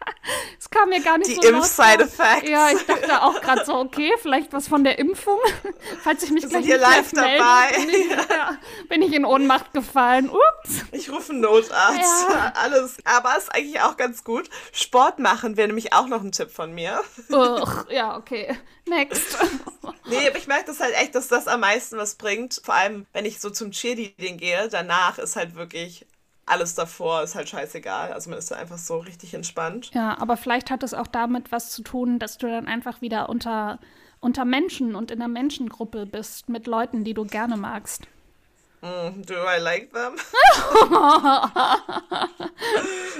Es 0.58 0.68
kam 0.70 0.88
mir 0.88 1.00
gar 1.00 1.18
nicht 1.18 1.30
die 1.30 1.34
so 1.34 1.40
Die 1.40 1.48
Impf-Side-Effects. 1.48 2.48
Ja, 2.48 2.70
ich 2.70 2.84
dachte 2.84 3.22
auch 3.22 3.40
gerade 3.40 3.64
so, 3.64 3.74
okay, 3.74 4.12
vielleicht 4.20 4.52
was 4.52 4.68
von 4.68 4.84
der 4.84 4.98
Impfung. 4.98 5.38
Falls 6.02 6.22
ich 6.22 6.30
mich 6.30 6.44
Wir 6.44 6.50
gleich 6.50 6.64
sind 6.64 6.72
hier 6.72 6.80
live 6.80 7.10
dabei. 7.12 7.76
Bin 7.76 7.88
ich, 7.90 8.10
ja, 8.30 8.58
bin 8.88 9.02
ich 9.02 9.12
in 9.12 9.24
Ohnmacht 9.24 9.72
gefallen. 9.72 10.30
Ups. 10.30 10.84
Ich 10.92 11.10
rufe 11.10 11.32
einen 11.32 11.40
Notarzt. 11.40 12.28
Ja. 12.28 12.52
Alles. 12.62 12.96
Aber 13.04 13.36
ist 13.36 13.54
eigentlich 13.54 13.80
auch 13.80 13.96
ganz 13.96 14.24
gut. 14.24 14.48
Sport 14.72 15.18
machen 15.18 15.56
wäre 15.56 15.68
nämlich 15.68 15.92
auch 15.92 16.06
noch 16.08 16.22
ein 16.22 16.32
Tipp 16.32 16.50
von 16.50 16.72
mir. 16.74 17.02
Uch, 17.30 17.86
ja, 17.90 18.16
okay. 18.16 18.56
Next. 18.86 19.36
Nee, 20.06 20.28
aber 20.28 20.38
ich 20.38 20.46
merke 20.46 20.66
das 20.66 20.80
halt 20.80 20.94
echt, 20.94 21.14
dass 21.14 21.28
das 21.28 21.46
am 21.46 21.60
meisten 21.60 21.98
was 21.98 22.14
bringt. 22.14 22.60
Vor 22.64 22.74
allem, 22.74 23.06
wenn 23.12 23.26
ich 23.26 23.40
so 23.40 23.50
zum 23.50 23.70
Cheerleading 23.70 24.38
gehe, 24.38 24.68
danach 24.70 25.18
ist 25.18 25.36
halt 25.36 25.54
wirklich 25.54 26.06
alles 26.48 26.74
davor 26.74 27.22
ist 27.22 27.34
halt 27.34 27.48
scheißegal. 27.48 28.12
Also 28.12 28.30
man 28.30 28.38
ist 28.38 28.50
da 28.50 28.56
einfach 28.56 28.78
so 28.78 28.98
richtig 28.98 29.34
entspannt. 29.34 29.90
Ja, 29.94 30.18
aber 30.20 30.36
vielleicht 30.36 30.70
hat 30.70 30.82
es 30.82 30.94
auch 30.94 31.06
damit 31.06 31.52
was 31.52 31.70
zu 31.70 31.82
tun, 31.82 32.18
dass 32.18 32.38
du 32.38 32.48
dann 32.48 32.66
einfach 32.66 33.00
wieder 33.00 33.28
unter, 33.28 33.78
unter 34.20 34.44
Menschen 34.44 34.94
und 34.94 35.10
in 35.10 35.20
einer 35.20 35.28
Menschengruppe 35.28 36.06
bist 36.06 36.48
mit 36.48 36.66
Leuten, 36.66 37.04
die 37.04 37.14
du 37.14 37.24
gerne 37.24 37.56
magst. 37.56 38.06
Mm, 38.80 39.22
do 39.22 39.34
I 39.34 39.58
like 39.60 39.92
them? 39.92 40.14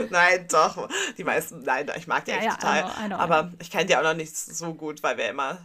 nein, 0.11 0.47
doch. 0.49 0.89
Die 1.17 1.25
meisten, 1.25 1.63
nein, 1.63 1.91
ich 1.97 2.07
mag 2.07 2.25
die 2.25 2.31
ja, 2.31 2.37
echt 2.37 2.47
ja, 2.47 2.55
total. 2.55 2.79
I 2.79 2.83
know, 2.83 3.05
I 3.05 3.07
know, 3.09 3.17
aber 3.17 3.53
ich 3.59 3.71
kenne 3.71 3.87
die 3.87 3.97
auch 3.97 4.05
noch 4.05 4.15
nicht 4.15 4.37
so 4.37 4.75
gut, 4.75 5.03
weil 5.03 5.17
wir 5.17 5.29
immer 5.29 5.59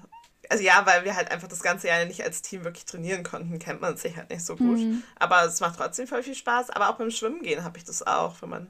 also 0.54 0.64
ja, 0.64 0.86
weil 0.86 1.04
wir 1.04 1.16
halt 1.16 1.32
einfach 1.32 1.48
das 1.48 1.64
ganze 1.64 1.88
Jahr 1.88 2.06
nicht 2.06 2.24
als 2.24 2.44
Team 2.44 2.64
wirklich 2.64 2.86
trainieren 2.86 3.24
konnten, 3.24 3.58
kennt 3.58 3.82
man 3.82 3.98
sich 3.98 4.16
halt 4.16 4.30
nicht 4.30 4.46
so 4.46 4.56
gut. 4.56 4.78
Mhm. 4.78 5.02
Aber 5.18 5.44
es 5.46 5.60
macht 5.62 5.80
trotzdem 5.80 6.06
voll 6.06 6.22
viel 6.22 6.36
Spaß. 6.36 6.70
Aber 6.70 6.90
auch 6.90 6.96
beim 6.96 7.10
Schwimmen 7.10 7.42
gehen 7.42 7.64
habe 7.64 7.80
ich 7.80 7.86
das 7.86 8.06
auch, 8.06 8.36
wenn 8.42 8.50
man. 8.50 8.68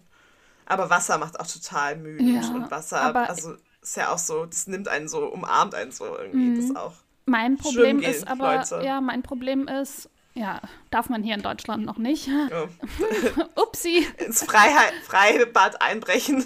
Aber 0.65 0.89
Wasser 0.89 1.17
macht 1.17 1.37
auch 1.41 1.45
total 1.45 1.97
müde. 1.97 2.23
Ja, 2.23 2.47
und 2.51 2.71
Wasser, 2.71 3.13
also 3.27 3.57
ist 3.81 3.97
ja 3.97 4.13
auch 4.13 4.17
so, 4.17 4.45
das 4.45 4.67
nimmt 4.67 4.87
einen 4.87 5.09
so, 5.09 5.25
umarmt 5.25 5.75
einen 5.75 5.91
so 5.91 6.17
irgendwie. 6.17 6.61
Mhm. 6.61 6.69
Das 6.69 6.77
auch. 6.77 6.93
Mein 7.25 7.57
Problem 7.57 7.99
gehen, 7.99 8.11
ist 8.11 8.25
aber, 8.25 8.55
Leute. 8.55 8.81
ja, 8.85 9.01
mein 9.01 9.23
Problem 9.23 9.67
ist, 9.67 10.09
ja, 10.35 10.61
darf 10.89 11.09
man 11.09 11.21
hier 11.21 11.35
in 11.35 11.41
Deutschland 11.41 11.85
noch 11.85 11.97
nicht. 11.97 12.27
Ja. 12.27 12.69
Upsi. 13.61 14.07
Ins 14.19 14.41
Freiheit, 14.41 14.93
Freibad 15.05 15.81
einbrechen. 15.81 16.45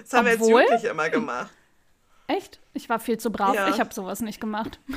das 0.00 0.12
haben 0.12 0.28
Obwohl, 0.28 0.48
wir 0.48 0.60
jetzt 0.60 0.70
wirklich 0.70 0.84
immer 0.84 1.10
gemacht. 1.10 1.50
Echt? 2.36 2.60
Ich 2.74 2.88
war 2.88 3.00
viel 3.00 3.18
zu 3.18 3.30
brav. 3.30 3.54
Ja. 3.54 3.68
Ich 3.68 3.80
habe 3.80 3.92
sowas 3.92 4.20
nicht 4.20 4.40
gemacht. 4.40 4.78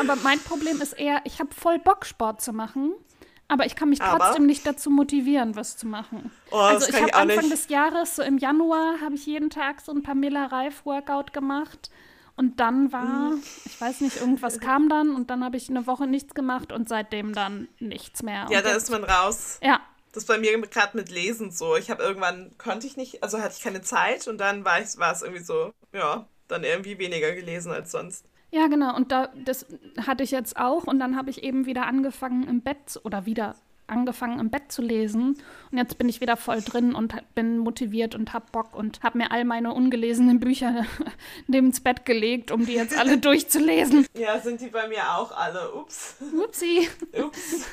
aber 0.00 0.16
mein 0.22 0.38
Problem 0.40 0.80
ist 0.80 0.92
eher, 0.92 1.20
ich 1.24 1.40
habe 1.40 1.52
voll 1.52 1.80
Bock, 1.80 2.06
Sport 2.06 2.40
zu 2.40 2.52
machen. 2.52 2.92
Aber 3.48 3.66
ich 3.66 3.74
kann 3.74 3.88
mich 3.88 4.00
aber? 4.00 4.24
trotzdem 4.24 4.46
nicht 4.46 4.64
dazu 4.64 4.90
motivieren, 4.90 5.56
was 5.56 5.76
zu 5.76 5.88
machen. 5.88 6.30
Oh, 6.52 6.56
also 6.56 6.88
ich 6.88 6.94
habe 6.94 7.12
Anfang 7.14 7.38
nicht. 7.38 7.52
des 7.52 7.68
Jahres, 7.68 8.14
so 8.14 8.22
im 8.22 8.38
Januar, 8.38 9.00
habe 9.00 9.16
ich 9.16 9.26
jeden 9.26 9.50
Tag 9.50 9.80
so 9.80 9.90
ein 9.90 10.04
Pamela 10.04 10.46
Reif 10.46 10.86
Workout 10.86 11.32
gemacht. 11.32 11.90
Und 12.36 12.60
dann 12.60 12.92
war, 12.92 13.32
mhm. 13.32 13.42
ich 13.64 13.80
weiß 13.80 14.02
nicht, 14.02 14.18
irgendwas 14.18 14.60
kam 14.60 14.88
dann 14.88 15.16
und 15.16 15.30
dann 15.30 15.42
habe 15.42 15.56
ich 15.56 15.68
eine 15.68 15.88
Woche 15.88 16.06
nichts 16.06 16.32
gemacht 16.32 16.70
und 16.70 16.88
seitdem 16.88 17.32
dann 17.32 17.66
nichts 17.80 18.22
mehr. 18.22 18.46
Ja, 18.50 18.58
und 18.58 18.66
da 18.66 18.70
ist 18.70 18.88
man 18.88 19.02
raus. 19.02 19.58
Ja, 19.64 19.80
das 20.12 20.24
bei 20.24 20.38
mir 20.38 20.58
gerade 20.60 20.96
mit 20.96 21.10
Lesen 21.10 21.50
so. 21.50 21.76
Ich 21.76 21.90
habe 21.90 22.02
irgendwann, 22.02 22.56
konnte 22.58 22.86
ich 22.86 22.96
nicht, 22.96 23.22
also 23.22 23.40
hatte 23.40 23.54
ich 23.56 23.62
keine 23.62 23.82
Zeit 23.82 24.28
und 24.28 24.38
dann 24.38 24.64
war 24.64 24.80
es 24.80 25.22
irgendwie 25.22 25.42
so, 25.42 25.72
ja, 25.92 26.26
dann 26.48 26.64
irgendwie 26.64 26.98
weniger 26.98 27.32
gelesen 27.34 27.72
als 27.72 27.92
sonst. 27.92 28.26
Ja, 28.52 28.66
genau. 28.66 28.96
Und 28.96 29.12
da, 29.12 29.32
das 29.44 29.66
hatte 30.04 30.24
ich 30.24 30.32
jetzt 30.32 30.56
auch. 30.56 30.84
Und 30.84 30.98
dann 30.98 31.16
habe 31.16 31.30
ich 31.30 31.42
eben 31.42 31.66
wieder 31.66 31.86
angefangen 31.86 32.48
im 32.48 32.62
Bett 32.62 33.00
oder 33.04 33.26
wieder 33.26 33.54
angefangen 33.90 34.40
im 34.40 34.50
Bett 34.50 34.70
zu 34.72 34.82
lesen 34.82 35.36
und 35.70 35.78
jetzt 35.78 35.98
bin 35.98 36.08
ich 36.08 36.20
wieder 36.20 36.36
voll 36.36 36.62
drin 36.62 36.94
und 36.94 37.14
bin 37.34 37.58
motiviert 37.58 38.14
und 38.14 38.32
hab 38.32 38.52
Bock 38.52 38.74
und 38.74 39.02
habe 39.02 39.18
mir 39.18 39.30
all 39.30 39.44
meine 39.44 39.72
ungelesenen 39.74 40.40
Bücher 40.40 40.86
neben 41.46 41.68
ins 41.68 41.80
Bett 41.80 42.04
gelegt, 42.04 42.50
um 42.50 42.66
die 42.66 42.74
jetzt 42.74 42.96
alle 42.96 43.18
durchzulesen. 43.18 44.06
Ja, 44.16 44.38
sind 44.40 44.60
die 44.60 44.68
bei 44.68 44.88
mir 44.88 45.16
auch 45.16 45.32
alle. 45.32 45.74
Ups. 45.74 46.16
Upsi. 46.42 46.88
Ups. 47.12 47.66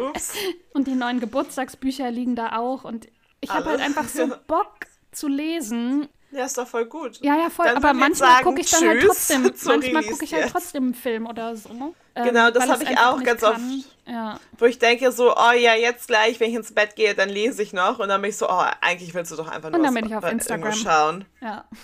Ups. 0.00 0.34
Und 0.72 0.86
die 0.86 0.94
neuen 0.94 1.20
Geburtstagsbücher 1.20 2.10
liegen 2.10 2.36
da 2.36 2.56
auch 2.56 2.84
und 2.84 3.08
ich 3.40 3.50
habe 3.50 3.70
halt 3.70 3.80
einfach 3.80 4.08
so 4.08 4.28
Bock 4.46 4.86
zu 5.10 5.28
lesen 5.28 6.08
ja, 6.32 6.46
ist 6.46 6.56
doch 6.56 6.66
voll 6.66 6.86
gut. 6.86 7.18
Ja, 7.20 7.36
ja, 7.36 7.50
voll. 7.50 7.66
Dann 7.66 7.76
aber 7.76 7.92
manchmal 7.92 8.42
gucke 8.42 8.62
ich 8.62 8.70
dann 8.70 8.88
halt 8.88 9.02
trotzdem, 9.02 9.42
manchmal 9.42 10.02
gucke 10.02 10.24
ich 10.24 10.32
halt 10.32 10.50
trotzdem 10.50 10.84
einen 10.84 10.94
Film 10.94 11.26
oder 11.26 11.54
so. 11.56 11.94
Ähm, 12.14 12.24
genau, 12.24 12.50
das 12.50 12.68
habe 12.68 12.84
ich 12.84 12.98
auch 12.98 13.22
ganz 13.22 13.40
kann. 13.40 13.52
oft. 13.52 13.62
Ja. 14.06 14.38
Wo 14.58 14.64
ich 14.66 14.78
denke 14.78 15.12
so, 15.12 15.34
oh 15.34 15.52
ja, 15.52 15.74
jetzt 15.74 16.08
gleich, 16.08 16.40
wenn 16.40 16.50
ich 16.50 16.56
ins 16.56 16.74
Bett 16.74 16.96
gehe, 16.96 17.14
dann 17.14 17.28
lese 17.28 17.62
ich 17.62 17.72
noch. 17.72 17.98
Und 17.98 18.08
dann 18.08 18.20
bin 18.20 18.30
ich 18.30 18.36
so, 18.36 18.48
oh, 18.48 18.64
eigentlich 18.80 19.14
willst 19.14 19.32
du 19.32 19.36
doch 19.36 19.48
einfach 19.48 19.70
nur 19.70 19.78
Und 19.78 19.84
dann 19.84 19.94
bin 19.94 20.06
ich 20.06 20.14
auf 20.14 20.24
Instagram. 20.30 20.72
schauen. 20.72 21.24
Ja. 21.40 21.64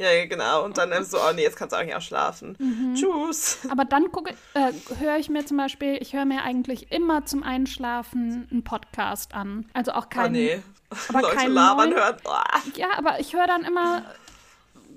Ja, 0.00 0.26
genau. 0.26 0.64
Und 0.64 0.78
dann 0.78 1.04
so, 1.04 1.18
oh 1.18 1.32
nee, 1.34 1.42
jetzt 1.42 1.56
kannst 1.56 1.72
du 1.72 1.76
eigentlich 1.76 1.96
auch 1.96 2.00
schlafen. 2.00 2.54
Mhm. 2.60 2.94
Tschüss. 2.94 3.58
Aber 3.68 3.84
dann 3.84 4.12
gucke, 4.12 4.32
äh, 4.54 4.72
höre 5.00 5.16
ich 5.16 5.28
mir 5.28 5.44
zum 5.44 5.56
Beispiel, 5.56 5.98
ich 6.00 6.12
höre 6.12 6.24
mir 6.24 6.44
eigentlich 6.44 6.92
immer 6.92 7.26
zum 7.26 7.42
Einschlafen 7.42 8.46
einen 8.48 8.62
Podcast 8.62 9.34
an. 9.34 9.68
Also 9.74 9.90
auch 9.90 10.08
kein. 10.08 10.26
Oh 10.26 10.28
nee. 10.28 10.62
Aber 11.08 11.22
Leute 11.22 11.48
labern 11.48 11.92
hören. 11.94 12.16
Oh. 12.24 12.30
Ja, 12.76 12.90
aber 12.96 13.18
ich 13.18 13.34
höre 13.34 13.48
dann 13.48 13.64
immer 13.64 14.04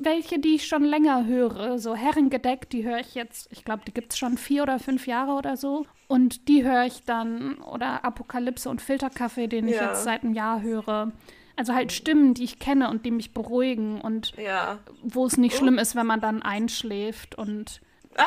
welche, 0.03 0.39
die 0.39 0.55
ich 0.55 0.67
schon 0.67 0.83
länger 0.83 1.25
höre. 1.25 1.79
So 1.79 1.95
Herrengedeck, 1.95 2.69
die 2.69 2.83
höre 2.83 2.99
ich 2.99 3.15
jetzt, 3.15 3.47
ich 3.51 3.63
glaube, 3.63 3.83
die 3.87 3.93
gibt 3.93 4.13
es 4.13 4.19
schon 4.19 4.37
vier 4.37 4.63
oder 4.63 4.79
fünf 4.79 5.07
Jahre 5.07 5.33
oder 5.33 5.57
so. 5.57 5.85
Und 6.07 6.47
die 6.47 6.63
höre 6.63 6.85
ich 6.85 7.03
dann, 7.03 7.59
oder 7.61 8.03
Apokalypse 8.03 8.69
und 8.69 8.81
Filterkaffee, 8.81 9.47
den 9.47 9.67
ich 9.67 9.75
jetzt 9.75 10.03
seit 10.03 10.23
einem 10.23 10.33
Jahr 10.33 10.61
höre. 10.61 11.11
Also 11.55 11.73
halt 11.73 11.91
Stimmen, 11.91 12.33
die 12.33 12.43
ich 12.43 12.59
kenne 12.59 12.89
und 12.89 13.05
die 13.05 13.11
mich 13.11 13.33
beruhigen 13.33 14.01
und 14.01 14.33
ja. 14.37 14.79
wo 15.03 15.25
es 15.25 15.37
nicht 15.37 15.55
oh. 15.55 15.59
schlimm 15.59 15.77
ist, 15.77 15.95
wenn 15.95 16.07
man 16.07 16.21
dann 16.21 16.41
einschläft 16.41 17.35
und. 17.35 17.81
Ah! 18.15 18.23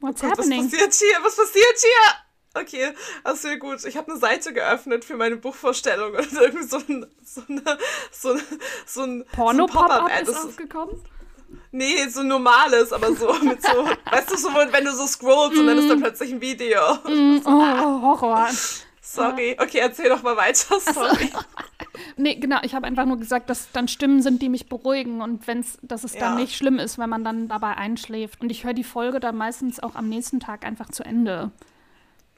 What's 0.00 0.22
oh 0.22 0.28
Gott, 0.28 0.38
happening? 0.38 0.64
Was 0.64 0.70
passiert 0.72 0.94
hier? 0.94 1.24
Was 1.24 1.36
passiert 1.36 1.78
hier? 1.78 2.29
Okay, 2.54 2.92
also 3.22 3.48
sehr 3.48 3.58
gut. 3.58 3.84
Ich 3.84 3.96
habe 3.96 4.10
eine 4.10 4.18
Seite 4.18 4.52
geöffnet 4.52 5.04
für 5.04 5.16
meine 5.16 5.36
Buchvorstellung 5.36 6.14
und 6.14 6.32
irgendwie 6.40 6.64
so 6.64 6.78
ein, 6.78 7.06
so 7.24 7.42
eine, 7.48 7.62
so, 8.10 8.32
ein, 8.32 8.42
so 8.86 9.02
ein 9.02 9.24
Porno-Pop-Up 9.32 10.10
so 10.24 10.32
ist 10.32 10.44
aufgekommen? 10.46 11.00
Nee, 11.72 12.08
so 12.08 12.22
normales, 12.22 12.92
aber 12.92 13.14
so 13.14 13.32
mit 13.42 13.62
so, 13.62 13.88
weißt 14.10 14.30
du, 14.30 14.36
so, 14.36 14.48
wenn 14.48 14.84
du 14.84 14.92
so 14.92 15.06
scrollst 15.06 15.56
mm. 15.56 15.60
und 15.60 15.66
dann 15.66 15.78
ist 15.78 15.88
da 15.88 15.96
mm. 15.96 16.00
plötzlich 16.00 16.32
ein 16.32 16.40
Video. 16.40 16.80
Mm, 17.08 17.40
oh, 17.44 18.02
Horror. 18.02 18.48
Sorry. 19.00 19.56
Okay, 19.58 19.78
erzähl 19.78 20.08
doch 20.08 20.22
mal 20.22 20.36
weiter. 20.36 20.78
Sorry. 20.80 21.30
Also, 21.32 21.44
nee, 22.16 22.36
genau. 22.36 22.58
Ich 22.62 22.74
habe 22.74 22.86
einfach 22.86 23.06
nur 23.06 23.18
gesagt, 23.18 23.50
dass 23.50 23.70
dann 23.72 23.88
Stimmen 23.88 24.22
sind, 24.22 24.42
die 24.42 24.48
mich 24.48 24.68
beruhigen 24.68 25.20
und 25.20 25.46
wenn's, 25.48 25.78
dass 25.82 26.04
es 26.04 26.14
ja. 26.14 26.20
dann 26.20 26.36
nicht 26.36 26.56
schlimm 26.56 26.78
ist, 26.78 26.98
wenn 26.98 27.10
man 27.10 27.24
dann 27.24 27.48
dabei 27.48 27.76
einschläft. 27.76 28.40
Und 28.40 28.50
ich 28.50 28.64
höre 28.64 28.74
die 28.74 28.84
Folge 28.84 29.18
dann 29.18 29.36
meistens 29.36 29.80
auch 29.80 29.96
am 29.96 30.08
nächsten 30.08 30.38
Tag 30.38 30.64
einfach 30.64 30.90
zu 30.90 31.04
Ende. 31.04 31.50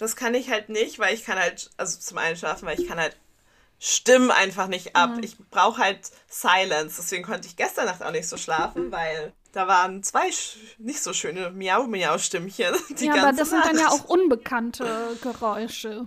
Das 0.02 0.16
kann 0.16 0.34
ich 0.34 0.50
halt 0.50 0.68
nicht, 0.68 0.98
weil 0.98 1.14
ich 1.14 1.24
kann 1.24 1.38
halt, 1.38 1.70
also 1.76 1.98
zum 1.98 2.18
Einschlafen, 2.18 2.66
weil 2.66 2.78
ich 2.80 2.88
kann 2.88 2.98
halt 2.98 3.16
stimmen 3.78 4.30
einfach 4.30 4.66
nicht 4.66 4.94
ab. 4.96 5.12
Ich 5.22 5.36
brauche 5.50 5.80
halt 5.82 6.10
Silence. 6.28 6.96
Deswegen 6.98 7.22
konnte 7.24 7.46
ich 7.46 7.56
gestern 7.56 7.86
Nacht 7.86 8.02
auch 8.02 8.10
nicht 8.10 8.28
so 8.28 8.36
schlafen, 8.36 8.90
weil 8.92 9.32
da 9.52 9.66
waren 9.68 10.02
zwei 10.02 10.30
nicht 10.78 11.02
so 11.02 11.12
schöne 11.12 11.50
Miau-Miau-Stimmchen. 11.50 12.74
Ja, 12.98 13.14
aber 13.22 13.32
das 13.36 13.50
sind 13.50 13.64
dann 13.64 13.76
Nacht. 13.76 13.84
ja 13.84 13.90
auch 13.90 14.04
unbekannte 14.04 15.16
Geräusche. 15.22 16.06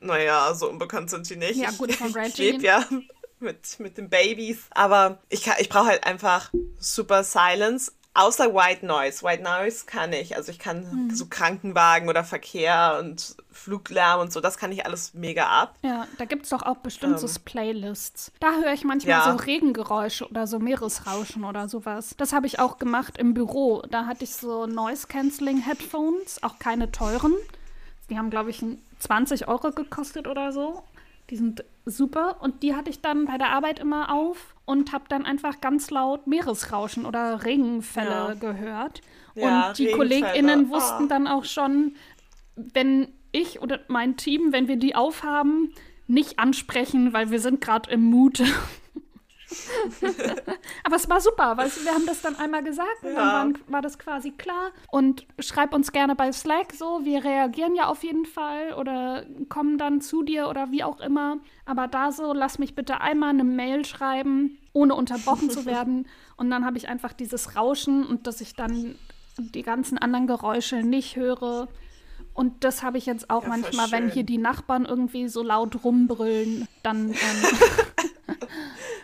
Naja, 0.00 0.54
so 0.54 0.68
unbekannt 0.68 1.10
sind 1.10 1.28
die 1.30 1.36
nicht. 1.36 1.56
Ja, 1.56 1.70
gut, 1.72 1.92
von 1.96 2.08
Ich 2.08 2.16
Reggie. 2.16 2.50
lebe 2.52 2.64
ja 2.64 2.84
mit, 3.38 3.78
mit 3.80 3.98
den 3.98 4.08
Babys. 4.10 4.58
Aber 4.70 5.18
ich, 5.28 5.42
kann- 5.42 5.56
ich 5.60 5.68
brauche 5.68 5.86
halt 5.86 6.04
einfach 6.04 6.50
super 6.78 7.24
Silence. 7.24 7.92
Außer 8.14 8.52
White 8.54 8.84
Noise. 8.84 9.22
White 9.22 9.42
Noise 9.42 9.86
kann 9.86 10.12
ich. 10.12 10.36
Also 10.36 10.50
ich 10.52 10.58
kann 10.58 11.06
Mhm. 11.06 11.14
so 11.14 11.26
Krankenwagen 11.30 12.10
oder 12.10 12.24
Verkehr 12.24 12.98
und 13.00 13.36
Fluglärm 13.50 14.20
und 14.20 14.32
so, 14.32 14.40
das 14.40 14.58
kann 14.58 14.70
ich 14.72 14.84
alles 14.84 15.14
mega 15.14 15.46
ab. 15.46 15.76
Ja, 15.82 16.06
da 16.18 16.24
gibt 16.26 16.44
es 16.44 16.50
doch 16.50 16.62
auch 16.62 16.76
bestimmt 16.78 17.18
so 17.18 17.26
Playlists. 17.44 18.30
Da 18.40 18.52
höre 18.56 18.72
ich 18.72 18.84
manchmal 18.84 19.14
Ähm. 19.20 19.26
Ja. 19.26 19.38
so 19.38 19.44
Regengeräusche 19.44 20.28
oder 20.28 20.46
so 20.46 20.58
Meeresrauschen 20.58 21.44
oder 21.44 21.68
sowas. 21.68 22.14
Das 22.18 22.32
habe 22.34 22.46
ich 22.46 22.58
auch 22.58 22.78
gemacht 22.78 23.16
im 23.16 23.32
Büro. 23.34 23.82
Da 23.90 24.04
hatte 24.06 24.24
ich 24.24 24.34
so 24.34 24.66
Noise-Canceling-Headphones, 24.66 26.42
auch 26.42 26.58
keine 26.58 26.90
teuren. 26.92 27.34
Die 28.10 28.18
haben, 28.18 28.30
glaube 28.30 28.50
ich, 28.50 28.62
ein 28.62 28.80
20 28.98 29.48
Euro 29.48 29.70
gekostet 29.70 30.26
oder 30.26 30.52
so. 30.52 30.82
Die 31.30 31.36
sind 31.36 31.64
super. 31.86 32.36
Und 32.40 32.62
die 32.62 32.74
hatte 32.74 32.90
ich 32.90 33.00
dann 33.00 33.26
bei 33.26 33.38
der 33.38 33.50
Arbeit 33.50 33.78
immer 33.78 34.12
auf 34.12 34.51
und 34.64 34.92
habe 34.92 35.04
dann 35.08 35.24
einfach 35.26 35.60
ganz 35.60 35.90
laut 35.90 36.26
Meeresrauschen 36.26 37.04
oder 37.06 37.44
Regenfälle 37.44 38.08
Ja. 38.10 38.34
gehört. 38.34 39.00
Ja, 39.34 39.68
und 39.68 39.78
die. 39.78 39.90
KollegInnen 39.92 40.66
Ah. 40.66 40.74
wussten 40.74 41.08
dann 41.08 41.26
auch 41.26 41.44
schon, 41.44 41.96
wenn 42.56 43.08
ich 43.32 43.60
oder 43.62 43.80
mein 43.88 44.16
Team, 44.16 44.52
wenn 44.52 44.68
wir 44.68 44.76
die 44.76 44.94
aufhaben, 44.94 45.72
nicht 46.06 46.38
ansprechen, 46.38 47.12
weil 47.12 47.30
wir 47.30 47.40
sind 47.40 47.60
gerade 47.60 47.90
im 47.90 48.02
Mut. 48.04 48.42
Aber 50.84 50.96
es 50.96 51.08
war 51.08 51.20
super, 51.20 51.56
weil 51.56 51.70
wir 51.82 51.92
haben 51.92 52.06
das 52.06 52.22
dann 52.22 52.36
einmal 52.36 52.62
gesagt 52.62 53.02
und 53.02 53.10
Ja. 53.12 53.16
dann 53.16 53.32
waren, 53.32 53.58
war 53.68 53.82
das 53.82 53.98
quasi 53.98 54.30
klar. 54.30 54.70
Und 54.90 55.26
schreib 55.38 55.72
uns 55.74 55.92
gerne 55.92 56.14
bei 56.14 56.32
Slack 56.32 56.72
so, 56.72 57.00
wir 57.04 57.24
reagieren 57.24 57.74
ja 57.74 57.86
auf 57.86 58.02
jeden 58.02 58.26
Fall 58.26 58.74
oder 58.74 59.24
kommen 59.48 59.78
dann 59.78 60.00
zu 60.00 60.22
dir 60.22 60.48
oder 60.48 60.70
wie 60.70 60.84
auch 60.84 61.00
immer. 61.00 61.38
Aber 61.64 61.88
da 61.88 62.12
so, 62.12 62.32
lass 62.32 62.58
mich 62.58 62.74
bitte 62.74 63.00
einmal 63.00 63.30
eine 63.30 63.44
Mail 63.44 63.84
schreiben, 63.84 64.58
ohne 64.72 64.94
unterbrochen 64.94 65.50
zu 65.50 65.64
werden. 65.66 66.06
Und 66.36 66.50
dann 66.50 66.64
habe 66.64 66.76
ich 66.78 66.88
einfach 66.88 67.12
dieses 67.12 67.56
Rauschen 67.56 68.04
und 68.06 68.26
dass 68.26 68.40
ich 68.40 68.54
dann 68.54 68.96
die 69.38 69.62
ganzen 69.62 69.98
anderen 69.98 70.26
Geräusche 70.26 70.76
nicht 70.82 71.16
höre. 71.16 71.68
Und 72.34 72.64
das 72.64 72.82
habe 72.82 72.96
ich 72.98 73.04
jetzt 73.06 73.28
auch 73.30 73.42
Ja, 73.42 73.48
manchmal, 73.50 73.90
wenn 73.90 74.08
hier 74.08 74.24
die 74.24 74.38
Nachbarn 74.38 74.86
irgendwie 74.86 75.28
so 75.28 75.42
laut 75.42 75.84
rumbrüllen, 75.84 76.66
dann 76.82 77.10
ähm, 77.10 77.16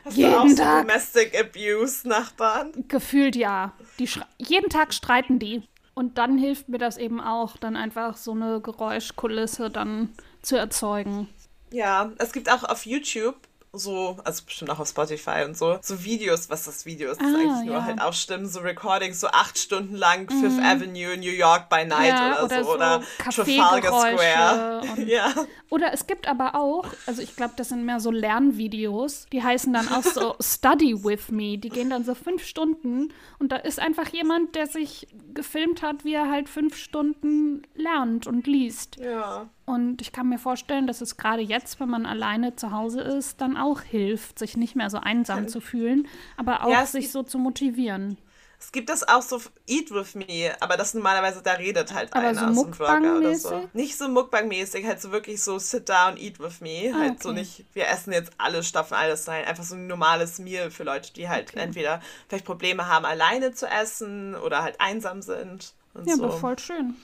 Hast 0.09 0.17
Jeden 0.17 0.33
du 0.33 0.39
auch 0.39 0.49
so 0.49 0.57
Tag. 0.57 0.87
Domestic 0.87 1.39
Abuse 1.39 2.09
Nachbarn? 2.09 2.73
gefühlt 2.89 3.37
ja. 3.37 3.75
Die 3.99 4.09
jeden 4.39 4.71
Tag 4.71 4.95
streiten 4.95 5.39
die. 5.39 5.63
Und 5.93 6.17
dann 6.17 6.39
hilft 6.39 6.71
mir 6.71 6.79
das 6.79 6.97
eben 6.97 7.21
auch, 7.21 7.59
dann 7.59 7.77
einfach 7.77 8.17
so 8.17 8.33
eine 8.33 8.63
Geräuschkulisse 8.63 9.69
dann 9.69 10.15
zu 10.41 10.57
erzeugen. 10.57 11.29
Ja, 11.71 12.13
es 12.17 12.33
gibt 12.33 12.51
auch 12.51 12.65
auf 12.65 12.87
YouTube 12.87 13.37
so, 13.73 14.17
also 14.25 14.45
bestimmt 14.45 14.71
auch 14.71 14.79
auf 14.79 14.89
Spotify 14.89 15.45
und 15.45 15.57
so, 15.57 15.79
so 15.83 16.03
Videos, 16.05 16.49
was 16.51 16.65
das 16.65 16.87
Video 16.87 17.11
ist, 17.11 17.21
das 17.21 17.29
ist 17.29 17.35
Ah, 17.35 17.39
eigentlich 17.39 17.67
nur 17.67 17.75
ja. 17.75 17.81
Mhm. 17.81 17.85
halt 17.87 18.01
auch 18.01 18.13
Stimmen, 18.13 18.47
so 18.47 18.61
Recordings, 18.61 19.21
so 19.21 19.29
acht 19.29 19.59
Stunden 19.59 19.95
lang 19.95 20.29
Fifth 20.31 20.59
Avenue, 20.63 21.17
New 21.17 21.31
York 21.31 21.69
by 21.69 21.85
Night 21.85 22.19
Ja, 22.19 22.33
oder, 22.33 22.45
oder 22.45 22.65
so, 22.65 22.75
oder 22.75 23.03
Trafalgar 23.19 23.93
Square. 24.17 24.83
Ja, 25.07 25.33
Oder 25.71 25.93
es 25.93 26.07
gibt 26.07 26.27
aber 26.29 26.55
auch, 26.55 26.87
also 27.07 27.23
ich 27.23 27.37
glaube, 27.37 27.55
das 27.57 27.69
sind 27.69 27.85
mehr 27.85 28.01
so 28.01 28.11
Lernvideos, 28.11 29.27
die 29.33 29.43
heißen 29.43 29.73
dann 29.73 29.89
auch 29.89 30.03
so 30.03 30.35
Study 30.41 31.05
with 31.05 31.31
Me. 31.31 31.59
Die 31.59 31.69
gehen 31.69 31.91
dann 31.91 32.05
so 32.05 32.15
fünf 32.15 32.45
Stunden 32.45 33.13
und 33.39 33.53
da 33.53 33.57
ist 33.57 33.79
einfach 33.79 34.09
jemand, 34.09 34.55
der 34.55 34.67
sich 34.67 35.07
gefilmt 35.35 35.83
hat, 35.83 36.05
wie 36.05 36.15
er 36.15 36.31
halt 36.31 36.49
fünf 36.49 36.77
Stunden 36.77 37.63
lernt 37.75 38.27
und 38.27 38.47
liest. 38.47 38.97
ja. 38.97 39.49
Und 39.69 40.01
ich 40.01 40.13
kann 40.13 40.29
mir 40.31 40.39
vorstellen, 40.39 40.87
dass 40.87 41.01
es 41.03 41.17
gerade 41.19 41.43
jetzt, 41.43 41.79
wenn 41.79 41.91
man 41.91 42.07
alleine 42.07 42.57
zu 42.57 42.73
Hause 42.73 43.03
ist, 43.03 43.41
dann 43.43 43.57
auch 43.57 43.83
hilft, 43.83 44.39
sich 44.39 44.57
nicht 44.57 44.77
mehr 44.77 44.89
so 44.89 44.99
einsam 44.99 45.47
zu 45.47 45.61
fühlen, 45.61 46.09
aber 46.39 46.65
auch 46.65 46.71
Ja, 46.71 46.87
sich 46.87 47.03
gibt- 47.03 47.13
so 47.13 47.23
zu 47.23 47.39
motivieren. 47.39 48.17
Es 48.61 48.73
gibt 48.73 48.89
das 48.89 49.07
auch 49.07 49.23
so 49.23 49.41
Eat 49.69 49.93
with 49.93 50.17
Me, 50.17 50.53
aber 50.59 50.77
das 50.77 50.93
normalerweise, 50.93 51.43
da 51.43 51.53
redet 51.53 51.95
halt 51.95 52.13
Aber 52.13 52.27
einer, 52.27 52.53
so 52.53 52.63
so 52.63 52.67
ein 52.67 52.75
Vlogger 52.75 53.19
oder 53.19 53.35
so. 53.37 53.69
Nicht 53.73 53.97
so 53.97 54.07
Mukbang-mäßig, 54.09 54.85
halt 54.85 55.01
so 55.01 55.13
wirklich 55.13 55.41
so 55.45 55.59
Sit 55.61 55.89
down, 55.89 56.17
eat 56.17 56.41
with 56.41 56.61
me. 56.61 56.91
Ah, 56.93 56.99
halt 56.99 57.23
so 57.23 57.29
okay. 57.29 57.39
nicht, 57.39 57.65
wir 57.75 57.87
essen 57.87 58.13
jetzt 58.13 58.33
alle, 58.39 58.65
stopfen 58.65 58.95
alles 58.95 59.29
rein. 59.29 59.45
Einfach 59.45 59.63
so 59.63 59.77
ein 59.77 59.87
normales 59.87 60.41
Meal 60.41 60.73
für 60.73 60.83
Leute, 60.83 61.13
die 61.13 61.29
halt 61.29 61.55
entweder 61.55 62.01
vielleicht 62.29 62.47
Probleme 62.47 62.89
haben, 62.89 63.05
alleine 63.05 63.53
zu 63.53 63.67
essen 63.69 64.35
oder 64.35 64.63
halt 64.65 64.81
einsam 64.81 65.23
sind. 65.23 65.73
Und 65.95 66.09
Ja, 66.09 66.17
so. 66.17 66.25
aber 66.25 66.33
voll 66.33 66.59
schön. 66.59 66.97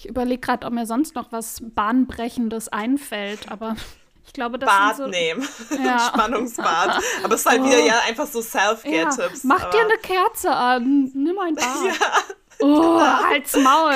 Ich 0.00 0.08
überlege 0.08 0.40
gerade, 0.40 0.64
ob 0.64 0.72
mir 0.72 0.86
sonst 0.86 1.16
noch 1.16 1.32
was 1.32 1.58
Bahnbrechendes 1.60 2.68
einfällt, 2.68 3.50
aber 3.50 3.74
ich 4.26 4.32
glaube, 4.32 4.58
das 4.58 4.68
Bad 4.68 4.96
so. 4.96 5.06
nehmen. 5.08 5.46
Ja. 5.84 5.98
Spannungsbad. 6.14 7.02
Aber 7.24 7.34
es 7.34 7.40
ist 7.40 7.46
halt 7.46 7.64
wieder 7.64 7.80
ja 7.80 8.00
einfach 8.06 8.26
so 8.26 8.38
Ja, 8.38 8.44
Self-Care-Tipps. 8.44 9.42
mach 9.44 9.62
aber- 9.64 9.70
dir 9.72 9.80
eine 9.84 9.96
Kerze 9.98 10.50
an, 10.52 11.10
nimm 11.14 11.36
ein 11.40 11.54
Bad. 11.56 11.66
oh, 12.60 13.00
halt's 13.00 13.56
Maul. 13.56 13.94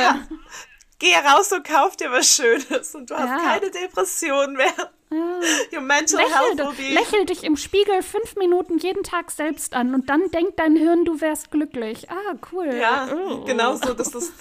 Geh 0.99 1.15
raus 1.17 1.53
und 1.53 1.65
kauf 1.67 1.97
dir 1.97 2.11
was 2.11 2.27
Schönes 2.35 2.95
und 2.95 3.11
du 3.11 3.15
hast 3.17 3.29
Ja. 3.29 3.39
keine 3.53 3.71
Depression 3.71 4.55
mehr. 4.55 4.73
Your 5.73 5.81
mental 5.83 6.19
Lächel, 6.21 6.33
health 6.33 6.59
will 6.79 6.87
be 6.89 6.95
lächel 6.95 7.27
dich 7.27 7.45
im 7.45 7.57
Spiegel 7.57 8.03
fünf 8.03 8.35
Minuten 8.37 8.79
jeden 8.79 9.03
Tag 9.03 9.31
selbst 9.31 9.75
an 9.75 9.95
und 9.95 10.09
dann 10.09 10.31
denkt 10.31 10.59
dein 10.59 10.75
Hirn, 10.75 11.05
du 11.05 11.21
wärst 11.21 11.51
glücklich. 11.51 12.09
Ah, 12.11 12.35
cool. 12.51 12.73
Ja, 12.75 13.09
Oh. 13.13 13.45
genau 13.45 13.75
so. 13.77 13.93
Das 13.95 14.09
ist, 14.15 14.33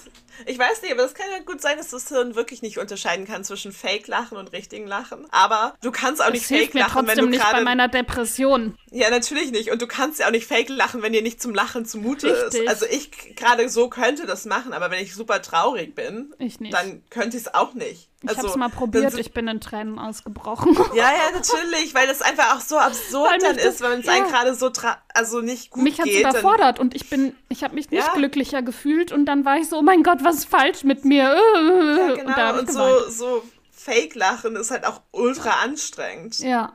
ich 0.46 0.58
weiß 0.58 0.82
nicht, 0.82 0.92
aber 0.92 1.02
das 1.02 1.14
kann 1.14 1.26
ja 1.36 1.42
gut 1.44 1.60
sein, 1.60 1.76
dass 1.78 1.90
das 1.90 2.08
Hirn 2.08 2.34
wirklich 2.34 2.62
nicht 2.62 2.78
unterscheiden 2.78 3.26
kann 3.26 3.44
zwischen 3.44 3.72
Fake-Lachen 3.72 4.36
und 4.36 4.52
richtigen 4.52 4.86
Lachen. 4.86 5.26
Aber 5.30 5.74
du 5.82 5.90
kannst 5.90 6.22
auch 6.22 6.30
nicht 6.30 6.42
Das 6.44 6.48
hilft 6.48 6.74
mir 6.74 6.80
Fake-Lachen, 6.84 7.06
wenn 7.08 7.18
du 7.18 7.26
nicht 7.26 7.42
bei 7.42 7.50
gerade. 7.50 7.64
meiner 7.64 7.88
Depression. 7.88 8.76
Ja, 8.90 9.10
natürlich 9.10 9.50
nicht. 9.52 9.70
Und 9.70 9.80
du 9.82 9.86
kannst 9.86 10.20
ja 10.20 10.26
auch 10.26 10.30
nicht 10.30 10.46
Fake-Lachen, 10.46 11.02
wenn 11.02 11.12
dir 11.12 11.22
nicht 11.22 11.40
zum 11.42 11.54
Lachen 11.54 11.84
zumute 11.86 12.28
Richtig. 12.44 12.62
ist. 12.62 12.68
Also 12.68 12.86
ich 12.86 13.10
gerade 13.36 13.68
so 13.68 13.88
könnte 13.88 14.26
das 14.26 14.44
machen, 14.44 14.72
aber 14.72 14.90
wenn 14.90 15.02
ich 15.02 15.14
super 15.14 15.42
traurig 15.42 15.94
bin, 15.94 16.34
Ich 16.38 16.60
nicht. 16.60 16.72
dann 16.72 17.02
könnte 17.10 17.36
ich 17.36 17.44
es 17.44 17.54
auch 17.54 17.74
nicht. 17.74 18.08
Ich 18.22 18.28
also, 18.30 18.42
hab's 18.48 18.56
mal 18.56 18.68
probiert, 18.68 19.18
ich 19.18 19.32
bin 19.32 19.48
in 19.48 19.60
Tränen 19.60 19.98
ausgebrochen. 19.98 20.76
Ja, 20.94 21.10
ja, 21.10 21.30
natürlich, 21.32 21.94
weil 21.94 22.06
das 22.06 22.22
einfach 22.22 22.56
auch 22.56 22.60
so 22.60 22.78
absurd 22.78 23.30
Weil 23.30 23.38
mich 23.38 23.46
dann 23.48 23.56
das- 23.56 23.64
ist, 23.66 23.80
wenn 23.80 24.00
es 24.00 24.08
einem 24.08 24.24
ja. 24.26 24.30
gerade 24.30 24.54
so 24.54 24.70
tra 24.70 24.98
also 25.14 25.40
nicht 25.40 25.70
gut 25.70 25.82
mich 25.82 25.98
geht. 26.00 26.24
dann- 26.24 26.30
überfordert 26.32 26.78
und 26.78 26.94
ich 26.94 27.10
bin, 27.10 27.34
ich 27.48 27.64
habe 27.64 27.74
mich 27.74 27.90
nicht 27.90 28.06
Ja. 28.06 28.12
glücklicher 28.14 28.62
gefühlt 28.62 29.10
und 29.12 29.24
dann 29.26 29.44
war 29.44 29.56
ich 29.58 29.68
so, 29.68 29.78
oh 29.78 29.82
mein 29.82 30.02
Gott, 30.02 30.18
was 30.22 30.36
ist 30.36 30.44
falsch 30.48 30.84
mit 30.84 31.04
mir? 31.04 31.34
Ja, 31.34 32.12
und 32.12 32.16
genau. 32.18 32.58
Und, 32.58 32.66
geweint. 32.68 32.70
so, 32.70 33.10
so 33.10 33.42
Fake-Lachen 33.72 34.54
ist 34.56 34.70
halt 34.70 34.86
auch 34.86 35.00
ultra 35.10 35.62
anstrengend. 35.64 36.38
Ja, 36.38 36.72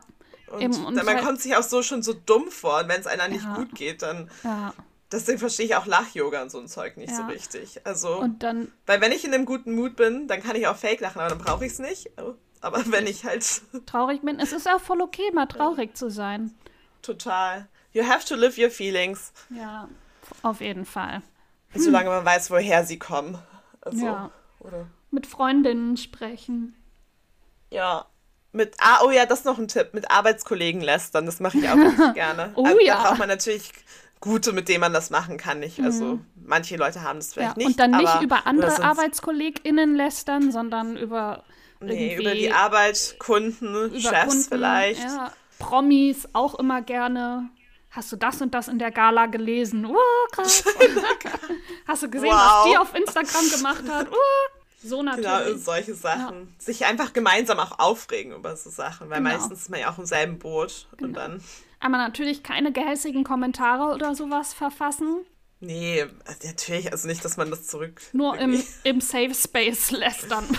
Und, 0.52 0.60
eben, 0.60 0.84
und 0.84 0.94
man 0.96 1.06
halt- 1.06 1.24
kommt 1.24 1.40
sich 1.40 1.56
auch 1.56 1.62
so 1.62 1.82
schon 1.82 2.02
so 2.02 2.12
dumm 2.12 2.50
vor. 2.50 2.80
Und 2.80 2.88
wenn 2.88 3.00
es 3.00 3.06
einer 3.06 3.28
nicht 3.28 3.46
gut 3.54 3.74
geht, 3.74 4.02
dann. 4.02 4.30
Deswegen 5.10 5.38
verstehe 5.38 5.64
ich 5.66 5.74
auch 5.76 5.86
Lach-Yoga 5.86 6.42
und 6.42 6.50
so 6.50 6.58
ein 6.58 6.68
Zeug 6.68 6.96
nicht 6.98 7.14
so 7.14 7.22
Ja. 7.22 7.28
richtig. 7.28 7.80
Also, 7.86 8.18
Und 8.18 8.42
dann, 8.42 8.70
weil 8.86 9.00
wenn 9.00 9.10
ich 9.12 9.24
in 9.24 9.32
einem 9.32 9.46
guten 9.46 9.74
Mut 9.74 9.96
bin, 9.96 10.28
dann 10.28 10.42
kann 10.42 10.54
ich 10.56 10.66
auch 10.66 10.76
Fake 10.76 11.00
lachen, 11.00 11.20
aber 11.20 11.30
dann 11.30 11.38
brauche 11.38 11.64
ich 11.64 11.72
es 11.72 11.78
nicht. 11.78 12.10
Oh, 12.18 12.34
Aber 12.60 12.82
wenn 12.86 13.06
ich 13.06 13.24
halt 13.24 13.62
traurig 13.86 14.20
bin, 14.22 14.38
es 14.38 14.52
ist 14.52 14.68
auch 14.68 14.80
voll 14.80 15.00
okay, 15.00 15.30
mal 15.32 15.46
traurig 15.46 15.96
zu 15.96 16.10
sein. 16.10 16.54
total. 17.02 17.66
You 17.92 18.06
have 18.06 18.26
to 18.26 18.34
live 18.34 18.58
your 18.58 18.70
feelings. 18.70 19.32
Ja, 19.48 19.88
auf 20.42 20.60
jeden 20.60 20.84
Fall. 20.84 21.22
Solange 21.74 22.10
man 22.10 22.24
weiß, 22.24 22.50
woher 22.50 22.84
sie 22.84 22.98
kommen. 22.98 23.38
Also, 23.80 24.04
Ja. 24.04 24.30
Oder? 24.60 24.86
Mit 25.10 25.26
Freundinnen 25.26 25.96
sprechen. 25.96 26.76
Ja. 27.70 28.06
Mit, 28.52 28.74
ah, 28.78 29.00
oh 29.04 29.10
ja, 29.10 29.24
das 29.26 29.40
ist 29.40 29.44
noch 29.46 29.58
ein 29.58 29.68
Tipp. 29.68 29.94
Mit 29.94 30.10
Arbeitskollegen 30.10 30.80
lästern, 30.82 31.24
das 31.26 31.40
mache 31.40 31.58
ich 31.58 31.68
auch 31.68 31.76
richtig 31.78 32.14
gerne. 32.14 32.52
Oh 32.56 32.64
also, 32.66 32.78
ja. 32.80 32.96
Da 32.96 33.02
braucht 33.08 33.18
man 33.18 33.28
natürlich 33.28 33.72
gute, 34.20 34.52
mit 34.52 34.68
denen 34.68 34.80
man 34.80 34.92
das 34.92 35.10
machen 35.10 35.36
kann. 35.36 35.60
Nicht? 35.60 35.80
Also 35.80 36.18
manche 36.44 36.76
Leute 36.76 37.02
haben 37.02 37.18
das 37.18 37.34
Mhm. 37.36 37.42
Ja, 37.42 37.48
vielleicht 37.54 37.56
nicht. 37.58 37.66
und 37.68 37.80
dann 37.80 37.90
nicht 37.92 38.22
über 38.22 38.46
andere 38.46 38.82
ArbeitskollegInnen 38.82 39.94
lästern, 39.94 40.50
sondern 40.52 40.96
über 40.96 41.44
Nee, 41.80 42.16
über 42.16 42.32
die 42.34 42.50
Arbeit, 42.52 43.16
Kunden, 43.20 43.74
über 43.86 44.00
Chefs 44.00 44.26
Kunden, 44.26 44.42
vielleicht. 44.48 45.02
Ja, 45.02 45.32
Promis 45.60 46.28
auch 46.32 46.56
immer 46.58 46.82
gerne. 46.82 47.48
Hast 47.90 48.10
du 48.12 48.16
das 48.16 48.42
und 48.42 48.52
das 48.54 48.68
in 48.68 48.78
der 48.78 48.90
Gala 48.90 49.26
gelesen? 49.26 49.86
Uh, 49.86 49.96
krass. 50.32 50.62
Hast 51.86 52.02
du 52.02 52.10
gesehen, 52.10 52.30
Wow. 52.30 52.36
was 52.64 52.70
die 52.70 52.76
auf 52.78 52.94
Instagram 52.94 53.50
gemacht 53.50 53.82
hat? 53.88 54.08
Uh, 54.10 54.14
so 54.82 54.98
Genau, 54.98 55.16
natürlich. 55.16 55.64
solche 55.64 55.94
Sachen. 55.94 56.54
Sich 56.58 56.84
einfach 56.84 57.12
gemeinsam 57.12 57.58
auch 57.58 57.78
aufregen 57.78 58.32
über 58.34 58.56
so 58.56 58.70
Sachen, 58.70 59.08
weil 59.10 59.18
Genau. 59.18 59.30
meistens 59.30 59.60
ist 59.62 59.70
man 59.70 59.80
ja 59.80 59.90
auch 59.90 59.98
im 59.98 60.04
selben 60.06 60.38
Boot. 60.38 60.86
Und 61.00 61.14
dann, 61.14 61.42
Aber 61.80 61.96
natürlich 61.96 62.42
keine 62.42 62.72
gehässigen 62.72 63.24
Kommentare 63.24 63.94
oder 63.94 64.14
sowas 64.14 64.52
verfassen. 64.54 65.24
nee, 65.60 66.04
natürlich, 66.44 66.90
also 66.92 67.06
nicht, 67.08 67.24
dass 67.24 67.36
man 67.36 67.50
das 67.50 67.66
zurück. 67.66 68.00
Nur 68.12 68.36
im, 68.38 68.62
im 68.84 69.00
Safe 69.00 69.34
Space 69.34 69.90
lästern. 69.92 70.44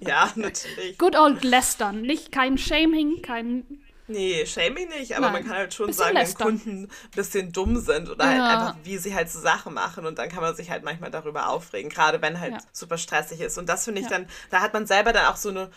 Ja, 0.00 0.30
natürlich. 0.36 0.98
Good 0.98 1.16
old 1.16 1.42
Lästern. 1.44 2.02
Nicht 2.02 2.32
kein 2.32 2.58
Shaming, 2.58 3.22
kein. 3.22 3.64
Nee, 4.08 4.44
Shaming 4.46 4.88
nicht, 4.88 5.12
aber 5.16 5.26
Nein. 5.26 5.32
man 5.34 5.44
kann 5.44 5.56
halt 5.56 5.74
schon 5.74 5.86
Bisschen 5.86 5.98
sagen, 6.04 6.14
wenn 6.16 6.22
lästern. 6.22 6.48
Kunden 6.48 6.82
ein 6.84 6.90
bisschen 7.14 7.52
dumm 7.52 7.78
sind 7.80 8.08
oder 8.10 8.26
halt 8.26 8.38
Ja. 8.38 8.46
einfach, 8.48 8.76
wie 8.84 8.98
sie 8.98 9.14
halt 9.14 9.30
so 9.30 9.40
Sachen 9.40 9.74
machen 9.74 10.06
und 10.06 10.18
dann 10.18 10.28
kann 10.28 10.40
man 10.42 10.54
sich 10.56 10.70
halt 10.70 10.84
manchmal 10.84 11.10
darüber 11.10 11.48
aufregen, 11.48 11.90
gerade 11.90 12.20
wenn 12.22 12.40
halt 12.40 12.52
Ja. 12.54 12.58
super 12.72 12.98
stressig 12.98 13.40
ist. 13.40 13.58
Und 13.58 13.68
das 13.68 13.84
finde 13.84 14.00
ich 14.00 14.08
Ja. 14.10 14.18
dann, 14.18 14.26
da 14.50 14.60
hat 14.60 14.72
man 14.74 14.86
selber 14.86 15.12
dann 15.12 15.26
auch 15.26 15.36
so 15.36 15.50
eine 15.50 15.70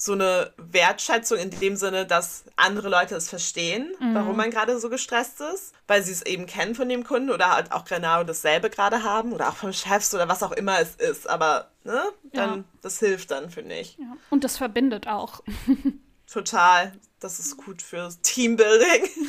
so 0.00 0.12
eine 0.12 0.52
Wertschätzung 0.58 1.38
in 1.38 1.50
dem 1.50 1.74
Sinne, 1.74 2.06
dass 2.06 2.44
andere 2.54 2.88
Leute 2.88 3.16
es 3.16 3.28
verstehen, 3.28 3.92
Mhm. 3.98 4.14
warum 4.14 4.36
man 4.36 4.50
gerade 4.52 4.78
so 4.78 4.88
gestresst 4.90 5.40
ist, 5.40 5.74
weil 5.88 6.04
sie 6.04 6.12
es 6.12 6.22
eben 6.22 6.46
kennen 6.46 6.76
von 6.76 6.88
dem 6.88 7.02
Kunden 7.02 7.30
oder 7.30 7.50
halt 7.52 7.72
auch 7.72 7.84
genau 7.84 8.22
dasselbe 8.22 8.70
gerade 8.70 9.02
haben 9.02 9.32
oder 9.32 9.48
auch 9.48 9.56
vom 9.56 9.72
Chefs 9.72 10.14
oder 10.14 10.28
was 10.28 10.44
auch 10.44 10.52
immer 10.52 10.78
es 10.80 10.94
ist. 10.94 11.28
Aber 11.28 11.72
ne, 11.82 12.00
dann 12.32 12.58
Ja. 12.58 12.64
das 12.80 13.00
hilft 13.00 13.32
dann, 13.32 13.50
finde 13.50 13.74
ich. 13.74 13.98
Ja. 13.98 14.16
Und 14.30 14.44
das 14.44 14.56
verbindet 14.56 15.08
auch. 15.08 15.42
Total. 16.32 16.92
Das 17.18 17.40
ist 17.40 17.56
gut 17.56 17.82
für 17.82 18.08
Teambuilding. 18.22 19.02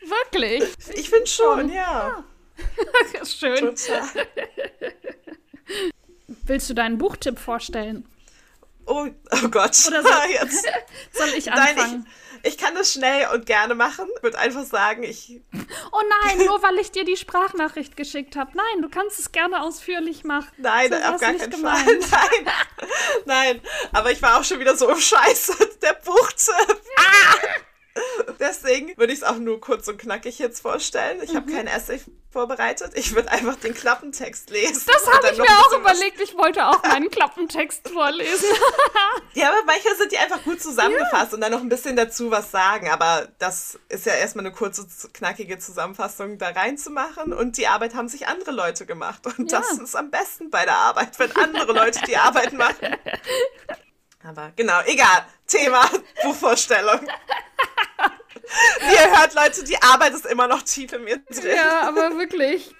Wirklich. 0.00 0.64
Ich 0.94 1.10
finde 1.10 1.26
schon, 1.26 1.70
ja. 1.70 2.24
Schön. 3.24 3.56
Total. 3.76 4.02
Willst 6.44 6.70
du 6.70 6.74
deinen 6.74 6.96
Buchtipp 6.98 7.38
vorstellen? 7.38 8.06
Oh, 8.92 9.06
oh 9.42 9.48
Gott. 9.48 9.76
Oder 9.86 10.02
so- 10.02 10.08
Jetzt. 10.30 10.66
Soll 11.12 11.28
ich 11.36 11.46
Nein, 11.46 11.58
anfangen? 11.78 12.06
ich, 12.42 12.52
ich 12.52 12.58
kann 12.58 12.74
das 12.74 12.92
schnell 12.92 13.28
und 13.32 13.46
gerne 13.46 13.74
machen. 13.74 14.06
Ich 14.16 14.22
würde 14.22 14.38
einfach 14.38 14.64
sagen, 14.64 15.02
ich. 15.04 15.40
Oh 15.92 16.00
nein, 16.24 16.44
nur 16.44 16.62
weil 16.62 16.76
ich 16.78 16.90
dir 16.90 17.04
die 17.04 17.16
Sprachnachricht 17.16 17.96
geschickt 17.96 18.34
habe. 18.36 18.50
Nein, 18.56 18.82
du 18.82 18.88
kannst 18.88 19.18
es 19.20 19.30
gerne 19.32 19.62
ausführlich 19.62 20.24
machen. 20.24 20.48
Nein, 20.56 20.90
So 20.90 20.96
auf 20.96 21.20
gar 21.20 21.34
keinen 21.34 21.50
gemeint. 21.50 22.04
Fall. 22.04 22.20
Nein. 22.44 22.52
Nein. 23.26 23.60
Aber 23.92 24.10
ich 24.10 24.20
war 24.22 24.38
auch 24.40 24.44
schon 24.44 24.58
wieder 24.60 24.76
so 24.76 24.88
im 24.90 24.98
Scheiße. 25.00 25.54
Der 25.80 25.94
Buchtipp. 25.94 26.82
Ah! 26.96 27.34
Deswegen 28.42 28.92
würde 28.98 29.12
ich 29.12 29.20
es 29.20 29.24
auch 29.24 29.36
nur 29.38 29.60
kurz 29.60 29.86
und 29.86 29.98
knackig 29.98 30.38
jetzt 30.40 30.60
vorstellen. 30.62 31.20
Ich 31.22 31.32
Mhm. 31.32 31.36
habe 31.36 31.52
kein 31.52 31.66
Essay 31.68 32.00
vorbereitet. 32.30 32.90
Ich 32.96 33.14
würde 33.14 33.30
einfach 33.30 33.54
den 33.56 33.72
Klappentext 33.72 34.50
lesen. 34.50 34.82
Das 34.86 35.06
habe 35.06 35.28
ich 35.30 35.38
mir 35.38 35.44
auch 35.44 35.78
überlegt. 35.78 36.20
Ich 36.20 36.36
wollte 36.36 36.66
auch 36.66 36.82
meinen 36.82 37.08
Klappentext 37.10 37.88
vorlesen. 37.88 38.48
Ja, 39.34 39.48
aber 39.48 39.62
manchmal 39.64 39.96
sind 39.96 40.12
die 40.12 40.18
einfach 40.18 40.42
gut 40.44 40.60
zusammengefasst 40.60 41.32
und 41.32 41.40
dann 41.40 41.52
noch 41.52 41.60
ein 41.60 41.68
bisschen 41.70 41.96
dazu 41.96 42.30
was 42.30 42.50
sagen. 42.50 42.90
Aber 42.90 43.28
das 43.38 43.78
ist 43.88 44.04
ja 44.04 44.12
erstmal 44.12 44.44
eine 44.44 44.54
kurze, 44.54 44.86
knackige 45.14 45.58
Zusammenfassung 45.58 46.36
da 46.36 46.50
reinzumachen. 46.50 47.32
Und 47.32 47.56
die 47.56 47.66
Arbeit 47.66 47.94
haben 47.94 48.08
sich 48.08 48.26
andere 48.28 48.50
Leute 48.50 48.84
gemacht. 48.84 49.22
Und 49.38 49.50
Ja. 49.50 49.60
das 49.60 49.78
ist 49.78 49.94
am 49.96 50.10
besten 50.10 50.50
bei 50.50 50.64
der 50.66 50.74
Arbeit, 50.76 51.18
wenn 51.18 51.34
andere 51.36 51.72
Leute 51.72 52.00
die 52.06 52.16
Arbeit 52.18 52.52
machen. 52.52 52.94
Aber 54.24 54.52
genau, 54.54 54.80
egal. 54.84 55.24
Thema 55.46 55.88
Buchvorstellung. 56.22 57.00
Wie 58.80 58.94
ihr 58.94 59.18
hört, 59.18 59.34
Leute, 59.34 59.64
die 59.64 59.80
Arbeit 59.82 60.14
ist 60.14 60.26
immer 60.26 60.46
noch 60.46 60.62
tief 60.62 60.92
in 60.92 61.04
mir 61.04 61.18
drin. 61.18 61.56
Ja, 61.56 61.88
aber 61.88 62.16
wirklich. 62.18 62.74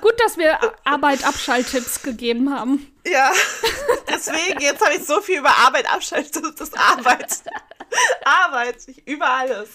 Gut, 0.00 0.14
dass 0.24 0.38
wir 0.38 0.58
Arbeit-Abschalttipps 0.84 2.02
gegeben 2.02 2.54
haben. 2.54 2.92
Ja, 3.06 3.32
deswegen, 4.08 4.60
jetzt 4.60 4.84
habe 4.84 4.94
ich 4.94 5.04
so 5.04 5.20
viel 5.20 5.38
über 5.38 5.56
Arbeit 5.58 5.92
abschaltet. 5.92 6.58
Das 6.58 6.72
Arbeit. 6.74 7.42
Arbeit, 8.24 8.86
über 9.04 9.28
alles. 9.28 9.68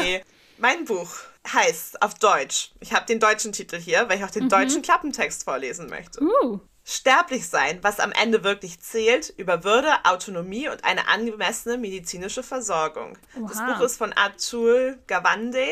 Nee, 0.00 0.22
mein 0.58 0.84
Buch 0.84 1.08
heißt 1.50 2.02
auf 2.02 2.14
Deutsch, 2.14 2.72
ich 2.80 2.92
habe 2.92 3.06
den 3.06 3.20
deutschen 3.20 3.52
Titel 3.52 3.78
hier, 3.78 4.08
weil 4.08 4.18
ich 4.18 4.24
auch 4.24 4.30
den 4.30 4.48
deutschen 4.48 4.82
Klappentext 4.82 5.44
vorlesen 5.44 5.88
möchte. 5.88 6.22
Uh, 6.22 6.60
Sterblich 6.86 7.48
sein, 7.48 7.78
was 7.80 7.98
am 7.98 8.12
Ende 8.12 8.44
wirklich 8.44 8.78
zählt, 8.78 9.32
über 9.38 9.64
Würde, 9.64 9.90
Autonomie 10.04 10.68
und 10.68 10.84
eine 10.84 11.08
angemessene 11.08 11.78
medizinische 11.78 12.42
Versorgung. 12.42 13.16
Das 13.48 13.56
Oha. 13.56 13.72
Buch 13.72 13.84
ist 13.84 13.96
von 13.96 14.12
Atul 14.14 14.98
Gawande. 15.06 15.64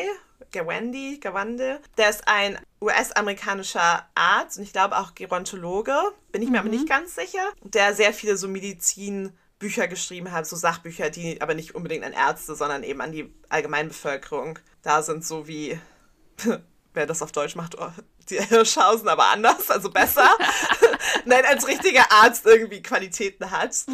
Gawande, 0.51 1.19
Gawande. 1.19 1.79
Der 1.97 2.09
ist 2.09 2.27
ein 2.27 2.57
US-amerikanischer 2.81 4.07
Arzt 4.15 4.57
und 4.57 4.63
ich 4.63 4.73
glaube 4.73 4.97
auch 4.97 5.13
Gerontologe, 5.13 5.95
bin 6.31 6.41
ich 6.41 6.49
mir 6.49 6.59
aber 6.59 6.69
nicht 6.69 6.89
ganz 6.89 7.15
sicher, 7.15 7.43
der 7.61 7.93
sehr 7.93 8.13
viele 8.13 8.35
so 8.35 8.47
Medizinbücher 8.47 9.87
geschrieben 9.87 10.31
hat, 10.31 10.47
so 10.47 10.55
Sachbücher, 10.55 11.11
die 11.11 11.41
aber 11.41 11.53
nicht 11.53 11.75
unbedingt 11.75 12.05
an 12.05 12.13
Ärzte, 12.13 12.55
sondern 12.55 12.83
eben 12.83 13.01
an 13.01 13.11
die 13.11 13.33
Allgemeinbevölkerung 13.49 14.59
da 14.81 15.03
sind, 15.03 15.23
so 15.23 15.47
wie 15.47 15.79
wer 16.93 17.05
das 17.05 17.21
auf 17.21 17.31
Deutsch 17.31 17.55
macht, 17.55 17.77
oh, 17.79 17.91
die 18.29 18.41
Hirschhausen 18.41 19.07
aber 19.07 19.25
anders, 19.27 19.69
also 19.69 19.89
besser. 19.89 20.29
Nein, 21.25 21.43
als 21.47 21.67
richtiger 21.67 22.11
Arzt 22.11 22.45
irgendwie 22.45 22.81
Qualitäten 22.81 23.51
hat. 23.51 23.85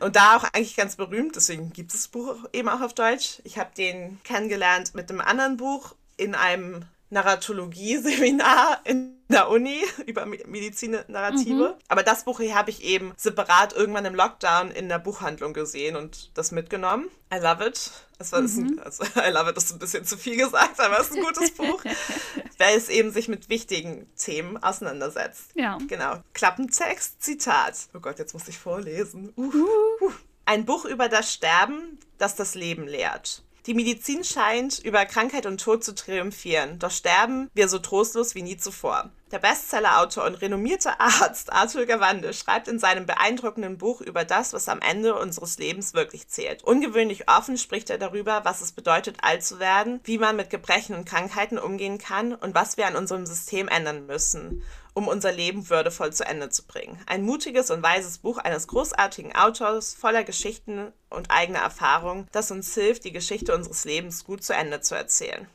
Und 0.00 0.16
da 0.16 0.36
auch 0.36 0.44
eigentlich 0.44 0.76
ganz 0.76 0.96
berühmt, 0.96 1.36
deswegen 1.36 1.72
gibt 1.72 1.92
es 1.92 2.02
das 2.02 2.08
Buch 2.08 2.36
eben 2.52 2.68
auch 2.68 2.80
auf 2.80 2.94
Deutsch. 2.94 3.40
Ich 3.44 3.58
habe 3.58 3.70
den 3.76 4.20
kennengelernt 4.24 4.94
mit 4.94 5.10
einem 5.10 5.20
anderen 5.20 5.56
Buch 5.56 5.94
in 6.16 6.34
einem 6.34 6.84
Narratologie-Seminar 7.14 8.80
in 8.84 9.14
der 9.28 9.48
Uni 9.48 9.82
über 10.06 10.26
Me- 10.26 10.40
Medizin-Narrative. 10.46 11.78
Aber 11.88 12.02
das 12.02 12.24
Buch 12.24 12.40
hier 12.40 12.54
habe 12.54 12.70
ich 12.70 12.84
eben 12.84 13.12
separat 13.16 13.72
irgendwann 13.72 14.04
im 14.04 14.14
Lockdown 14.14 14.70
in 14.70 14.88
der 14.88 14.98
Buchhandlung 14.98 15.52
gesehen 15.54 15.96
und 15.96 16.30
das 16.34 16.50
mitgenommen. 16.52 17.08
I 17.32 17.38
love 17.38 17.64
it. 17.66 17.90
Es 18.18 18.32
war, 18.32 18.42
ist 18.42 18.56
ein, 18.58 18.78
also, 18.80 19.02
I 19.16 19.30
love 19.30 19.50
it 19.50 19.56
ist 19.56 19.72
ein 19.72 19.78
bisschen 19.78 20.04
zu 20.04 20.16
viel 20.16 20.36
gesagt, 20.36 20.78
aber 20.78 21.00
es 21.00 21.08
ist 21.10 21.16
ein 21.16 21.22
gutes 21.24 21.50
Buch, 21.52 21.82
weil 22.58 22.76
es 22.76 22.88
eben 22.88 23.10
sich 23.12 23.28
mit 23.28 23.48
wichtigen 23.48 24.06
Themen 24.16 24.62
auseinandersetzt. 24.62 25.50
ja. 25.54 25.78
Genau. 25.88 26.22
Klappentext, 26.34 27.22
Zitat. 27.22 27.74
Oh 27.94 28.00
Gott, 28.00 28.18
jetzt 28.18 28.34
muss 28.34 28.46
ich 28.48 28.58
vorlesen. 28.58 29.32
Uh. 29.36 29.52
Uh. 30.00 30.12
Ein 30.46 30.64
Buch 30.66 30.84
über 30.84 31.08
das 31.08 31.32
Sterben, 31.32 31.98
das 32.18 32.34
das 32.36 32.54
Leben 32.54 32.86
lehrt. 32.86 33.42
Die 33.66 33.72
Medizin 33.72 34.24
scheint 34.24 34.78
über 34.80 35.06
Krankheit 35.06 35.46
und 35.46 35.58
Tod 35.58 35.82
zu 35.82 35.94
triumphieren, 35.94 36.78
doch 36.78 36.90
sterben 36.90 37.50
wir 37.54 37.68
so 37.68 37.78
trostlos 37.78 38.34
wie 38.34 38.42
nie 38.42 38.58
zuvor. 38.58 39.10
Der 39.30 39.38
Bestsellerautor 39.38 40.24
und 40.26 40.34
renommierte 40.34 40.90
Arzt 41.00 41.50
Arthur 41.50 41.86
Gawande 41.86 42.34
schreibt 42.34 42.68
in 42.68 42.78
seinem 42.78 43.06
beeindruckenden 43.06 43.78
Buch 43.78 44.02
über 44.02 44.24
das, 44.24 44.52
was 44.52 44.68
am 44.68 44.80
Ende 44.80 45.14
unseres 45.18 45.56
Lebens 45.56 45.94
wirklich 45.94 46.28
zählt. 46.28 46.62
Ungewöhnlich 46.62 47.30
offen 47.30 47.56
spricht 47.56 47.88
er 47.88 47.96
darüber, 47.96 48.44
was 48.44 48.60
es 48.60 48.72
bedeutet, 48.72 49.16
alt 49.22 49.42
zu 49.42 49.58
werden, 49.58 50.00
wie 50.04 50.18
man 50.18 50.36
mit 50.36 50.50
Gebrechen 50.50 50.94
und 50.94 51.06
Krankheiten 51.06 51.58
umgehen 51.58 51.96
kann 51.96 52.34
und 52.34 52.54
was 52.54 52.76
wir 52.76 52.86
an 52.86 52.96
unserem 52.96 53.24
System 53.24 53.68
ändern 53.68 54.04
müssen 54.04 54.62
um 54.94 55.08
unser 55.08 55.32
Leben 55.32 55.68
würdevoll 55.68 56.12
zu 56.12 56.24
Ende 56.24 56.48
zu 56.48 56.64
bringen. 56.66 56.98
Ein 57.06 57.24
mutiges 57.24 57.70
und 57.70 57.82
weises 57.82 58.18
Buch 58.18 58.38
eines 58.38 58.68
großartigen 58.68 59.34
Autors 59.34 59.94
voller 59.94 60.24
Geschichten 60.24 60.92
und 61.10 61.30
eigener 61.30 61.58
Erfahrung, 61.58 62.26
das 62.32 62.50
uns 62.50 62.72
hilft, 62.74 63.04
die 63.04 63.12
Geschichte 63.12 63.54
unseres 63.54 63.84
Lebens 63.84 64.24
gut 64.24 64.42
zu 64.42 64.54
Ende 64.54 64.80
zu 64.80 64.94
erzählen. 64.94 65.46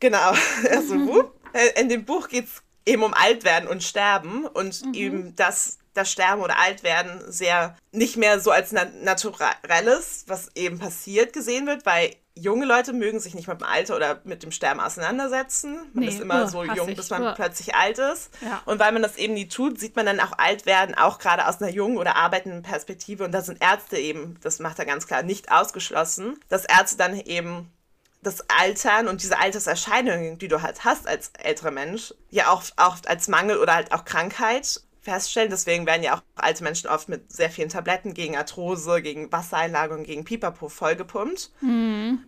Genau, 0.00 0.32
also 0.70 0.94
Buch. 0.98 1.24
Äh, 1.52 1.80
In 1.80 1.88
dem 1.88 2.04
Buch 2.04 2.28
geht 2.28 2.46
es 2.46 2.62
eben 2.84 3.02
um 3.02 3.14
Altwerden 3.14 3.68
und 3.68 3.82
Sterben 3.82 4.46
und 4.46 4.82
eben 4.94 5.36
das, 5.36 5.78
das 5.94 6.10
Sterben 6.10 6.42
oder 6.42 6.58
Altwerden 6.58 7.30
sehr 7.30 7.76
nicht 7.92 8.16
mehr 8.16 8.40
so 8.40 8.50
als 8.50 8.72
na 8.72 8.86
naturelles, 9.02 10.24
was 10.26 10.48
eben 10.54 10.78
passiert, 10.78 11.32
gesehen 11.32 11.66
wird, 11.66 11.84
weil 11.86 12.14
junge 12.38 12.66
Leute 12.66 12.92
mögen 12.92 13.20
sich 13.20 13.34
nicht 13.34 13.48
mit 13.48 13.60
dem 13.60 13.66
Alter 13.66 13.96
oder 13.96 14.20
mit 14.24 14.42
dem 14.42 14.52
Sterben 14.52 14.80
auseinandersetzen. 14.80 15.76
Man 15.92 16.04
Nee, 16.04 16.08
ist 16.08 16.20
immer 16.20 16.44
uh, 16.44 16.48
so 16.48 16.64
jung, 16.64 16.88
ich, 16.88 16.96
bis 16.96 17.10
man 17.10 17.22
uh. 17.22 17.34
plötzlich 17.34 17.74
alt 17.74 17.98
ist. 17.98 18.30
Ja. 18.40 18.62
Und 18.64 18.78
weil 18.78 18.92
man 18.92 19.02
das 19.02 19.16
eben 19.16 19.34
nie 19.34 19.48
tut, 19.48 19.78
sieht 19.78 19.96
man 19.96 20.06
dann 20.06 20.20
auch 20.20 20.32
alt 20.38 20.66
werden, 20.66 20.94
auch 20.94 21.18
gerade 21.18 21.46
aus 21.46 21.60
einer 21.60 21.70
jungen 21.70 21.98
oder 21.98 22.16
arbeitenden 22.16 22.62
Perspektive. 22.62 23.24
Und 23.24 23.32
da 23.32 23.42
sind 23.42 23.62
Ärzte 23.62 23.98
eben, 23.98 24.38
das 24.42 24.58
macht 24.58 24.78
er 24.78 24.86
ganz 24.86 25.06
klar, 25.06 25.22
nicht 25.22 25.50
ausgeschlossen, 25.52 26.38
dass 26.48 26.64
Ärzte 26.64 26.96
dann 26.96 27.18
eben 27.20 27.70
das 28.22 28.42
Altern 28.48 29.08
und 29.08 29.22
diese 29.22 29.38
Alterserscheinungen, 29.38 30.38
die 30.38 30.48
du 30.48 30.62
halt 30.62 30.84
hast 30.84 31.06
als 31.06 31.30
älterer 31.38 31.70
Mensch, 31.70 32.12
ja 32.30 32.50
auch 32.50 32.62
oft 32.76 33.08
als 33.08 33.28
Mangel 33.28 33.58
oder 33.58 33.74
halt 33.74 33.92
auch 33.92 34.04
Krankheit 34.04 34.80
feststellen. 35.08 35.50
Deswegen 35.50 35.86
werden 35.86 36.02
ja 36.02 36.16
auch 36.16 36.22
alte 36.36 36.62
Menschen 36.62 36.88
oft 36.88 37.08
mit 37.08 37.32
sehr 37.32 37.50
vielen 37.50 37.68
Tabletten 37.68 38.14
gegen 38.14 38.36
Arthrose, 38.36 39.00
gegen 39.02 39.32
Wassereinlagerung, 39.32 40.04
gegen 40.04 40.24
Pipapo 40.24 40.68
vollgepumpt, 40.68 41.50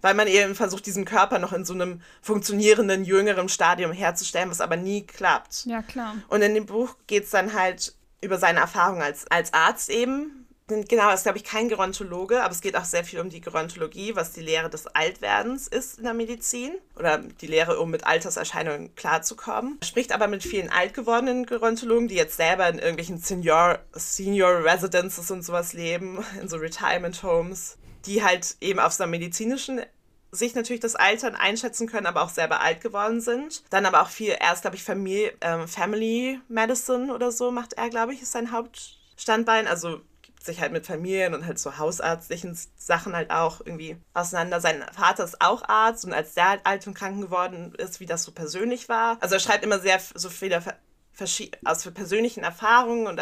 weil 0.00 0.14
man 0.14 0.26
eben 0.26 0.54
versucht, 0.54 0.86
diesen 0.86 1.04
Körper 1.04 1.38
noch 1.38 1.52
in 1.52 1.64
so 1.64 1.74
einem 1.74 2.00
funktionierenden, 2.22 3.04
jüngeren 3.04 3.48
Stadium 3.48 3.92
herzustellen, 3.92 4.50
was 4.50 4.60
aber 4.60 4.76
nie 4.76 5.06
klappt. 5.06 5.66
Ja, 5.66 5.82
klar. 5.82 6.16
Und 6.28 6.42
in 6.42 6.54
dem 6.54 6.66
Buch 6.66 6.96
geht 7.06 7.24
es 7.24 7.30
dann 7.30 7.52
halt 7.54 7.94
über 8.22 8.38
seine 8.38 8.60
Erfahrung 8.60 9.02
als, 9.02 9.26
als 9.30 9.52
Arzt 9.52 9.90
eben. 9.90 10.39
Genau, 10.88 11.12
ist, 11.12 11.24
glaube 11.24 11.38
ich, 11.38 11.44
kein 11.44 11.68
Gerontologe, 11.68 12.42
aber 12.42 12.52
es 12.52 12.60
geht 12.60 12.76
auch 12.76 12.84
sehr 12.84 13.04
viel 13.04 13.20
um 13.20 13.28
die 13.28 13.40
Gerontologie, 13.40 14.14
was 14.14 14.32
die 14.32 14.40
Lehre 14.40 14.70
des 14.70 14.86
Altwerdens 14.86 15.68
ist 15.68 15.98
in 15.98 16.04
der 16.04 16.14
Medizin. 16.14 16.72
Oder 16.96 17.18
die 17.18 17.46
Lehre, 17.46 17.78
um 17.80 17.90
mit 17.90 18.06
Alterserscheinungen 18.06 18.94
klarzukommen. 18.94 19.78
Er 19.80 19.86
spricht 19.86 20.12
aber 20.12 20.28
mit 20.28 20.42
vielen 20.42 20.70
alt 20.70 20.94
gewordenen 20.94 21.46
Gerontologen, 21.46 22.08
die 22.08 22.14
jetzt 22.14 22.36
selber 22.36 22.68
in 22.68 22.78
irgendwelchen 22.78 23.18
Senior, 23.18 23.80
Senior 23.92 24.64
Residences 24.64 25.30
und 25.30 25.42
sowas 25.42 25.72
leben, 25.72 26.24
in 26.40 26.48
so 26.48 26.56
Retirement 26.56 27.22
Homes, 27.22 27.76
die 28.06 28.22
halt 28.22 28.56
eben 28.60 28.78
auf 28.78 28.92
so 28.92 29.02
einer 29.02 29.10
medizinischen 29.10 29.80
sich 30.32 30.54
natürlich 30.54 30.80
das 30.80 30.96
Altern 30.96 31.34
einschätzen 31.34 31.88
können, 31.88 32.06
aber 32.06 32.22
auch 32.22 32.28
selber 32.28 32.60
alt 32.60 32.80
geworden 32.80 33.20
sind. 33.20 33.64
Dann 33.70 33.86
aber 33.86 34.02
auch 34.02 34.08
viel, 34.08 34.36
erst 34.38 34.62
glaube 34.62 34.76
ich, 34.76 34.84
Familie, 34.84 35.32
ähm, 35.40 35.66
Family 35.66 36.40
Medicine 36.48 37.12
oder 37.12 37.32
so 37.32 37.50
macht 37.50 37.72
er, 37.74 37.90
glaube 37.90 38.14
ich, 38.14 38.22
ist 38.22 38.32
sein 38.32 38.52
Hauptstandbein. 38.52 39.66
Also 39.66 40.00
sich 40.42 40.60
halt 40.60 40.72
mit 40.72 40.86
Familien 40.86 41.34
und 41.34 41.46
halt 41.46 41.58
so 41.58 41.76
hausarztlichen 41.78 42.58
Sachen 42.76 43.14
halt 43.14 43.30
auch 43.30 43.60
irgendwie 43.60 43.96
auseinander. 44.14 44.60
Sein 44.60 44.84
Vater 44.92 45.24
ist 45.24 45.40
auch 45.40 45.68
Arzt 45.68 46.04
und 46.04 46.12
als 46.12 46.34
der 46.34 46.48
halt 46.48 46.60
alt 46.64 46.86
und 46.86 46.94
krank 46.94 47.20
geworden 47.20 47.74
ist, 47.76 48.00
wie 48.00 48.06
das 48.06 48.24
so 48.24 48.32
persönlich 48.32 48.88
war. 48.88 49.18
Also 49.20 49.34
er 49.34 49.40
schreibt 49.40 49.64
immer 49.64 49.78
sehr 49.78 50.00
so 50.14 50.30
viele 50.30 50.62
aus 51.64 51.90
persönlichen 51.90 52.42
Erfahrungen 52.42 53.06
und 53.06 53.20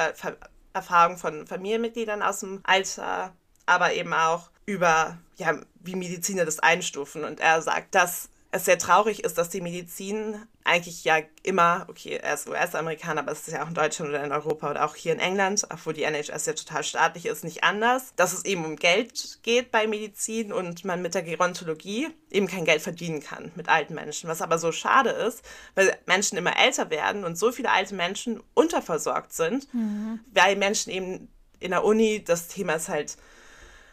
Erfahrungen 0.72 1.18
von 1.18 1.46
Familienmitgliedern 1.46 2.22
aus 2.22 2.40
dem 2.40 2.60
Alter, 2.62 3.32
aber 3.66 3.94
eben 3.94 4.12
auch 4.12 4.50
über, 4.66 5.18
ja, 5.36 5.58
wie 5.80 5.96
Mediziner 5.96 6.44
das 6.44 6.60
einstufen. 6.60 7.24
Und 7.24 7.40
er 7.40 7.62
sagt, 7.62 7.94
dass 7.96 8.28
es 8.50 8.64
sehr 8.64 8.78
traurig 8.78 9.24
ist, 9.24 9.36
dass 9.36 9.50
die 9.50 9.60
Medizin 9.60 10.36
eigentlich 10.64 11.04
ja 11.04 11.18
immer, 11.42 11.84
okay, 11.88 12.18
er 12.22 12.34
ist 12.34 12.48
US-Amerikaner, 12.48 13.20
aber 13.20 13.32
es 13.32 13.46
ist 13.46 13.52
ja 13.52 13.62
auch 13.62 13.68
in 13.68 13.74
Deutschland 13.74 14.10
oder 14.10 14.24
in 14.24 14.32
Europa 14.32 14.70
oder 14.70 14.86
auch 14.86 14.94
hier 14.94 15.12
in 15.12 15.18
England, 15.18 15.66
obwohl 15.70 15.92
die 15.92 16.04
NHS 16.04 16.46
ja 16.46 16.52
total 16.54 16.82
staatlich 16.82 17.26
ist, 17.26 17.44
nicht 17.44 17.62
anders, 17.62 18.14
dass 18.16 18.32
es 18.32 18.46
eben 18.46 18.64
um 18.64 18.76
Geld 18.76 19.40
geht 19.42 19.70
bei 19.70 19.86
Medizin 19.86 20.52
und 20.52 20.84
man 20.86 21.02
mit 21.02 21.14
der 21.14 21.22
Gerontologie 21.22 22.08
eben 22.30 22.46
kein 22.46 22.64
Geld 22.64 22.80
verdienen 22.80 23.20
kann 23.20 23.52
mit 23.54 23.68
alten 23.68 23.94
Menschen. 23.94 24.30
Was 24.30 24.40
aber 24.40 24.58
so 24.58 24.72
schade 24.72 25.10
ist, 25.10 25.42
weil 25.74 25.94
Menschen 26.06 26.38
immer 26.38 26.58
älter 26.58 26.88
werden 26.88 27.24
und 27.24 27.36
so 27.36 27.52
viele 27.52 27.70
alte 27.70 27.94
Menschen 27.94 28.42
unterversorgt 28.54 29.34
sind, 29.34 29.72
mhm. 29.74 30.20
weil 30.32 30.56
Menschen 30.56 30.90
eben 30.90 31.28
in 31.60 31.72
der 31.72 31.84
Uni, 31.84 32.24
das 32.24 32.48
Thema 32.48 32.74
ist 32.74 32.88
halt 32.88 33.16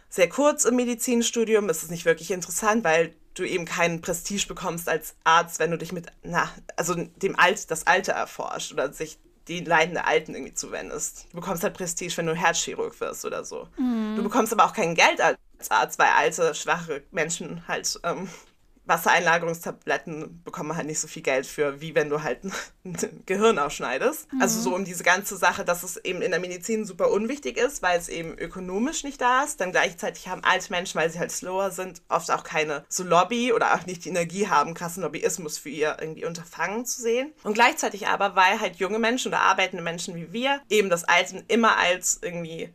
sehr 0.08 0.30
kurz 0.30 0.64
im 0.64 0.78
Medizinstudium, 0.78 1.68
ist 1.68 1.84
es 1.84 1.90
nicht 1.90 2.06
wirklich 2.06 2.32
interessant, 2.32 2.86
weil 2.86 3.14
du 3.36 3.44
eben 3.44 3.66
keinen 3.66 4.02
Prestige 4.02 4.48
bekommst 4.48 4.90
als 4.90 5.16
Arzt, 5.24 5.60
wenn 5.60 5.72
du 5.72 5.78
dich 5.78 5.92
mit, 5.92 6.08
na, 6.24 6.50
also 6.76 6.96
dem 6.96 7.38
Alt, 7.38 7.70
das 7.70 7.86
Alter 7.86 8.14
erforscht 8.14 8.74
oder 8.74 8.92
sich 8.92 9.20
die 9.48 9.60
Leiden 9.60 9.94
der 9.94 10.08
Alten 10.08 10.34
irgendwie 10.34 10.54
zuwendest. 10.54 11.28
Du 11.30 11.36
bekommst 11.36 11.64
halt 11.64 11.76
Prestige, 11.76 12.16
wenn 12.18 12.26
du 12.26 12.36
Herzchirurg 12.36 13.00
wirst 13.00 13.26
oder 13.26 13.46
so. 13.46 13.68
Mhm. 13.78 14.16
Du 14.16 14.24
bekommst 14.24 14.52
aber 14.52 14.66
auch 14.66 14.74
kein 14.74 14.96
Geld 14.96 15.22
als 15.22 15.38
Arzt, 15.70 16.00
weil 16.00 16.08
alte, 16.18 16.56
schwache 16.56 17.04
Menschen 17.12 17.68
halt 17.68 18.00
ähm, 18.04 18.28
Wassereinlagerungstabletten 18.86 20.42
bekommt 20.44 20.70
man 20.70 20.78
halt 20.78 20.88
nicht 20.88 21.00
so 21.00 21.08
viel 21.08 21.24
Geld 21.24 21.46
für, 21.46 21.82
wie 21.82 21.96
wenn 21.96 22.10
du 22.10 22.24
halt 22.24 22.44
ein 22.86 23.24
Gehirn 23.26 23.60
ausschneidest. 23.60 24.32
Mhm. 24.34 24.42
Also 24.42 24.60
so 24.60 24.76
um 24.76 24.86
diese 24.86 25.04
ganze 25.04 25.38
Sache, 25.38 25.66
dass 25.66 25.84
es 25.84 25.98
eben 25.98 26.22
in 26.22 26.32
der 26.32 26.40
Medizin 26.40 26.86
super 26.86 27.12
unwichtig 27.12 27.58
ist, 27.58 27.82
weil 27.82 28.00
es 28.00 28.10
eben 28.10 28.38
ökonomisch 28.38 29.04
nicht 29.04 29.22
da 29.22 29.44
ist. 29.44 29.62
Dann 29.62 29.72
gleichzeitig 29.72 30.28
haben 30.28 30.44
alte 30.44 30.72
Menschen, 30.72 31.00
weil 31.00 31.10
sie 31.10 31.20
halt 31.20 31.32
slower 31.32 31.72
sind, 31.72 32.02
oft 32.10 32.32
auch 32.32 32.44
keine 32.44 32.86
so 32.90 33.04
Lobby 33.04 33.54
oder 33.54 33.76
auch 33.76 33.86
nicht 33.86 34.06
die 34.06 34.10
Energie 34.10 34.48
haben, 34.48 34.74
krassen 34.74 35.04
Lobbyismus 35.04 35.58
für 35.58 35.70
ihr 35.70 35.98
irgendwie 36.00 36.26
Unterfangen 36.26 36.86
zu 36.86 37.02
sehen. 37.02 37.34
Und 37.44 37.54
gleichzeitig 37.54 38.08
aber, 38.08 38.36
weil 38.36 38.60
halt 38.60 38.78
junge 38.78 39.00
Menschen 39.00 39.30
oder 39.30 39.42
arbeitende 39.42 39.84
Menschen 39.84 40.16
wie 40.16 40.32
wir 40.32 40.62
eben 40.70 40.90
das 40.90 41.04
Alten 41.04 41.44
immer 41.48 41.78
als 41.78 42.20
irgendwie 42.22 42.74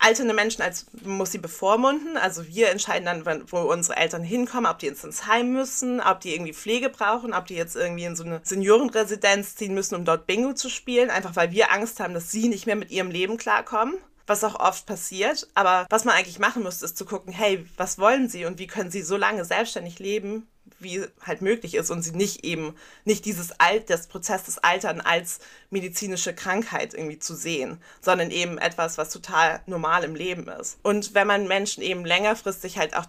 alternde 0.00 0.34
Menschen 0.34 0.62
als 0.62 0.86
muss 1.04 1.32
sie 1.32 1.38
bevormunden. 1.38 2.16
Also 2.16 2.46
wir 2.46 2.70
entscheiden 2.70 3.04
dann, 3.04 3.42
wo 3.50 3.58
unsere 3.58 3.96
Eltern 3.96 4.22
hinkommen, 4.22 4.70
ob 4.70 4.78
die 4.78 4.86
jetzt 4.86 5.04
ins 5.04 5.26
Heim 5.26 5.52
müssen, 5.52 6.00
ob 6.00 6.20
die 6.20 6.34
irgendwie 6.34 6.52
Pflege 6.52 6.88
brauchen, 6.90 7.32
ob 7.32 7.46
die 7.46 7.54
jetzt 7.54 7.76
irgendwie 7.76 8.04
in 8.04 8.16
so 8.16 8.24
eine 8.24 8.40
Seniorenresidenz 8.42 9.56
ziehen 9.56 9.74
müssen, 9.74 9.94
um 9.94 10.04
dort 10.04 10.26
Bingo 10.26 10.54
zu 10.54 10.68
spielen, 10.68 11.10
einfach 11.10 11.36
weil 11.36 11.52
wir 11.52 11.72
Angst 11.72 12.00
haben, 12.00 12.14
dass 12.14 12.30
sie 12.30 12.48
nicht 12.48 12.66
mehr 12.66 12.76
mit 12.76 12.90
ihrem 12.90 13.10
Leben 13.10 13.36
klarkommen 13.36 13.94
was 14.26 14.44
auch 14.44 14.60
oft 14.60 14.86
passiert. 14.86 15.48
Aber 15.54 15.86
was 15.90 16.04
man 16.04 16.14
eigentlich 16.14 16.38
machen 16.38 16.62
müsste, 16.62 16.86
ist 16.86 16.96
zu 16.96 17.04
gucken, 17.04 17.32
hey, 17.32 17.66
was 17.76 17.98
wollen 17.98 18.28
sie 18.28 18.46
und 18.46 18.60
wie 18.60 18.68
können 18.68 18.90
sie 18.90 19.02
so 19.02 19.16
lange 19.16 19.44
selbstständig 19.44 19.98
leben, 19.98 20.46
wie 20.78 21.04
halt 21.22 21.42
möglich 21.42 21.74
ist 21.74 21.90
und 21.90 22.02
sie 22.02 22.12
nicht 22.12 22.44
eben, 22.44 22.74
nicht 23.04 23.24
dieses 23.24 23.52
Alt, 23.58 23.90
das 23.90 24.06
Prozess 24.06 24.44
des 24.44 24.58
Altern 24.58 25.00
als 25.00 25.40
medizinische 25.70 26.34
Krankheit 26.34 26.94
irgendwie 26.94 27.18
zu 27.18 27.34
sehen, 27.34 27.78
sondern 28.00 28.30
eben 28.30 28.58
etwas, 28.58 28.98
was 28.98 29.10
total 29.10 29.60
normal 29.66 30.04
im 30.04 30.14
Leben 30.14 30.48
ist. 30.48 30.78
Und 30.82 31.14
wenn 31.14 31.26
man 31.26 31.48
Menschen 31.48 31.82
eben 31.82 32.04
längerfristig 32.04 32.78
halt 32.78 32.96
auch 32.96 33.06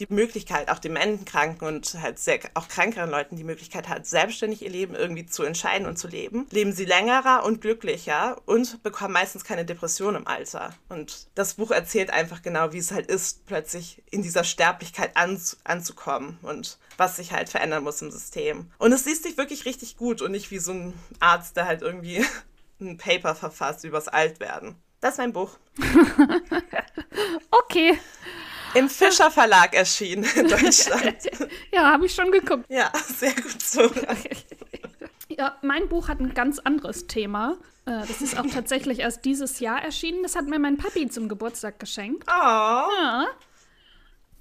die 0.00 0.06
Möglichkeit, 0.08 0.70
auch 0.70 0.78
Dementenkranken 0.78 1.68
und 1.68 1.94
halt 2.00 2.18
sehr, 2.18 2.40
auch 2.54 2.68
krankeren 2.68 3.10
Leuten 3.10 3.36
die 3.36 3.44
Möglichkeit 3.44 3.88
hat, 3.88 4.06
selbstständig 4.06 4.62
ihr 4.62 4.70
Leben 4.70 4.94
irgendwie 4.94 5.26
zu 5.26 5.42
entscheiden 5.42 5.86
und 5.86 5.98
zu 5.98 6.08
leben, 6.08 6.46
leben 6.50 6.72
sie 6.72 6.86
längerer 6.86 7.44
und 7.44 7.60
glücklicher 7.60 8.40
und 8.46 8.82
bekommen 8.82 9.12
meistens 9.12 9.44
keine 9.44 9.64
Depression 9.64 10.14
im 10.14 10.26
Alter. 10.26 10.74
Und 10.88 11.28
das 11.34 11.54
Buch 11.54 11.70
erzählt 11.70 12.10
einfach 12.10 12.40
genau, 12.40 12.72
wie 12.72 12.78
es 12.78 12.92
halt 12.92 13.06
ist, 13.06 13.44
plötzlich 13.46 14.02
in 14.10 14.22
dieser 14.22 14.44
Sterblichkeit 14.44 15.16
an, 15.16 15.40
anzukommen 15.64 16.38
und 16.42 16.78
was 16.96 17.16
sich 17.16 17.32
halt 17.32 17.50
verändern 17.50 17.84
muss 17.84 18.02
im 18.02 18.10
System. 18.10 18.70
Und 18.78 18.92
es 18.92 19.04
liest 19.04 19.24
sich 19.24 19.36
wirklich 19.36 19.66
richtig 19.66 19.98
gut 19.98 20.22
und 20.22 20.32
nicht 20.32 20.50
wie 20.50 20.58
so 20.58 20.72
ein 20.72 20.94
Arzt, 21.20 21.56
der 21.56 21.66
halt 21.66 21.82
irgendwie 21.82 22.24
ein 22.80 22.96
Paper 22.96 23.34
verfasst 23.34 23.84
übers 23.84 24.08
Altwerden. 24.08 24.76
Das 25.00 25.14
ist 25.14 25.18
mein 25.18 25.32
Buch. 25.32 25.58
okay. 27.50 27.98
Im 28.74 28.88
Fischer 28.88 29.30
Verlag 29.30 29.74
erschienen 29.74 30.24
in 30.34 30.48
Deutschland. 30.48 31.16
ja, 31.72 31.92
habe 31.92 32.06
ich 32.06 32.14
schon 32.14 32.30
geguckt. 32.30 32.64
Ja, 32.68 32.92
sehr 33.16 33.34
gut 33.34 33.62
so. 33.62 33.90
Ja, 35.38 35.56
mein 35.62 35.88
Buch 35.88 36.08
hat 36.08 36.20
ein 36.20 36.34
ganz 36.34 36.58
anderes 36.58 37.06
Thema. 37.06 37.56
Äh, 37.86 38.00
das 38.00 38.20
ist 38.20 38.38
auch 38.38 38.46
tatsächlich 38.46 38.98
erst 38.98 39.24
dieses 39.24 39.60
Jahr 39.60 39.80
erschienen. 39.80 40.22
Das 40.22 40.34
hat 40.34 40.46
mir 40.46 40.58
mein 40.58 40.76
Papi 40.76 41.08
zum 41.08 41.28
Geburtstag 41.28 41.78
geschenkt. 41.78 42.24
Oh. 42.26 42.30
Ja. 42.30 43.26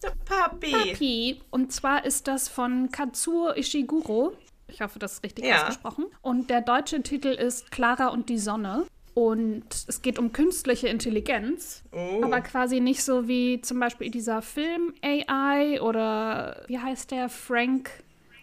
Der 0.01 0.11
Papi. 0.25 0.71
Papi. 0.71 1.41
Und 1.51 1.71
zwar 1.71 2.05
ist 2.05 2.27
das 2.27 2.49
von 2.49 2.91
Katsuo 2.91 3.53
Ishiguro. 3.55 4.33
Ich 4.67 4.81
hoffe, 4.81 4.99
das 4.99 5.13
ist 5.13 5.23
richtig 5.23 5.45
ja. 5.45 5.61
ausgesprochen. 5.61 6.05
Und 6.21 6.49
der 6.49 6.61
deutsche 6.61 7.01
Titel 7.01 7.29
ist 7.29 7.71
Clara 7.71 8.07
und 8.07 8.29
die 8.29 8.37
Sonne. 8.37 8.85
Und 9.19 9.65
es 9.89 10.01
geht 10.01 10.17
um 10.17 10.31
künstliche 10.31 10.87
Intelligenz, 10.87 11.83
oh. 11.91 12.23
aber 12.23 12.39
quasi 12.39 12.79
nicht 12.79 13.03
so 13.03 13.27
wie 13.27 13.59
zum 13.59 13.77
Beispiel 13.77 14.09
dieser 14.09 14.41
Film 14.41 14.93
AI 15.01 15.81
oder 15.81 16.63
wie 16.67 16.79
heißt 16.79 17.11
der 17.11 17.27
Frank 17.27 17.89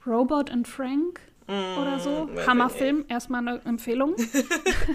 Robot 0.07 0.51
and 0.51 0.69
Frank 0.69 1.19
mm, 1.47 1.79
oder 1.81 1.99
so. 1.99 2.29
Hammerfilm, 2.47 3.07
erstmal 3.09 3.49
eine 3.49 3.63
Empfehlung. 3.65 4.17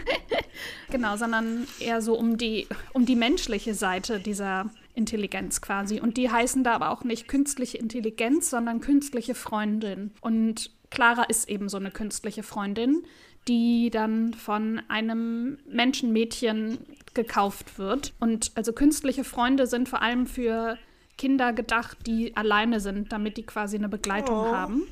genau, 0.92 1.18
sondern 1.18 1.66
eher 1.80 2.04
so 2.04 2.14
um 2.14 2.38
die, 2.38 2.68
um 2.94 3.08
die 3.08 3.16
menschliche 3.16 3.74
Seite 3.74 4.20
dieser 4.20 4.70
Intelligenz 4.94 5.62
quasi. 5.62 6.00
Und 6.00 6.16
die 6.18 6.30
heißen 6.30 6.64
da 6.64 6.74
aber 6.74 6.92
auch 6.92 7.04
nicht 7.04 7.28
künstliche 7.28 7.80
Intelligenz, 7.80 8.52
sondern 8.52 8.82
künstliche 8.82 9.34
Freundin. 9.34 10.12
Und 10.22 10.70
Clara 10.92 11.24
ist 11.24 11.50
eben 11.50 11.70
so 11.70 11.78
eine 11.78 11.90
künstliche 11.90 12.44
Freundin, 12.44 13.02
die 13.48 13.90
dann 13.90 14.34
von 14.34 14.82
einem 14.88 15.58
Menschenmädchen 15.68 16.80
gekauft 17.14 17.78
wird. 17.78 18.14
Und 18.20 18.52
also 18.56 18.74
künstliche 18.74 19.24
Freunde 19.24 19.68
sind 19.68 19.90
vor 19.90 20.02
allem 20.02 20.28
für 20.28 20.78
Kinder 21.18 21.54
gedacht, 21.54 21.98
die 22.08 22.36
alleine 22.36 22.80
sind, 22.80 23.12
damit 23.12 23.38
die 23.38 23.44
quasi 23.44 23.78
eine 23.78 23.90
Begleitung 23.90 24.36
oh. 24.36 24.56
haben. 24.56 24.84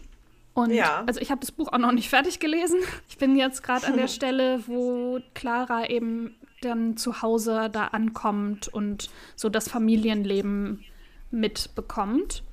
Und 0.53 0.71
ja. 0.71 1.03
also 1.05 1.21
ich 1.21 1.31
habe 1.31 1.39
das 1.39 1.51
Buch 1.51 1.71
auch 1.71 1.77
noch 1.77 1.91
nicht 1.91 2.09
fertig 2.09 2.39
gelesen. 2.39 2.79
Ich 3.07 3.17
bin 3.17 3.35
jetzt 3.35 3.63
gerade 3.63 3.87
an 3.87 3.97
der 3.97 4.07
Stelle, 4.09 4.63
wo 4.67 5.19
Clara 5.33 5.89
eben 5.89 6.35
dann 6.61 6.97
zu 6.97 7.21
Hause 7.21 7.69
da 7.71 7.85
ankommt 7.85 8.67
und 8.67 9.09
so 9.35 9.49
das 9.49 9.69
Familienleben 9.69 10.83
mitbekommt. 11.31 12.43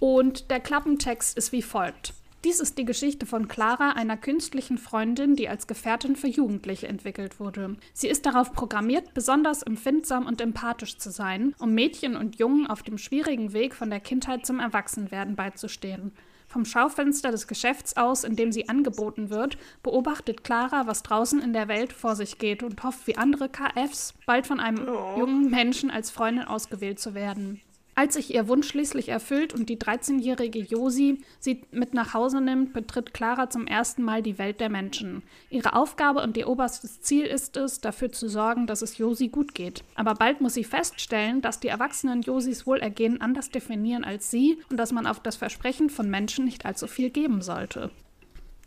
Und 0.00 0.50
der 0.50 0.60
Klappentext 0.60 1.36
ist 1.36 1.52
wie 1.52 1.62
folgt. 1.62 2.12
Dies 2.44 2.60
ist 2.60 2.78
die 2.78 2.84
Geschichte 2.84 3.26
von 3.26 3.48
Clara, 3.48 3.92
einer 3.92 4.16
künstlichen 4.16 4.78
Freundin, 4.78 5.34
die 5.34 5.48
als 5.48 5.66
Gefährtin 5.66 6.14
für 6.14 6.28
Jugendliche 6.28 6.86
entwickelt 6.86 7.40
wurde. 7.40 7.76
Sie 7.92 8.06
ist 8.06 8.26
darauf 8.26 8.52
programmiert, 8.52 9.12
besonders 9.12 9.62
empfindsam 9.62 10.24
und 10.24 10.40
empathisch 10.40 10.98
zu 10.98 11.10
sein, 11.10 11.56
um 11.58 11.74
Mädchen 11.74 12.16
und 12.16 12.38
Jungen 12.38 12.68
auf 12.68 12.84
dem 12.84 12.96
schwierigen 12.96 13.52
Weg 13.52 13.74
von 13.74 13.90
der 13.90 13.98
Kindheit 13.98 14.46
zum 14.46 14.60
Erwachsenwerden 14.60 15.34
beizustehen. 15.34 16.12
Vom 16.46 16.64
Schaufenster 16.64 17.32
des 17.32 17.48
Geschäfts 17.48 17.96
aus, 17.96 18.22
in 18.22 18.36
dem 18.36 18.52
sie 18.52 18.68
angeboten 18.68 19.30
wird, 19.30 19.58
beobachtet 19.82 20.44
Clara, 20.44 20.86
was 20.86 21.02
draußen 21.02 21.42
in 21.42 21.52
der 21.52 21.66
Welt 21.66 21.92
vor 21.92 22.14
sich 22.14 22.38
geht 22.38 22.62
und 22.62 22.84
hofft 22.84 23.06
wie 23.08 23.16
andere 23.16 23.48
KFs, 23.48 24.14
bald 24.26 24.46
von 24.46 24.60
einem 24.60 24.88
oh. 24.88 25.18
jungen 25.18 25.50
Menschen 25.50 25.90
als 25.90 26.10
Freundin 26.10 26.44
ausgewählt 26.44 27.00
zu 27.00 27.14
werden. 27.14 27.60
Als 27.98 28.14
sich 28.14 28.32
ihr 28.32 28.46
Wunsch 28.46 28.68
schließlich 28.68 29.08
erfüllt 29.08 29.52
und 29.52 29.68
die 29.68 29.76
13-jährige 29.76 30.60
Josi 30.60 31.20
sie 31.40 31.62
mit 31.72 31.94
nach 31.94 32.14
Hause 32.14 32.40
nimmt, 32.40 32.72
betritt 32.72 33.12
Clara 33.12 33.50
zum 33.50 33.66
ersten 33.66 34.04
Mal 34.04 34.22
die 34.22 34.38
Welt 34.38 34.60
der 34.60 34.68
Menschen. 34.68 35.24
Ihre 35.50 35.72
Aufgabe 35.72 36.22
und 36.22 36.36
ihr 36.36 36.46
oberstes 36.46 37.00
Ziel 37.00 37.26
ist 37.26 37.56
es, 37.56 37.80
dafür 37.80 38.12
zu 38.12 38.28
sorgen, 38.28 38.68
dass 38.68 38.82
es 38.82 38.98
Josi 38.98 39.26
gut 39.26 39.52
geht. 39.52 39.82
Aber 39.96 40.14
bald 40.14 40.40
muss 40.40 40.54
sie 40.54 40.62
feststellen, 40.62 41.40
dass 41.40 41.58
die 41.58 41.66
erwachsenen 41.66 42.22
Josis 42.22 42.68
Wohlergehen 42.68 43.20
anders 43.20 43.50
definieren 43.50 44.04
als 44.04 44.30
sie 44.30 44.60
und 44.70 44.76
dass 44.76 44.92
man 44.92 45.08
auf 45.08 45.18
das 45.18 45.34
Versprechen 45.34 45.90
von 45.90 46.08
Menschen 46.08 46.44
nicht 46.44 46.66
allzu 46.66 46.86
viel 46.86 47.10
geben 47.10 47.42
sollte. 47.42 47.90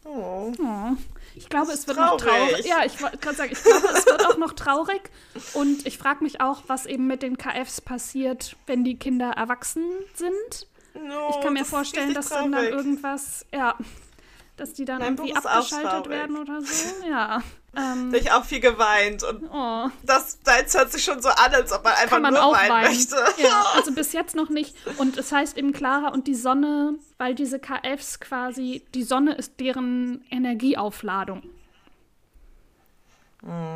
Oh. 0.04 0.52
oh. 0.58 0.98
Ich 1.36 1.48
glaube, 1.48 1.72
es 1.72 1.88
wird 1.88 1.98
traurig. 1.98 2.12
noch 2.12 2.28
traurig. 2.28 2.66
Ja, 2.66 2.84
ich 2.86 3.02
wollte 3.02 3.18
gerade 3.18 3.38
sagen, 3.38 3.52
ich 3.54 3.64
glaube, 3.64 3.88
es 3.94 4.06
wird 4.06 4.26
auch 4.26 4.38
noch 4.38 4.54
traurig. 4.54 5.10
Und 5.54 5.86
ich 5.86 5.98
frage 5.98 6.24
mich 6.24 6.42
auch, 6.42 6.64
was 6.68 6.86
eben 6.86 7.08
mit 7.08 7.22
den 7.22 7.38
KFs 7.38 7.82
passiert, 7.82 8.56
wenn 8.66 8.84
die 8.84 8.98
Kinder 8.98 9.32
erwachsen 9.32 9.84
sind. 10.14 10.68
No, 10.94 11.30
ich 11.30 11.42
kann 11.42 11.54
mir 11.54 11.60
das 11.60 11.70
vorstellen, 11.70 12.14
dass 12.14 12.30
dann, 12.30 12.52
dann 12.52 12.66
irgendwas, 12.66 13.46
ja, 13.54 13.76
dass 14.58 14.74
die 14.74 14.84
dann 14.84 15.00
Mein 15.00 15.16
irgendwie 15.16 15.36
abgeschaltet 15.36 16.10
werden 16.10 16.38
oder 16.38 16.62
so. 16.62 17.06
Ja. 17.08 17.42
Ähm, 17.76 18.12
Da 18.12 18.18
ich 18.18 18.32
auch 18.32 18.44
viel 18.44 18.60
geweint. 18.60 19.24
Und 19.24 19.50
oh, 19.52 19.90
das, 20.04 20.40
das 20.44 20.74
hört 20.74 20.92
sich 20.92 21.04
schon 21.04 21.22
so 21.22 21.30
an, 21.30 21.54
als 21.54 21.72
ob 21.72 21.84
man 21.84 21.94
einfach 21.94 22.10
kann 22.10 22.22
man 22.22 22.34
nur 22.34 22.44
auch 22.44 22.54
weinen 22.54 22.70
weinen. 22.70 22.88
möchte. 22.96 23.16
Ja, 23.38 23.64
also 23.76 23.94
bis 23.94 24.12
jetzt 24.14 24.36
noch 24.36 24.50
nicht. 24.50 24.76
Und 24.98 25.18
es 25.18 25.32
heißt 25.32 25.58
eben 25.58 25.72
Clara 25.72 26.10
und 26.10 26.28
die 26.28 26.36
Sonne, 26.36 26.96
weil 27.18 27.34
diese 27.34 27.60
KFs 27.60 28.20
quasi, 28.20 28.84
die 28.94 29.04
Sonne 29.04 29.36
ist 29.36 29.60
deren 29.60 30.24
Energieaufladung. 30.30 31.44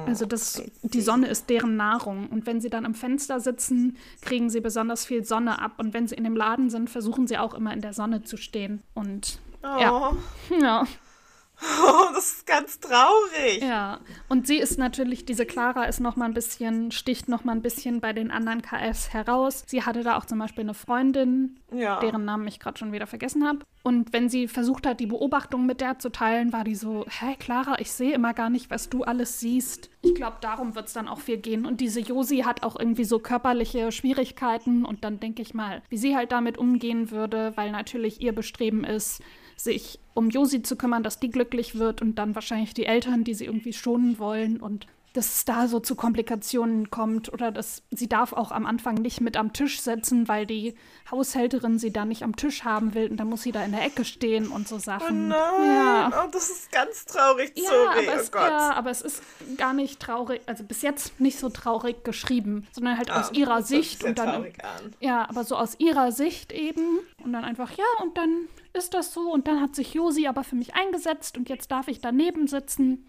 Also 0.06 0.28
das, 0.28 0.62
die 0.84 1.02
Sonne 1.02 1.28
ist 1.28 1.50
deren 1.50 1.76
Nahrung. 1.76 2.28
Und 2.28 2.46
wenn 2.46 2.62
sie 2.62 2.70
dann 2.70 2.86
am 2.86 2.94
Fenster 2.94 3.40
sitzen, 3.40 3.98
kriegen 4.22 4.52
sie 4.52 4.62
besonders 4.62 5.06
viel 5.06 5.24
Sonne 5.26 5.60
ab. 5.60 5.72
Und 5.78 5.92
wenn 5.96 6.08
sie 6.08 6.14
in 6.14 6.24
dem 6.24 6.36
Laden 6.36 6.70
sind, 6.70 6.88
versuchen 6.90 7.26
sie 7.26 7.40
auch 7.40 7.56
immer 7.56 7.74
in 7.74 7.82
der 7.82 7.94
Sonne 7.94 8.22
zu 8.24 8.38
stehen. 8.38 8.84
Und 8.94 9.40
Oh, 9.64 9.80
ja, 9.82 10.12
ja. 10.62 10.84
Oh, 11.84 12.06
das 12.14 12.32
ist 12.34 12.46
ganz 12.48 12.80
traurig. 12.80 13.62
Ja, 13.62 14.00
und 14.30 14.48
sie 14.48 14.58
ist 14.58 14.78
natürlich, 14.78 15.26
diese 15.26 15.46
Clara 15.46 15.86
ist 15.86 16.00
noch 16.00 16.16
mal 16.16 16.26
ein 16.26 16.34
bisschen, 16.34 16.92
sticht 16.92 17.28
noch 17.30 17.44
mal 17.44 17.52
ein 17.54 17.62
bisschen 17.62 18.02
bei 18.02 18.14
den 18.14 18.32
anderen 18.32 18.62
KFs 18.62 19.14
heraus. 19.14 19.64
Sie 19.68 19.84
hatte 19.84 20.04
da 20.04 20.18
auch 20.18 20.26
zum 20.26 20.40
Beispiel 20.40 20.64
eine 20.64 20.74
Freundin, 20.74 21.60
Ja. 21.72 22.00
deren 22.00 22.26
Namen 22.26 22.48
ich 22.48 22.60
gerade 22.60 22.78
schon 22.78 22.92
wieder 22.92 23.08
vergessen 23.08 23.48
habe. 23.48 23.60
Und 23.84 24.14
wenn 24.14 24.30
sie 24.30 24.48
versucht 24.48 24.88
hat, 24.88 25.00
die 25.00 25.06
Beobachtung 25.06 25.66
mit 25.68 25.80
der 25.80 26.00
zu 26.00 26.10
teilen, 26.10 26.52
war 26.54 26.64
die 26.64 26.74
so, 26.76 27.06
hä, 27.08 27.36
Clara, 27.38 27.80
ich 27.80 27.92
sehe 27.92 28.14
immer 28.14 28.34
gar 28.34 28.50
nicht, 28.50 28.72
was 28.72 28.90
du 28.90 29.04
alles 29.04 29.40
siehst. 29.40 29.90
Ich 30.02 30.16
glaube, 30.16 30.38
darum 30.42 30.74
wird 30.76 30.88
es 30.88 30.94
dann 30.94 31.08
auch 31.08 31.20
viel 31.20 31.38
gehen. 31.38 31.66
Und 31.68 31.82
diese 31.82 32.00
Josi 32.00 32.40
hat 32.40 32.64
auch 32.64 32.76
irgendwie 32.80 33.04
so 33.04 33.20
körperliche 33.20 33.92
Schwierigkeiten. 33.92 34.86
Und 34.86 35.04
dann 35.04 35.20
denke 35.20 35.42
ich 35.44 35.54
mal, 35.54 35.84
wie 35.90 35.98
sie 35.98 36.16
halt 36.16 36.32
damit 36.32 36.58
umgehen 36.58 37.12
würde, 37.12 37.54
weil 37.56 37.72
natürlich 37.72 38.22
ihr 38.22 38.34
Bestreben 38.34 38.84
ist, 38.84 39.22
sich 39.56 40.00
um 40.16 40.30
Josi 40.30 40.64
zu 40.64 40.76
kümmern, 40.76 41.04
dass 41.04 41.20
die 41.20 41.30
glücklich 41.30 41.76
wird 41.76 42.02
und 42.02 42.16
dann 42.16 42.34
wahrscheinlich 42.34 42.74
die 42.74 42.86
Eltern, 42.86 43.24
die 43.24 43.36
sie 43.36 43.46
irgendwie 43.46 43.74
schonen 43.74 44.18
wollen 44.18 44.60
und 44.60 44.88
dass 45.16 45.28
es 45.36 45.46
da 45.46 45.68
so 45.68 45.80
zu 45.80 45.96
Komplikationen 45.96 46.90
kommt 46.90 47.32
oder 47.32 47.52
dass 47.52 47.84
sie 47.92 48.08
darf 48.10 48.34
auch 48.34 48.52
am 48.52 48.66
Anfang 48.66 48.96
nicht 48.96 49.22
mit 49.22 49.38
am 49.38 49.54
Tisch 49.54 49.80
sitzen, 49.82 50.28
weil 50.28 50.46
die 50.46 50.76
Haushälterin 51.10 51.80
sie 51.80 51.92
da 51.94 52.06
nicht 52.06 52.24
am 52.24 52.36
Tisch 52.36 52.64
haben 52.64 52.94
will 52.94 53.10
und 53.10 53.18
dann 53.18 53.30
muss 53.30 53.44
sie 53.44 53.52
da 53.52 53.64
in 53.64 53.72
der 53.72 53.84
Ecke 53.86 54.04
stehen 54.06 54.48
und 54.48 54.68
so 54.68 54.76
Oh 54.76 54.80
Sachen. 54.80 55.28
nein, 55.30 55.38
Ja. 55.66 56.24
oh, 56.26 56.30
das 56.32 56.50
ist 56.50 56.72
ganz 56.72 57.06
traurig, 57.06 57.52
Ja, 57.56 57.70
sorry, 57.70 58.08
aber 58.08 58.18
oh 58.18 58.20
es, 58.22 58.32
Gott. 58.32 58.50
ja, 58.50 58.74
aber 58.74 58.90
es 58.92 59.02
ist 59.02 59.24
gar 59.58 59.74
nicht 59.74 60.00
traurig, 60.00 60.42
also 60.46 60.64
bis 60.64 60.82
jetzt 60.82 61.20
nicht 61.20 61.40
so 61.40 61.50
traurig 61.50 62.04
geschrieben, 62.04 62.68
sondern 62.72 62.98
halt 62.98 63.12
aus 63.12 63.30
Ah, 63.30 63.34
ihrer 63.34 63.60
das 63.60 63.70
hört 63.72 63.84
sich 63.84 63.90
Sicht 63.92 64.04
und 64.04 64.18
dann 64.20 64.46
ja, 65.00 65.30
aber 65.30 65.44
so 65.44 65.56
aus 65.56 65.80
ihrer 65.80 66.12
Sicht 66.12 66.52
eben. 66.52 67.00
Und 67.24 67.34
dann 67.34 67.44
einfach, 67.44 67.72
ja, 67.72 67.86
und 68.04 68.18
dann 68.18 68.48
ist 68.74 68.94
das 68.94 69.14
so. 69.14 69.32
Und 69.32 69.48
dann 69.48 69.62
hat 69.62 69.76
sich 69.76 69.94
Josi 69.94 70.28
aber 70.28 70.44
für 70.44 70.56
mich 70.56 70.76
eingesetzt 70.76 71.38
und 71.38 71.50
jetzt 71.50 71.72
darf 71.72 71.88
ich 71.88 72.02
daneben 72.02 72.48
sitzen. 72.48 73.06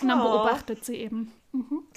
Und 0.00 0.08
dann 0.08 0.20
Oh. 0.20 0.24
beobachtet 0.24 0.84
sie 0.84 0.96
eben. 0.96 1.30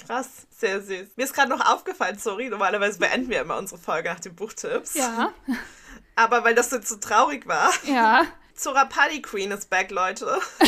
Krass, 0.04 0.46
sehr 0.50 0.82
süß. 0.82 1.16
Mir 1.16 1.24
ist 1.24 1.34
gerade 1.34 1.48
noch 1.48 1.64
aufgefallen, 1.72 2.18
sorry, 2.18 2.48
normalerweise 2.48 2.98
beenden 2.98 3.30
wir 3.30 3.40
immer 3.40 3.56
unsere 3.56 3.80
Folge 3.80 4.10
nach 4.10 4.20
den 4.20 4.34
Buchtipps. 4.34 4.94
Ja, 4.94 5.32
Aber 6.16 6.44
weil 6.44 6.54
das 6.54 6.70
jetzt 6.70 6.88
so 6.88 6.96
traurig 6.96 7.46
war, 7.46 7.70
ja. 7.84 8.26
Zora 8.54 8.86
Party 8.86 9.20
Queen 9.20 9.50
ist 9.50 9.68
back, 9.68 9.90
Leute. 9.90 10.24
du 10.60 10.66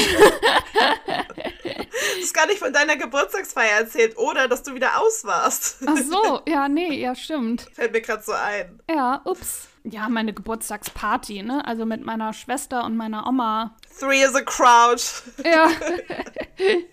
hast 2.21 2.35
gar 2.35 2.47
nicht 2.47 2.59
von 2.59 2.71
deiner 2.71 2.97
Geburtstagsfeier 2.97 3.81
erzählt 3.81 4.19
oder 4.19 4.47
dass 4.47 4.63
du 4.63 4.75
wieder 4.75 5.01
aus 5.01 5.25
warst. 5.25 5.79
Ach 5.87 5.97
so, 5.97 6.43
ja, 6.47 6.69
nee, 6.69 7.01
ja, 7.01 7.15
stimmt. 7.15 7.63
Fällt 7.73 7.93
mir 7.93 8.03
gerade 8.03 8.23
so 8.23 8.33
ein. 8.33 8.81
Ja, 8.91 9.23
ups. 9.25 9.69
Ja, 9.85 10.11
meine 10.11 10.35
Geburtstagsparty, 10.35 11.43
ne? 11.43 11.67
Also 11.67 11.87
mit 11.87 12.05
meiner 12.05 12.35
Schwester 12.35 12.85
und 12.85 12.95
meiner 12.97 13.27
Oma. 13.27 13.75
Three 13.99 14.23
is 14.23 14.35
a 14.35 14.43
crowd. 14.43 15.03
Ja. 15.43 15.71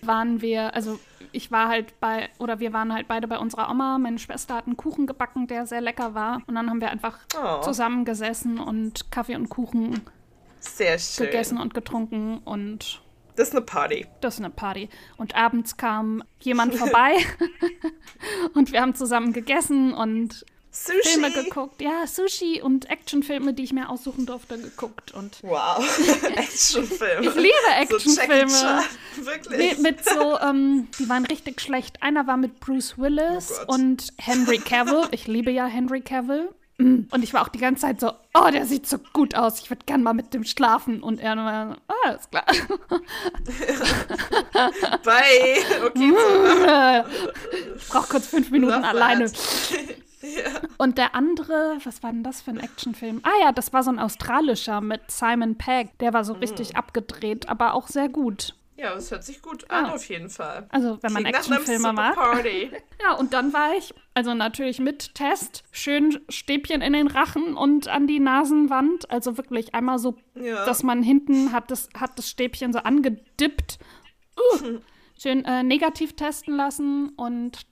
waren 0.00 0.40
wir, 0.40 0.74
also 0.74 0.98
ich 1.32 1.50
war 1.50 1.68
halt 1.68 1.98
bei, 2.00 2.28
oder 2.38 2.58
wir 2.60 2.72
waren 2.72 2.92
halt 2.92 3.08
beide 3.08 3.26
bei 3.28 3.38
unserer 3.38 3.70
Oma. 3.70 3.98
Meine 3.98 4.18
Schwester 4.18 4.54
hat 4.54 4.66
einen 4.66 4.76
Kuchen 4.76 5.06
gebacken, 5.06 5.46
der 5.46 5.66
sehr 5.66 5.80
lecker 5.80 6.14
war. 6.14 6.42
Und 6.46 6.54
dann 6.54 6.68
haben 6.70 6.80
wir 6.80 6.90
einfach 6.90 7.18
Oh. 7.40 7.60
zusammengesessen 7.62 8.58
und 8.58 9.10
Kaffee 9.10 9.36
und 9.36 9.48
Kuchen 9.48 10.00
Sehr 10.60 10.98
schön. 10.98 11.26
gegessen 11.26 11.58
und 11.58 11.74
getrunken 11.74 12.38
und 12.44 13.02
Das 13.36 13.48
ist 13.48 13.54
eine 13.54 13.64
Party. 13.64 14.06
das 14.20 14.34
ist 14.34 14.40
eine 14.40 14.50
Party. 14.50 14.88
Und 15.16 15.34
abends 15.34 15.76
kam 15.76 16.22
jemand 16.40 16.74
vorbei 16.74 17.16
und 18.54 18.72
wir 18.72 18.80
haben 18.80 18.94
zusammen 18.94 19.32
gegessen 19.32 19.92
und 19.94 20.44
Sushi. 20.84 21.08
Filme 21.08 21.30
geguckt. 21.32 21.80
Ja, 21.80 22.06
Sushi 22.06 22.60
und 22.62 22.90
Actionfilme, 22.90 23.54
die 23.54 23.64
ich 23.64 23.72
mir 23.72 23.88
aussuchen 23.88 24.26
durfte, 24.26 24.58
geguckt. 24.58 25.12
Und 25.12 25.38
Wow. 25.42 25.78
Actionfilme. 26.36 27.26
ich 27.28 27.34
liebe 27.34 27.54
So 27.64 27.94
Actionfilme. 27.94 28.52
Chan. 28.52 28.84
Wirklich. 29.24 29.58
Nee, 29.58 29.82
mit 29.82 30.04
so, 30.04 30.38
ähm, 30.38 30.88
die 30.98 31.08
waren 31.08 31.24
richtig 31.26 31.60
schlecht. 31.60 32.02
Einer 32.02 32.26
war 32.26 32.36
mit 32.36 32.60
Bruce 32.60 32.98
Willis 32.98 33.52
Oh 33.66 33.74
und 33.74 34.12
Henry 34.18 34.58
Cavill. 34.58 35.08
Ich 35.12 35.26
liebe 35.26 35.50
ja 35.50 35.66
Henry 35.66 36.00
Cavill. 36.02 36.50
Und 36.78 37.22
ich 37.22 37.32
war 37.32 37.40
auch 37.40 37.48
die 37.48 37.58
ganze 37.58 37.80
Zeit 37.82 38.00
so, 38.00 38.12
oh, 38.34 38.50
der 38.52 38.66
sieht 38.66 38.86
so 38.86 38.98
gut 39.14 39.34
aus. 39.34 39.60
Ich 39.60 39.70
würde 39.70 39.86
gern 39.86 40.02
mal 40.02 40.12
mit 40.12 40.34
dem 40.34 40.44
schlafen. 40.44 41.02
Und 41.02 41.20
er 41.20 41.34
war, 41.34 41.68
so, 41.70 41.76
ah, 41.88 42.10
ist 42.10 42.30
klar. 42.30 42.44
Bye. 45.02 45.64
Okay, 45.86 46.12
so. 46.12 47.76
ich 47.78 47.88
brauche 47.88 48.08
kurz 48.10 48.26
fünf 48.26 48.50
Minuten 48.50 48.84
alleine. 48.84 49.32
Ja. 50.22 50.60
Und 50.78 50.98
der 50.98 51.14
andere, 51.14 51.78
was 51.84 52.02
war 52.02 52.10
denn 52.12 52.22
das 52.22 52.42
für 52.42 52.50
ein 52.50 52.60
Actionfilm? 52.60 53.20
Ah 53.22 53.30
ja, 53.42 53.52
das 53.52 53.72
war 53.72 53.82
so 53.82 53.90
ein 53.90 53.98
australischer 53.98 54.80
mit 54.80 55.10
Simon 55.10 55.56
Pegg. 55.56 55.90
Der 56.00 56.12
war 56.12 56.24
so 56.24 56.32
richtig 56.34 56.72
Mm. 56.74 56.76
abgedreht, 56.76 57.48
aber 57.48 57.74
auch 57.74 57.88
sehr 57.88 58.08
gut. 58.08 58.54
ja, 58.78 58.94
das 58.94 59.10
hört 59.10 59.24
sich 59.24 59.40
gut 59.40 59.70
an, 59.70 59.86
Ah. 59.86 59.94
auf 59.94 60.06
jeden 60.10 60.28
Fall. 60.28 60.66
Also, 60.68 60.98
wenn 61.02 61.12
man 61.14 61.24
Actionfilme. 61.24 61.94
Party. 61.94 62.70
Ja, 63.02 63.12
und 63.14 63.32
dann 63.32 63.52
war 63.54 63.74
ich, 63.74 63.94
also 64.14 64.34
natürlich 64.34 64.80
mit 64.80 65.14
Test, 65.14 65.64
schön 65.70 66.18
Stäbchen 66.28 66.82
in 66.82 66.92
den 66.92 67.06
Rachen 67.06 67.56
und 67.56 67.88
an 67.88 68.06
die 68.06 68.20
Nasenwand. 68.20 69.10
Also 69.10 69.36
wirklich 69.38 69.74
einmal 69.74 69.98
so, 69.98 70.16
Ja. 70.34 70.64
dass 70.66 70.82
man 70.82 71.02
hinten 71.02 71.52
hat 71.52 71.70
das, 71.70 71.88
hat 71.98 72.18
das 72.18 72.28
Stäbchen 72.28 72.72
so 72.74 72.80
angedippt. 72.80 73.78
Uh, 74.38 74.80
schön 75.18 75.44
äh, 75.46 75.62
negativ 75.62 76.14
testen 76.16 76.54
lassen 76.56 77.10
und 77.16 77.62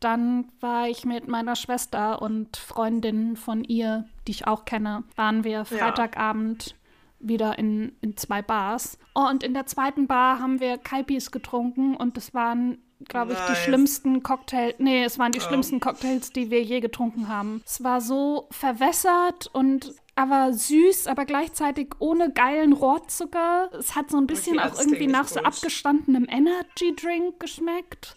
dann 0.00 0.50
war 0.60 0.88
ich 0.88 1.04
mit 1.04 1.28
meiner 1.28 1.56
Schwester 1.56 2.20
und 2.22 2.56
Freundin 2.56 3.36
von 3.36 3.64
ihr, 3.64 4.06
die 4.26 4.32
ich 4.32 4.46
auch 4.46 4.64
kenne, 4.64 5.04
waren 5.16 5.44
wir 5.44 5.64
Freitagabend 5.64 6.74
wieder 7.18 7.58
in, 7.58 7.92
in 8.00 8.16
zwei 8.16 8.40
Bars. 8.42 8.98
Und 9.12 9.42
in 9.42 9.52
der 9.54 9.66
zweiten 9.66 10.06
Bar 10.06 10.38
haben 10.40 10.58
wir 10.60 10.78
Kaipis 10.78 11.30
getrunken 11.30 11.94
und 11.94 12.16
es 12.16 12.32
waren, 12.32 12.78
glaube 13.08 13.32
ich, 13.34 13.38
die 13.40 13.50
Nice. 13.52 13.58
schlimmsten 13.64 14.22
Cocktails. 14.22 14.74
Nee, 14.78 15.04
es 15.04 15.18
waren 15.18 15.32
die 15.32 15.38
Oh. 15.40 15.42
schlimmsten 15.46 15.80
Cocktails, 15.80 16.32
die 16.32 16.50
wir 16.50 16.62
je 16.62 16.80
getrunken 16.80 17.28
haben. 17.28 17.62
Es 17.66 17.84
war 17.84 18.00
so 18.00 18.48
verwässert 18.50 19.50
und 19.52 19.92
aber 20.16 20.52
süß, 20.54 21.06
aber 21.06 21.24
gleichzeitig 21.26 21.88
ohne 21.98 22.30
geilen 22.32 22.72
Rohrzucker. 22.72 23.70
Es 23.78 23.94
hat 23.96 24.10
so 24.10 24.16
ein 24.16 24.26
bisschen 24.26 24.58
Okay, 24.58 24.66
auch 24.66 24.70
das 24.70 24.80
irgendwie 24.86 25.06
nach 25.06 25.28
so 25.28 25.40
abgestandenem 25.40 26.26
Energy-Drink 26.28 27.38
geschmeckt. 27.38 28.16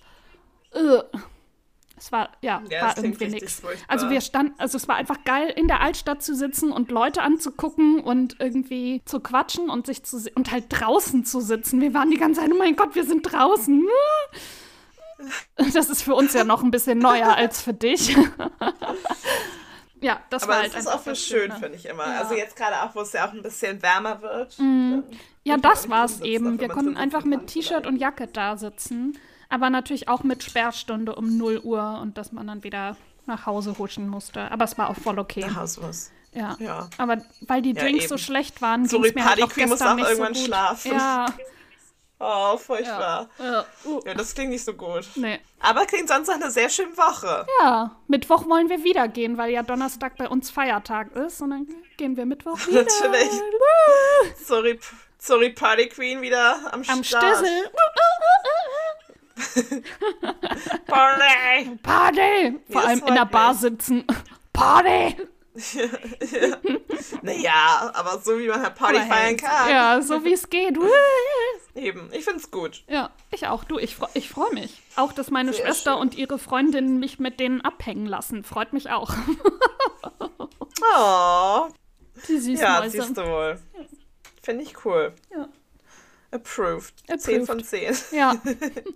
Ugh. 0.76 1.04
Es 2.04 2.12
war, 2.12 2.32
ja, 2.42 2.62
Ja, 2.70 2.82
war 2.82 2.96
das 2.96 3.02
irgendwie 3.02 3.40
furchtbar. 3.40 3.72
Also 3.88 4.10
wir 4.10 4.20
standen, 4.20 4.54
also 4.58 4.76
es 4.76 4.90
war 4.90 4.98
einfach 4.98 5.24
geil, 5.24 5.54
in 5.56 5.70
der 5.70 5.80
Altstadt 5.80 6.22
zu 6.22 6.36
sitzen 6.36 6.74
und 6.74 6.92
Leute 6.92 7.22
anzugucken 7.22 8.02
und 8.02 8.36
irgendwie 8.42 9.02
zu 9.06 9.22
quatschen 9.22 9.70
und 9.70 9.86
sich 9.86 10.04
zu 10.04 10.18
und 10.36 10.52
halt 10.52 10.66
draußen 10.68 11.24
zu 11.24 11.40
sitzen. 11.40 11.80
Wir 11.80 11.94
waren 11.94 12.12
die 12.12 12.18
ganze 12.18 12.42
Zeit, 12.42 12.52
oh 12.52 12.58
mein 12.58 12.76
Gott, 12.76 12.94
wir 12.96 13.06
sind 13.06 13.22
draußen. 13.24 13.88
Das 15.74 15.90
ist 15.90 16.02
für 16.02 16.16
uns 16.16 16.34
ja 16.34 16.44
noch 16.44 16.64
ein 16.64 16.72
bisschen 16.72 17.00
neuer 17.00 17.38
als 17.38 17.62
für 17.62 17.74
dich. 17.74 18.18
Ja, 20.02 20.20
das 20.30 20.44
Aber 20.44 20.52
war 20.52 20.58
es 20.58 20.64
halt 20.64 20.74
ist 20.74 20.88
einfach 20.88 21.00
auch 21.00 21.04
für 21.04 21.10
das 21.12 21.22
schön, 21.22 21.50
finde 21.54 21.76
ich 21.76 21.86
immer. 21.86 22.06
Ja. 22.06 22.20
Also 22.20 22.36
jetzt 22.36 22.58
gerade 22.58 22.82
auch, 22.84 22.94
wo 22.94 23.00
es 23.00 23.14
ja 23.14 23.26
auch 23.26 23.32
ein 23.32 23.42
bisschen 23.42 23.82
wärmer 23.82 24.22
wird. 24.22 24.60
dann 24.60 25.06
Ja, 25.46 25.56
das 25.56 25.88
war's 25.88 26.16
rumsitzen, 26.16 26.34
eben. 26.34 26.60
Wir 26.60 26.68
konnten 26.68 26.98
einfach 26.98 27.24
mit 27.24 27.48
T-Shirt 27.48 27.88
und 27.88 27.96
Jacke 27.96 28.28
da 28.28 28.58
sitzen, 28.58 29.18
aber 29.54 29.70
natürlich 29.70 30.08
auch 30.10 30.24
mit 30.24 30.44
Sperrstunde 30.44 31.16
um 31.16 31.38
0 31.38 31.60
Uhr 31.64 32.00
und 32.02 32.18
dass 32.18 32.32
man 32.32 32.48
dann 32.48 32.64
wieder 32.64 32.98
nach 33.28 33.46
Hause 33.46 33.78
huschen 33.78 34.10
musste. 34.10 34.52
Aber 34.52 34.66
es 34.66 34.78
war 34.78 34.90
auch 34.90 34.98
voll 34.98 35.20
okay. 35.20 35.42
Nach 35.42 35.56
Hause 35.58 35.82
muss. 35.82 36.12
Ja. 36.34 36.56
Ja. 36.60 36.90
Aber 36.98 37.18
weil 37.42 37.62
die 37.62 37.74
Ja, 37.74 37.84
Drinks 37.84 38.10
so 38.10 38.16
eben. 38.16 38.24
schlecht 38.24 38.62
waren, 38.62 38.88
ging 38.88 39.04
es 39.06 39.14
mir 39.14 39.24
halt 39.24 39.38
Party 39.40 39.44
auch 39.44 39.50
Queen 39.50 39.70
muss 39.70 39.78
gestern 39.80 39.94
auch 39.94 39.96
nicht 39.98 40.10
irgendwann 40.10 40.34
so 40.34 40.40
gut. 40.40 40.48
schlafen. 40.48 40.92
Ja, 40.94 41.26
Oh, 42.26 42.56
furchtbar. 42.58 43.28
ja. 43.38 43.66
Uh, 43.86 44.00
Ja, 44.06 44.14
das 44.14 44.34
klingt 44.34 44.52
nicht 44.52 44.64
so 44.64 44.74
gut. 44.74 45.06
nee. 45.16 45.40
Aber 45.60 45.86
klingt 45.86 46.08
sonst 46.08 46.28
nach 46.30 46.36
einer 46.36 46.52
sehr 46.52 46.70
schönen 46.70 46.96
Woche. 46.98 47.46
Ja, 47.62 47.92
Mittwoch 48.08 48.48
wollen 48.48 48.70
wir 48.70 48.84
wieder 48.84 49.08
gehen, 49.10 49.38
weil 49.38 49.52
ja 49.52 49.62
Donnerstag 49.62 50.16
bei 50.18 50.30
uns 50.30 50.50
Feiertag 50.50 51.14
ist 51.16 51.42
und 51.42 51.50
dann 51.50 51.68
gehen 51.98 52.16
wir 52.16 52.26
Mittwoch 52.26 52.58
wieder. 52.68 52.84
Natürlich. 52.84 53.30
Sorry, 54.46 54.80
sorry 55.20 55.50
Party 55.50 55.88
Queen 55.90 56.22
wieder 56.22 56.56
am, 56.74 56.82
Am 56.88 57.04
Start. 57.04 57.24
Stissel. 57.38 57.70
Party. 60.88 61.70
Party! 61.82 62.60
Vor 62.70 62.82
allem 62.86 63.04
in 63.06 63.16
der 63.16 63.26
Bar 63.26 63.54
sitzen. 63.56 64.06
Party! 64.52 65.16
Naja, 67.22 67.92
aber 67.94 68.20
so 68.20 68.40
wie 68.40 68.48
man 68.48 68.62
halt 68.62 68.76
Party 68.76 68.98
Aber 68.98 69.06
feiern 69.08 69.38
kann. 69.38 69.70
Ja, 69.70 70.02
so 70.02 70.24
wie 70.24 70.34
es 70.34 70.50
geht. 70.50 70.78
Eben, 71.76 72.10
ich 72.12 72.26
find's 72.26 72.50
gut. 72.50 72.84
Ja, 72.88 73.12
ich 73.32 73.48
auch. 73.48 73.64
Du, 73.64 73.78
ich, 73.78 73.98
ich 74.14 74.30
freue 74.30 74.52
mich. 74.54 74.82
Auch, 74.96 75.14
dass 75.14 75.30
meine 75.32 75.54
Sehr 75.54 75.66
Schwester 75.66 75.94
schön. 75.94 76.02
und 76.02 76.16
ihre 76.16 76.40
Freundin 76.40 77.00
mich 77.00 77.20
mit 77.20 77.40
denen 77.40 77.62
abhängen 77.62 78.06
lassen. 78.08 78.44
Freut 78.44 78.74
mich 78.74 78.90
auch. 78.90 79.14
Oh, 80.96 81.68
Die 82.28 82.38
süßen 82.40 82.58
ja, 82.58 82.90
siehst 82.90 83.16
du 83.18 83.26
wohl. 83.26 83.60
Finde 84.42 84.64
ich 84.64 84.86
cool. 84.86 85.14
Ja. 85.32 85.48
Approved. 86.34 86.94
Approved. 87.08 87.22
10 87.22 87.46
von 87.46 87.64
10. 87.64 87.96
ja, 88.12 88.36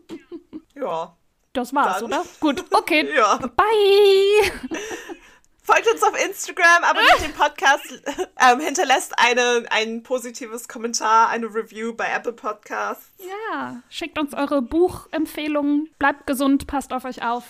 Ja. 0.75 1.15
das 1.53 1.73
war's, 1.73 1.95
Dann. 1.95 2.05
oder? 2.05 2.23
Gut, 2.39 2.63
okay. 2.71 3.07
Ja. 3.15 3.38
Bye. 3.38 4.51
Folgt 5.63 5.91
uns 5.91 6.01
auf 6.01 6.17
Instagram, 6.25 6.83
abonniert 6.83 7.21
den 7.21 7.33
Podcast, 7.33 8.01
ähm, 8.39 8.61
hinterlässt 8.61 9.13
eine, 9.19 9.65
ein 9.69 10.01
positives 10.01 10.69
Kommentar, 10.69 11.27
eine 11.27 11.47
Review 11.47 11.93
bei 11.93 12.07
Apple 12.09 12.31
Podcasts. 12.31 13.09
Ja, 13.51 13.81
schickt 13.89 14.17
uns 14.17 14.33
eure 14.33 14.61
Buchempfehlungen. 14.61 15.89
Bleibt 15.99 16.25
gesund, 16.25 16.67
passt 16.67 16.93
auf 16.93 17.03
euch 17.03 17.21
auf. 17.21 17.43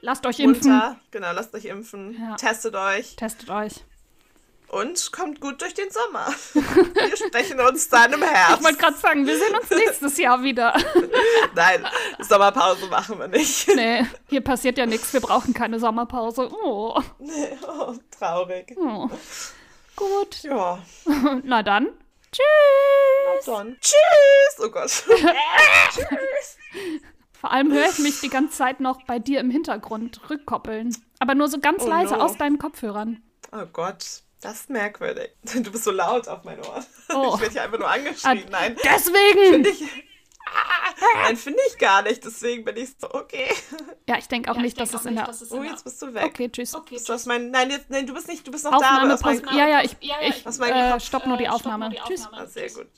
Lasst 0.00 0.26
euch 0.26 0.40
impfen. 0.40 0.72
Runter. 0.72 0.98
Genau, 1.12 1.30
lasst 1.32 1.54
euch 1.54 1.66
impfen. 1.66 2.16
Ja. 2.20 2.34
Testet 2.34 2.74
euch. 2.74 3.14
Testet 3.14 3.50
euch. 3.50 3.84
Und 4.72 5.10
kommt 5.10 5.40
gut 5.40 5.60
durch 5.62 5.74
den 5.74 5.90
Sommer. 5.90 6.26
Wir 6.54 7.16
sprechen 7.16 7.58
uns 7.60 7.88
dann 7.88 8.12
im 8.12 8.22
Herbst. 8.22 8.58
Ich 8.60 8.64
wollte 8.64 8.78
gerade 8.78 8.96
sagen, 8.98 9.26
wir 9.26 9.36
sehen 9.36 9.54
uns 9.60 9.68
nächstes 9.70 10.16
Jahr 10.16 10.42
wieder. 10.44 10.72
Nein, 11.56 11.84
Sommerpause 12.20 12.86
machen 12.86 13.18
wir 13.18 13.26
nicht. 13.26 13.66
nee, 13.74 14.06
hier 14.28 14.40
passiert 14.42 14.78
ja 14.78 14.86
nichts. 14.86 15.12
Wir 15.12 15.20
brauchen 15.20 15.54
keine 15.54 15.80
Sommerpause. 15.80 16.48
Oh. 16.52 17.00
Oh, 17.66 17.94
traurig. 18.16 18.76
oh. 18.78 19.10
Gut. 19.96 20.42
Ja, 20.44 20.78
Na 21.42 21.64
dann. 21.64 21.88
Tschüss. 22.30 23.46
dann. 23.46 23.76
Tschüss. 23.80 24.64
Oh 24.64 24.70
Gott. 24.70 24.90
Tschüss. 25.90 26.56
Vor 27.40 27.50
allem 27.50 27.72
höre 27.72 27.88
ich 27.88 27.98
mich 27.98 28.20
die 28.20 28.28
ganze 28.28 28.56
Zeit 28.56 28.78
noch 28.78 29.02
bei 29.04 29.18
dir 29.18 29.40
im 29.40 29.50
Hintergrund 29.50 30.20
rückkoppeln. 30.30 30.96
Aber 31.18 31.34
nur 31.34 31.48
so 31.48 31.58
ganz 31.58 31.82
Oh 31.84 31.88
leise 31.88 32.14
no. 32.14 32.20
aus 32.20 32.36
deinen 32.36 32.58
Kopfhörern. 32.58 33.20
Oh 33.52 33.66
Gott, 33.72 34.22
das 34.40 34.60
ist 34.60 34.70
merkwürdig. 34.70 35.30
Du 35.54 35.70
bist 35.70 35.84
so 35.84 35.90
laut 35.90 36.28
auf 36.28 36.44
mein 36.44 36.58
Ohr. 36.60 36.84
Oh. 37.12 37.32
Ich 37.34 37.40
werde 37.40 37.52
hier 37.52 37.62
einfach 37.64 37.78
nur 37.78 37.90
angeschrien. 37.90 38.44
Ah, 38.46 38.50
Nein, 38.50 38.76
Deswegen! 38.84 39.52
finde 39.52 39.70
ich. 39.70 39.82
Ah, 40.46 40.94
nein, 41.24 41.36
finde 41.36 41.58
ich 41.68 41.76
gar 41.78 42.02
nicht. 42.02 42.24
Deswegen 42.24 42.64
bin 42.64 42.76
ich 42.76 42.90
so, 42.98 43.12
okay. 43.12 43.52
Ja, 44.08 44.16
ich 44.18 44.28
denke 44.28 44.50
auch 44.50 44.56
nicht, 44.56 44.78
dass 44.80 44.94
es 44.94 45.04
in 45.06 45.14
der. 45.16 45.28
Oh, 45.50 45.62
jetzt 45.62 45.84
bist 45.84 46.00
du 46.02 46.12
weg. 46.14 46.24
Okay, 46.24 46.48
tschüss. 46.48 46.76
Bist 46.88 47.08
du 47.08 47.12
aus 47.12 47.26
mein, 47.26 47.50
nein, 47.50 47.70
jetzt, 47.70 47.90
nein, 47.90 48.06
du 48.06 48.14
bist 48.14 48.28
nicht, 48.28 48.46
du 48.46 48.50
bist 48.50 48.64
noch 48.64 48.72
da. 48.72 48.76
Aufnahme, 48.76 49.18
mein- 49.22 49.42
Pause. 49.42 49.56
Ja, 49.56 49.68
ja, 49.68 49.82
ich, 49.82 49.96
ich 50.00 50.58
meinem 50.58 50.96
äh, 50.96 51.00
stopp 51.00 51.26
nur 51.26 51.36
die 51.36 51.48
Aufnahme. 51.48 51.92
Tschüss. 52.06 52.28
Ah, 52.32 52.46
sehr 52.46 52.70
gut. 52.70 52.88